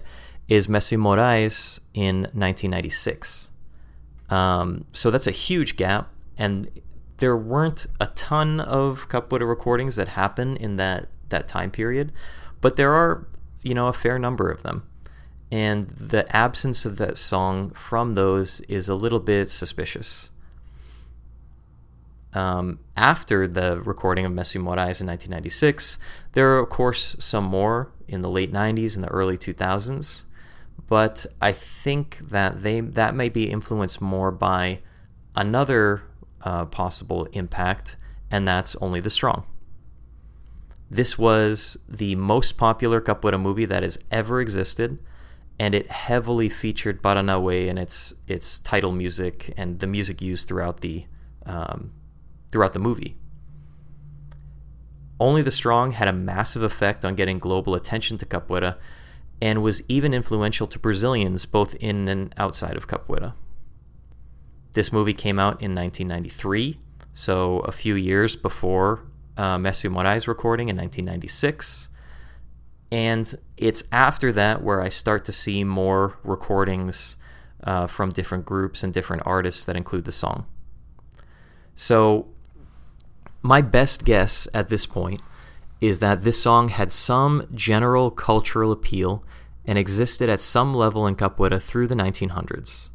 is 0.50 0.68
Mestre 0.68 0.98
Moraes 0.98 1.80
in 1.94 2.24
1996. 2.34 3.50
Um, 4.30 4.86
so 4.92 5.10
that's 5.10 5.28
a 5.28 5.32
huge 5.32 5.78
gap, 5.78 6.10
and 6.38 6.70
there 7.18 7.38
weren't 7.38 7.86
a 8.00 8.08
ton 8.08 8.60
of 8.60 9.08
capoeira 9.08 9.48
recordings 9.48 9.96
that 9.96 10.10
happen 10.10 10.58
in 10.58 10.76
that 10.78 11.08
that 11.30 11.48
time 11.48 11.72
period, 11.72 12.12
but 12.62 12.76
there 12.76 12.94
are 12.94 13.26
you 13.62 13.74
know 13.74 13.88
a 13.88 13.94
fair 13.94 14.20
number 14.20 14.50
of 14.50 14.64
them, 14.64 14.84
and 15.52 15.88
the 15.98 16.36
absence 16.36 16.86
of 16.86 16.98
that 16.98 17.18
song 17.18 17.70
from 17.72 18.16
those 18.16 18.60
is 18.62 18.90
a 18.90 18.96
little 18.96 19.20
bit 19.20 19.50
suspicious. 19.50 20.32
Um, 22.34 22.80
after 22.98 23.48
the 23.48 23.82
recording 23.82 24.26
of 24.26 24.32
Mestre 24.32 24.60
Moraes 24.60 25.00
in 25.00 25.08
1996, 25.08 26.00
there 26.34 26.56
are, 26.56 26.60
of 26.60 26.70
course, 26.70 27.16
some 27.20 27.44
more 27.44 27.92
in 28.08 28.22
the 28.22 28.30
late 28.30 28.52
90s 28.52 28.96
and 28.96 29.04
the 29.04 29.10
early 29.10 29.38
2000s, 29.38 30.24
but 30.90 31.26
I 31.42 31.52
think 31.52 32.18
that 32.30 32.64
they 32.64 32.80
that 32.80 33.16
may 33.16 33.30
be 33.30 33.50
influenced 33.50 34.02
more 34.02 34.32
by 34.32 34.80
another 35.36 36.04
uh, 36.42 36.66
possible 36.66 37.26
impact, 37.34 37.98
and 38.32 38.48
that's 38.48 38.76
Only 38.78 39.00
the 39.00 39.10
Strong. 39.10 39.46
This 40.90 41.18
was 41.18 41.78
the 41.88 42.16
most 42.16 42.58
popular 42.58 43.00
capoeira 43.00 43.40
movie 43.40 43.66
that 43.66 43.84
has 43.84 43.98
ever 44.12 44.42
existed, 44.42 45.00
and 45.60 45.74
it 45.74 45.90
heavily 45.90 46.50
featured 46.50 47.02
Paranauê 47.02 47.68
in 47.68 47.78
its 47.78 48.14
its 48.28 48.60
title 48.60 48.92
music 48.92 49.54
and 49.56 49.80
the 49.80 49.88
music 49.88 50.22
used 50.22 50.48
throughout 50.48 50.82
the 50.82 51.06
um, 51.46 51.92
throughout 52.54 52.74
the 52.74 52.80
movie. 52.80 53.18
Only 55.20 55.42
the 55.42 55.52
Strong 55.52 55.94
had 55.94 56.08
a 56.08 56.14
massive 56.14 56.62
effect 56.62 57.04
on 57.04 57.16
getting 57.16 57.40
global 57.40 57.76
attention 57.76 58.18
to 58.20 58.26
capoeira 58.26 58.78
and 59.42 59.64
was 59.64 59.82
even 59.90 60.14
influential 60.14 60.68
to 60.68 60.80
Brazilians 60.80 61.46
both 61.46 61.76
in 61.76 62.08
and 62.08 62.34
outside 62.38 62.78
of 62.78 62.88
capoeira. 62.88 63.34
This 64.74 64.94
movie 64.94 65.14
came 65.14 65.40
out 65.40 65.62
in 65.62 65.76
1993, 65.76 66.80
so 67.12 67.60
a 67.60 67.72
few 67.72 67.96
years 67.96 68.36
before 68.36 69.04
uh, 69.36 69.58
Mestre 69.58 69.90
Moraes 69.90 70.28
recording 70.28 70.70
in 70.70 70.78
1996. 70.78 71.90
And 72.92 73.36
it's 73.58 73.84
after 73.92 74.32
that 74.32 74.64
where 74.64 74.82
I 74.82 74.90
start 74.90 75.26
to 75.26 75.32
see 75.32 75.64
more 75.64 76.18
recordings 76.24 77.16
uh, 77.64 77.88
from 77.88 78.12
different 78.12 78.46
groups 78.46 78.84
and 78.84 78.94
different 78.94 79.24
artists 79.26 79.66
that 79.66 79.76
include 79.76 80.06
the 80.06 80.12
song. 80.12 80.46
So 81.76 82.28
my 83.44 83.62
best 83.62 84.06
guess 84.06 84.48
at 84.54 84.70
this 84.70 84.86
point 84.86 85.22
is 85.82 86.00
that 86.00 86.24
this 86.24 86.42
song 86.42 86.70
had 86.70 86.92
some 86.92 87.46
general 87.54 88.10
cultural 88.10 88.72
appeal 88.72 89.24
and 89.66 89.78
existed 89.78 90.30
at 90.30 90.40
some 90.40 90.74
level 90.74 91.06
in 91.06 91.16
capoeira 91.16 91.62
through 91.62 91.88
the 91.88 91.96
1900s. 91.96 92.90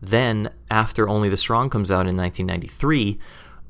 Then, 0.00 0.48
after 0.70 1.06
Only 1.08 1.28
the 1.28 1.36
Strong 1.36 1.68
comes 1.68 1.90
out 1.90 2.08
in 2.08 2.16
1993, 2.16 3.18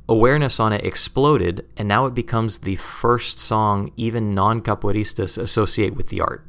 awareness 0.09 0.61
on 0.61 0.73
it 0.73 0.85
exploded, 0.85 1.67
and 1.77 1.89
now 1.89 2.07
it 2.07 2.15
becomes 2.15 2.59
the 2.59 2.77
first 2.77 3.39
song 3.39 3.93
even 3.97 4.33
non 4.33 4.61
capoeiristas 4.63 5.37
associate 5.37 5.97
with 5.97 6.07
the 6.07 6.21
art. 6.21 6.47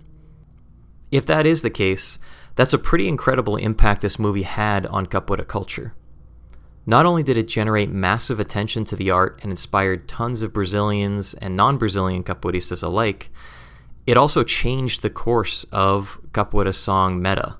If 1.10 1.26
that 1.26 1.48
is 1.48 1.64
the 1.64 1.72
case, 1.72 2.20
that's 2.56 2.74
a 2.74 2.78
pretty 2.78 3.08
incredible 3.08 3.56
impact 3.56 4.02
this 4.02 4.20
movie 4.20 4.44
had 4.44 4.86
on 4.86 5.08
capoeira 5.08 5.48
culture. 5.48 5.96
Not 6.86 7.06
only 7.06 7.24
did 7.24 7.38
it 7.38 7.48
generate 7.48 7.92
massive 7.92 8.40
attention 8.40 8.86
to 8.86 8.96
the 8.96 9.12
art 9.12 9.40
and 9.44 9.52
inspired 9.52 10.08
tons 10.08 10.42
of 10.42 10.54
Brazilians 10.54 11.34
and 11.36 11.56
non 11.56 11.78
Brazilian 11.78 12.24
capoeiristas 12.24 12.84
alike, 12.84 13.30
it 14.08 14.18
also 14.18 14.44
changed 14.44 15.02
the 15.02 15.10
course 15.10 15.66
of 15.72 16.20
capoeira 16.32 16.74
song 16.74 17.22
meta. 17.22 17.58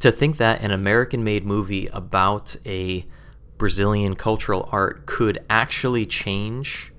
To 0.00 0.10
think 0.10 0.38
that 0.38 0.62
an 0.62 0.70
American 0.70 1.22
made 1.22 1.44
movie 1.44 1.88
about 1.88 2.56
a 2.64 3.04
Brazilian 3.58 4.14
cultural 4.14 4.68
art 4.72 5.04
could 5.06 5.44
actually 5.50 6.06
change 6.06 6.92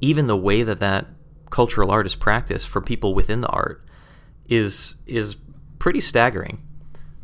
even 0.00 0.26
the 0.26 0.36
way 0.36 0.62
that 0.62 0.80
that 0.80 1.06
cultural 1.50 1.90
art 1.90 2.06
is 2.06 2.14
practiced 2.14 2.68
for 2.68 2.80
people 2.80 3.14
within 3.14 3.40
the 3.40 3.48
art 3.48 3.84
is 4.48 4.96
is 5.06 5.36
pretty 5.78 6.00
staggering. 6.00 6.62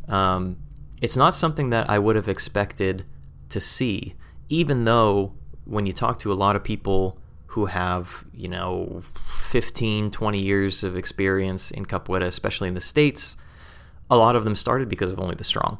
Um, 0.08 0.56
it's 1.00 1.16
not 1.16 1.34
something 1.34 1.70
that 1.70 1.88
I 1.88 1.98
would 1.98 2.16
have 2.16 2.28
expected 2.28 3.04
to 3.50 3.60
see, 3.60 4.14
even 4.48 4.84
though 4.84 5.34
when 5.64 5.86
you 5.86 5.92
talk 5.92 6.18
to 6.20 6.32
a 6.32 6.34
lot 6.34 6.56
of 6.56 6.64
people 6.64 7.18
who 7.52 7.66
have, 7.66 8.24
you 8.32 8.48
know, 8.48 9.02
15, 9.50 10.10
20 10.10 10.38
years 10.38 10.84
of 10.84 10.96
experience 10.96 11.70
in 11.70 11.84
capoeira, 11.86 12.26
especially 12.26 12.68
in 12.68 12.74
the 12.74 12.80
States, 12.80 13.36
a 14.10 14.16
lot 14.16 14.36
of 14.36 14.44
them 14.44 14.54
started 14.54 14.88
because 14.88 15.12
of 15.12 15.18
Only 15.18 15.34
the 15.34 15.44
Strong. 15.44 15.78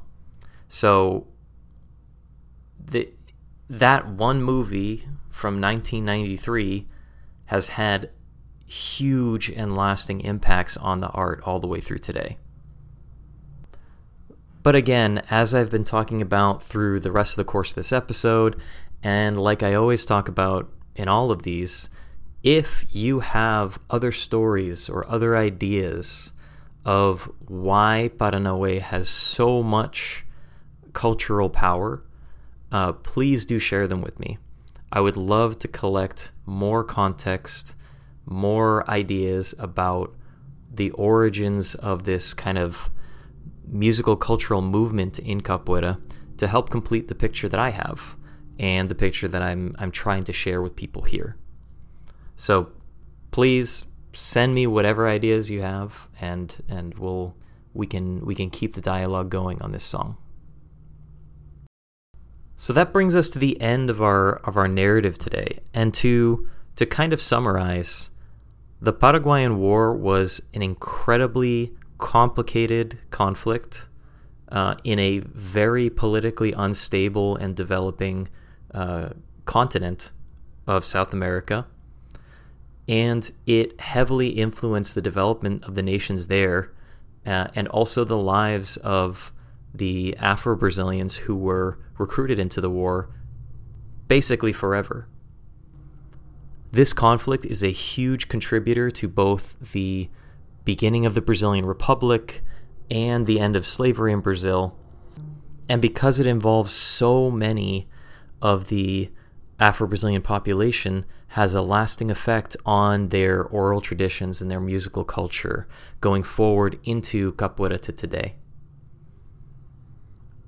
So 0.68 1.26
the, 2.82 3.10
that 3.68 4.08
one 4.08 4.42
movie 4.42 5.06
from 5.30 5.60
1993 5.60 6.86
has 7.46 7.68
had 7.68 8.10
huge 8.66 9.50
and 9.50 9.74
lasting 9.74 10.20
impacts 10.20 10.76
on 10.76 11.00
the 11.00 11.08
art 11.08 11.40
all 11.44 11.58
the 11.60 11.66
way 11.66 11.80
through 11.80 11.98
today. 11.98 12.36
But 14.68 14.76
again, 14.76 15.22
as 15.30 15.54
I've 15.54 15.70
been 15.70 15.84
talking 15.84 16.20
about 16.20 16.62
through 16.62 17.00
the 17.00 17.10
rest 17.10 17.32
of 17.32 17.36
the 17.36 17.50
course 17.50 17.70
of 17.70 17.76
this 17.76 17.90
episode, 17.90 18.60
and 19.02 19.34
like 19.34 19.62
I 19.62 19.72
always 19.72 20.04
talk 20.04 20.28
about 20.28 20.70
in 20.94 21.08
all 21.08 21.30
of 21.30 21.42
these, 21.42 21.88
if 22.42 22.84
you 22.94 23.20
have 23.20 23.78
other 23.88 24.12
stories 24.12 24.90
or 24.90 25.10
other 25.10 25.34
ideas 25.34 26.32
of 26.84 27.32
why 27.46 28.10
Paranauê 28.18 28.82
has 28.82 29.08
so 29.08 29.62
much 29.62 30.26
cultural 30.92 31.48
power, 31.48 32.04
uh, 32.70 32.92
please 32.92 33.46
do 33.46 33.58
share 33.58 33.86
them 33.86 34.02
with 34.02 34.20
me. 34.20 34.36
I 34.92 35.00
would 35.00 35.16
love 35.16 35.58
to 35.60 35.68
collect 35.68 36.32
more 36.44 36.84
context, 36.84 37.74
more 38.26 38.84
ideas 38.90 39.54
about 39.58 40.14
the 40.70 40.90
origins 40.90 41.74
of 41.74 42.04
this 42.04 42.34
kind 42.34 42.58
of 42.58 42.90
musical 43.70 44.16
cultural 44.16 44.62
movement 44.62 45.18
in 45.18 45.40
capoeira 45.40 46.00
to 46.36 46.46
help 46.46 46.70
complete 46.70 47.08
the 47.08 47.14
picture 47.14 47.48
that 47.48 47.60
I 47.60 47.70
have 47.70 48.16
and 48.58 48.88
the 48.88 48.94
picture 48.94 49.28
that 49.28 49.42
I'm 49.42 49.72
I'm 49.78 49.90
trying 49.90 50.24
to 50.24 50.32
share 50.32 50.60
with 50.62 50.76
people 50.76 51.02
here. 51.02 51.36
So 52.36 52.70
please 53.30 53.84
send 54.12 54.54
me 54.54 54.66
whatever 54.66 55.06
ideas 55.06 55.50
you 55.50 55.62
have 55.62 56.08
and 56.20 56.54
and 56.68 56.94
we'll 56.94 57.36
we 57.74 57.86
can 57.86 58.24
we 58.24 58.34
can 58.34 58.50
keep 58.50 58.74
the 58.74 58.80
dialogue 58.80 59.30
going 59.30 59.60
on 59.62 59.72
this 59.72 59.84
song. 59.84 60.16
So 62.56 62.72
that 62.72 62.92
brings 62.92 63.14
us 63.14 63.30
to 63.30 63.38
the 63.38 63.60
end 63.60 63.90
of 63.90 64.02
our 64.02 64.36
of 64.38 64.56
our 64.56 64.68
narrative 64.68 65.18
today 65.18 65.60
and 65.72 65.94
to 65.94 66.48
to 66.76 66.86
kind 66.86 67.12
of 67.12 67.20
summarize 67.20 68.10
the 68.80 68.92
Paraguayan 68.92 69.58
War 69.58 69.92
was 69.92 70.40
an 70.54 70.62
incredibly 70.62 71.74
complicated 71.98 72.98
conflict 73.10 73.88
uh, 74.50 74.76
in 74.84 74.98
a 74.98 75.18
very 75.18 75.90
politically 75.90 76.52
unstable 76.52 77.36
and 77.36 77.54
developing 77.54 78.28
uh, 78.72 79.10
continent 79.44 80.12
of 80.66 80.84
South 80.84 81.12
America. 81.12 81.66
And 82.86 83.30
it 83.46 83.80
heavily 83.80 84.28
influenced 84.28 84.94
the 84.94 85.02
development 85.02 85.64
of 85.64 85.74
the 85.74 85.82
nations 85.82 86.28
there 86.28 86.72
uh, 87.26 87.48
and 87.54 87.68
also 87.68 88.04
the 88.04 88.16
lives 88.16 88.78
of 88.78 89.32
the 89.74 90.16
Afro 90.18 90.56
Brazilians 90.56 91.16
who 91.16 91.36
were 91.36 91.78
recruited 91.98 92.38
into 92.38 92.60
the 92.60 92.70
war 92.70 93.10
basically 94.06 94.52
forever. 94.52 95.06
This 96.72 96.92
conflict 96.92 97.44
is 97.44 97.62
a 97.62 97.68
huge 97.68 98.28
contributor 98.28 98.90
to 98.90 99.08
both 99.08 99.56
the 99.72 100.08
beginning 100.68 101.06
of 101.06 101.14
the 101.14 101.22
Brazilian 101.22 101.64
Republic 101.64 102.42
and 102.90 103.24
the 103.24 103.40
end 103.40 103.56
of 103.56 103.64
slavery 103.64 104.12
in 104.12 104.20
Brazil. 104.20 104.78
And 105.66 105.80
because 105.80 106.20
it 106.20 106.26
involves 106.26 106.74
so 106.74 107.30
many 107.30 107.88
of 108.42 108.68
the 108.68 109.10
Afro 109.58 109.86
Brazilian 109.86 110.20
population, 110.20 111.06
has 111.28 111.54
a 111.54 111.62
lasting 111.62 112.10
effect 112.10 112.54
on 112.66 113.08
their 113.08 113.42
oral 113.44 113.80
traditions 113.80 114.42
and 114.42 114.50
their 114.50 114.60
musical 114.60 115.04
culture 115.04 115.66
going 116.02 116.22
forward 116.22 116.78
into 116.84 117.32
capoeira 117.32 117.80
to 117.80 117.90
today. 117.90 118.34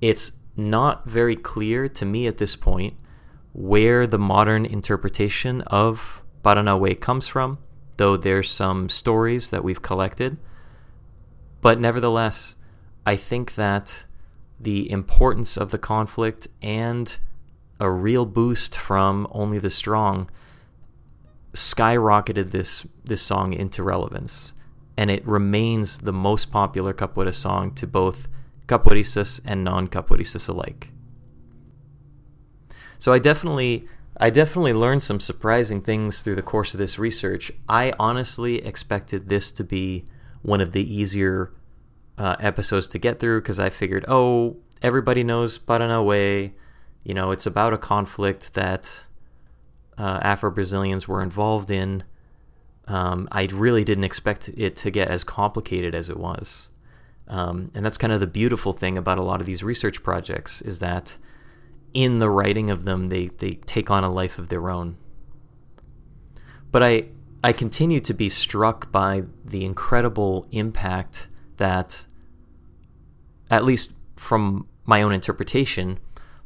It's 0.01 0.33
not 0.55 1.09
very 1.09 1.35
clear 1.35 1.89
to 1.89 2.05
me 2.05 2.27
at 2.27 2.37
this 2.37 2.55
point 2.55 2.93
where 3.53 4.05
the 4.05 4.19
modern 4.19 4.67
interpretation 4.67 5.61
of 5.61 6.21
Paranauê 6.43 6.99
comes 6.99 7.27
from 7.27 7.57
though 7.97 8.17
there's 8.17 8.49
some 8.49 8.89
stories 8.89 9.49
that 9.49 9.63
we've 9.63 9.81
collected. 9.81 10.37
But 11.61 11.79
nevertheless, 11.79 12.55
I 13.05 13.15
think 13.15 13.55
that 13.55 14.05
the 14.59 14.89
importance 14.89 15.57
of 15.57 15.71
the 15.71 15.77
conflict 15.77 16.47
and 16.61 17.17
a 17.79 17.89
real 17.89 18.25
boost 18.25 18.75
from 18.75 19.27
Only 19.31 19.57
the 19.57 19.69
Strong 19.69 20.29
skyrocketed 21.53 22.51
this 22.51 22.87
this 23.03 23.21
song 23.21 23.51
into 23.53 23.83
relevance 23.83 24.53
and 24.97 25.09
it 25.09 25.25
remains 25.27 25.99
the 25.99 26.13
most 26.13 26.51
popular 26.51 26.93
capoeira 26.93 27.33
song 27.33 27.73
to 27.73 27.87
both 27.87 28.27
capoeiristas 28.67 29.41
and 29.43 29.63
non-capoeiristas 29.63 30.47
alike. 30.47 30.89
So 32.99 33.11
I 33.11 33.19
definitely 33.19 33.87
I 34.21 34.29
definitely 34.29 34.73
learned 34.73 35.01
some 35.01 35.19
surprising 35.19 35.81
things 35.81 36.21
through 36.21 36.35
the 36.35 36.43
course 36.43 36.75
of 36.75 36.77
this 36.77 36.99
research. 36.99 37.51
I 37.67 37.91
honestly 37.99 38.63
expected 38.63 39.29
this 39.29 39.51
to 39.53 39.63
be 39.63 40.05
one 40.43 40.61
of 40.61 40.73
the 40.73 40.95
easier 40.95 41.51
uh, 42.19 42.35
episodes 42.39 42.87
to 42.89 42.99
get 42.99 43.19
through 43.19 43.41
because 43.41 43.59
I 43.59 43.71
figured, 43.71 44.05
oh, 44.07 44.57
everybody 44.83 45.23
knows 45.23 45.57
Paranauê. 45.57 46.51
You 47.03 47.13
know, 47.15 47.31
it's 47.31 47.47
about 47.47 47.73
a 47.73 47.79
conflict 47.79 48.53
that 48.53 49.07
uh, 49.97 50.19
Afro 50.21 50.51
Brazilians 50.51 51.07
were 51.07 51.23
involved 51.23 51.71
in. 51.71 52.03
Um, 52.87 53.27
I 53.31 53.45
really 53.45 53.83
didn't 53.83 54.03
expect 54.03 54.49
it 54.49 54.75
to 54.77 54.91
get 54.91 55.07
as 55.07 55.23
complicated 55.23 55.95
as 55.95 56.09
it 56.09 56.17
was. 56.17 56.69
Um, 57.27 57.71
and 57.73 57.83
that's 57.83 57.97
kind 57.97 58.13
of 58.13 58.19
the 58.19 58.27
beautiful 58.27 58.73
thing 58.73 58.99
about 58.99 59.17
a 59.17 59.23
lot 59.23 59.39
of 59.39 59.47
these 59.47 59.63
research 59.63 60.03
projects 60.03 60.61
is 60.61 60.77
that 60.77 61.17
in 61.93 62.19
the 62.19 62.29
writing 62.29 62.69
of 62.69 62.85
them, 62.85 63.07
they, 63.07 63.27
they 63.27 63.55
take 63.65 63.91
on 63.91 64.03
a 64.03 64.11
life 64.11 64.37
of 64.37 64.49
their 64.49 64.69
own. 64.69 64.97
But 66.71 66.83
I, 66.83 67.05
I 67.43 67.51
continue 67.53 67.99
to 68.01 68.13
be 68.13 68.29
struck 68.29 68.91
by 68.91 69.23
the 69.43 69.65
incredible 69.65 70.47
impact 70.51 71.27
that, 71.57 72.05
at 73.49 73.65
least 73.65 73.91
from 74.15 74.67
my 74.85 75.01
own 75.01 75.11
interpretation, 75.11 75.99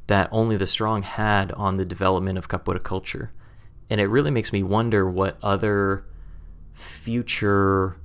that 0.07 0.29
only 0.31 0.57
the 0.57 0.67
strong 0.67 1.01
had 1.01 1.51
on 1.53 1.77
the 1.77 1.85
development 1.85 2.37
of 2.37 2.47
capoeira 2.47 2.83
culture. 2.83 3.31
And 3.89 4.01
it 4.01 4.07
really 4.07 4.31
makes 4.31 4.51
me 4.51 4.63
wonder 4.63 5.09
what 5.09 5.37
other 5.43 6.05
future 6.73 7.97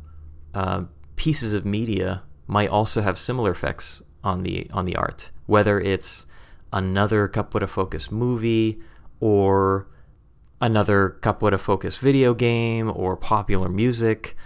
uh, 0.55 0.85
pieces 1.17 1.55
of 1.55 1.65
media 1.65 2.23
might 2.47 2.69
also 2.69 3.01
have 3.01 3.19
similar 3.19 3.51
effects 3.51 4.03
on 4.23 4.43
the 4.43 4.69
on 4.73 4.85
the 4.85 4.97
art, 4.97 5.31
whether 5.47 5.81
it's 5.81 6.27
another 6.73 7.29
capoeira 7.29 7.69
Focus 7.69 8.11
movie 8.11 8.81
or 9.21 9.87
another 10.61 11.19
capoeira 11.21 11.59
Focus 11.59 11.97
video 11.97 12.35
game 12.35 12.91
or 12.95 13.17
popular 13.17 13.69
music. 13.69 14.37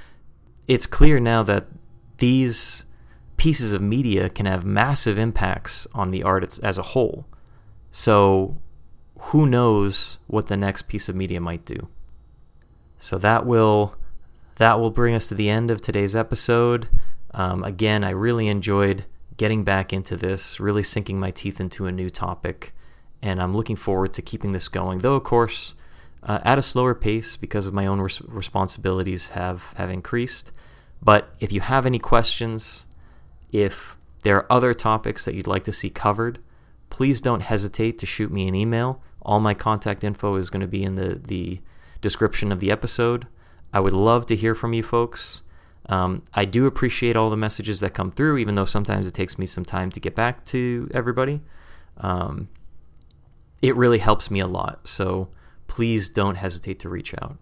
It's 0.66 0.86
clear 0.86 1.20
now 1.20 1.42
that 1.42 1.66
these 2.18 2.84
pieces 3.36 3.72
of 3.72 3.82
media 3.82 4.28
can 4.28 4.46
have 4.46 4.64
massive 4.64 5.18
impacts 5.18 5.86
on 5.94 6.10
the 6.10 6.22
art 6.22 6.58
as 6.62 6.78
a 6.78 6.82
whole. 6.82 7.26
So, 7.90 8.58
who 9.18 9.46
knows 9.46 10.18
what 10.26 10.48
the 10.48 10.56
next 10.56 10.82
piece 10.82 11.08
of 11.08 11.16
media 11.16 11.40
might 11.40 11.64
do? 11.64 11.88
So 12.98 13.18
that 13.18 13.44
will 13.46 13.96
that 14.56 14.78
will 14.78 14.90
bring 14.90 15.14
us 15.14 15.28
to 15.28 15.34
the 15.34 15.50
end 15.50 15.70
of 15.70 15.80
today's 15.80 16.14
episode. 16.14 16.88
Um, 17.32 17.64
again, 17.64 18.04
I 18.04 18.10
really 18.10 18.48
enjoyed 18.48 19.04
getting 19.36 19.64
back 19.64 19.92
into 19.92 20.16
this, 20.16 20.60
really 20.60 20.82
sinking 20.82 21.18
my 21.18 21.30
teeth 21.30 21.60
into 21.60 21.86
a 21.86 21.92
new 21.92 22.10
topic, 22.10 22.74
and 23.22 23.40
I'm 23.42 23.54
looking 23.54 23.76
forward 23.76 24.12
to 24.14 24.22
keeping 24.22 24.52
this 24.52 24.68
going. 24.68 25.00
Though, 25.00 25.14
of 25.14 25.24
course, 25.24 25.74
uh, 26.22 26.40
at 26.44 26.58
a 26.58 26.62
slower 26.62 26.94
pace 26.94 27.36
because 27.36 27.66
of 27.66 27.74
my 27.74 27.86
own 27.86 28.00
res- 28.00 28.22
responsibilities 28.22 29.30
have 29.30 29.62
have 29.76 29.90
increased. 29.90 30.52
But 31.02 31.34
if 31.38 31.52
you 31.52 31.60
have 31.60 31.84
any 31.84 31.98
questions, 31.98 32.86
if 33.52 33.96
there 34.22 34.36
are 34.36 34.52
other 34.52 34.72
topics 34.72 35.24
that 35.24 35.34
you'd 35.34 35.46
like 35.46 35.64
to 35.64 35.72
see 35.72 35.90
covered, 35.90 36.38
please 36.88 37.20
don't 37.20 37.42
hesitate 37.42 37.98
to 37.98 38.06
shoot 38.06 38.32
me 38.32 38.48
an 38.48 38.54
email. 38.54 39.02
All 39.20 39.40
my 39.40 39.54
contact 39.54 40.02
info 40.02 40.36
is 40.36 40.48
going 40.50 40.62
to 40.62 40.66
be 40.66 40.82
in 40.82 40.94
the, 40.94 41.20
the 41.22 41.60
description 42.00 42.52
of 42.52 42.60
the 42.60 42.70
episode. 42.70 43.26
I 43.72 43.80
would 43.80 43.92
love 43.92 44.26
to 44.26 44.36
hear 44.36 44.54
from 44.54 44.72
you 44.72 44.82
folks. 44.82 45.42
Um, 45.86 46.22
I 46.32 46.44
do 46.44 46.66
appreciate 46.66 47.16
all 47.16 47.30
the 47.30 47.36
messages 47.36 47.80
that 47.80 47.94
come 47.94 48.10
through, 48.10 48.38
even 48.38 48.54
though 48.54 48.64
sometimes 48.64 49.06
it 49.06 49.14
takes 49.14 49.38
me 49.38 49.46
some 49.46 49.64
time 49.64 49.90
to 49.90 50.00
get 50.00 50.14
back 50.14 50.44
to 50.46 50.90
everybody. 50.94 51.40
Um, 51.98 52.48
it 53.60 53.76
really 53.76 53.98
helps 53.98 54.30
me 54.30 54.40
a 54.40 54.46
lot. 54.46 54.88
So 54.88 55.28
please 55.68 56.08
don't 56.08 56.36
hesitate 56.36 56.78
to 56.80 56.88
reach 56.88 57.14
out. 57.20 57.36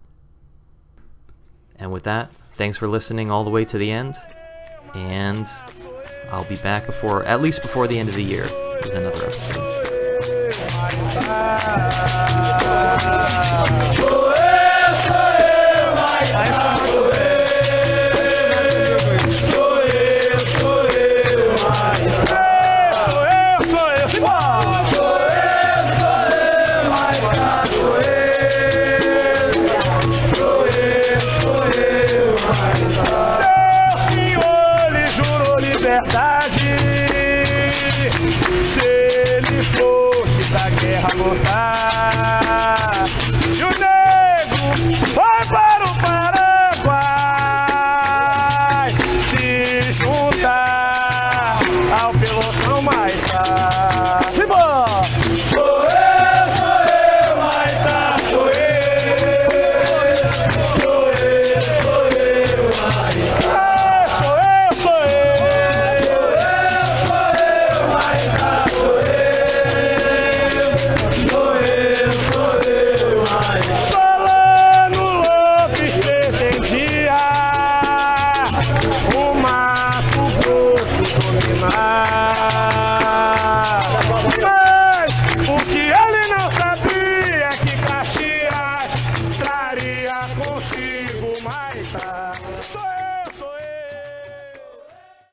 And 1.75 1.91
with 1.91 2.03
that, 2.03 2.31
thanks 2.55 2.77
for 2.77 2.87
listening 2.87 3.31
all 3.31 3.43
the 3.43 3.49
way 3.49 3.65
to 3.65 3.77
the 3.77 3.91
end. 3.91 4.15
And 4.93 5.47
I'll 6.29 6.47
be 6.47 6.57
back 6.57 6.85
before, 6.85 7.23
at 7.23 7.41
least 7.41 7.61
before 7.61 7.87
the 7.87 7.97
end 7.97 8.09
of 8.09 8.15
the 8.15 8.23
year, 8.23 8.43
with 8.83 8.93
another 8.93 9.25
episode. 9.25 9.83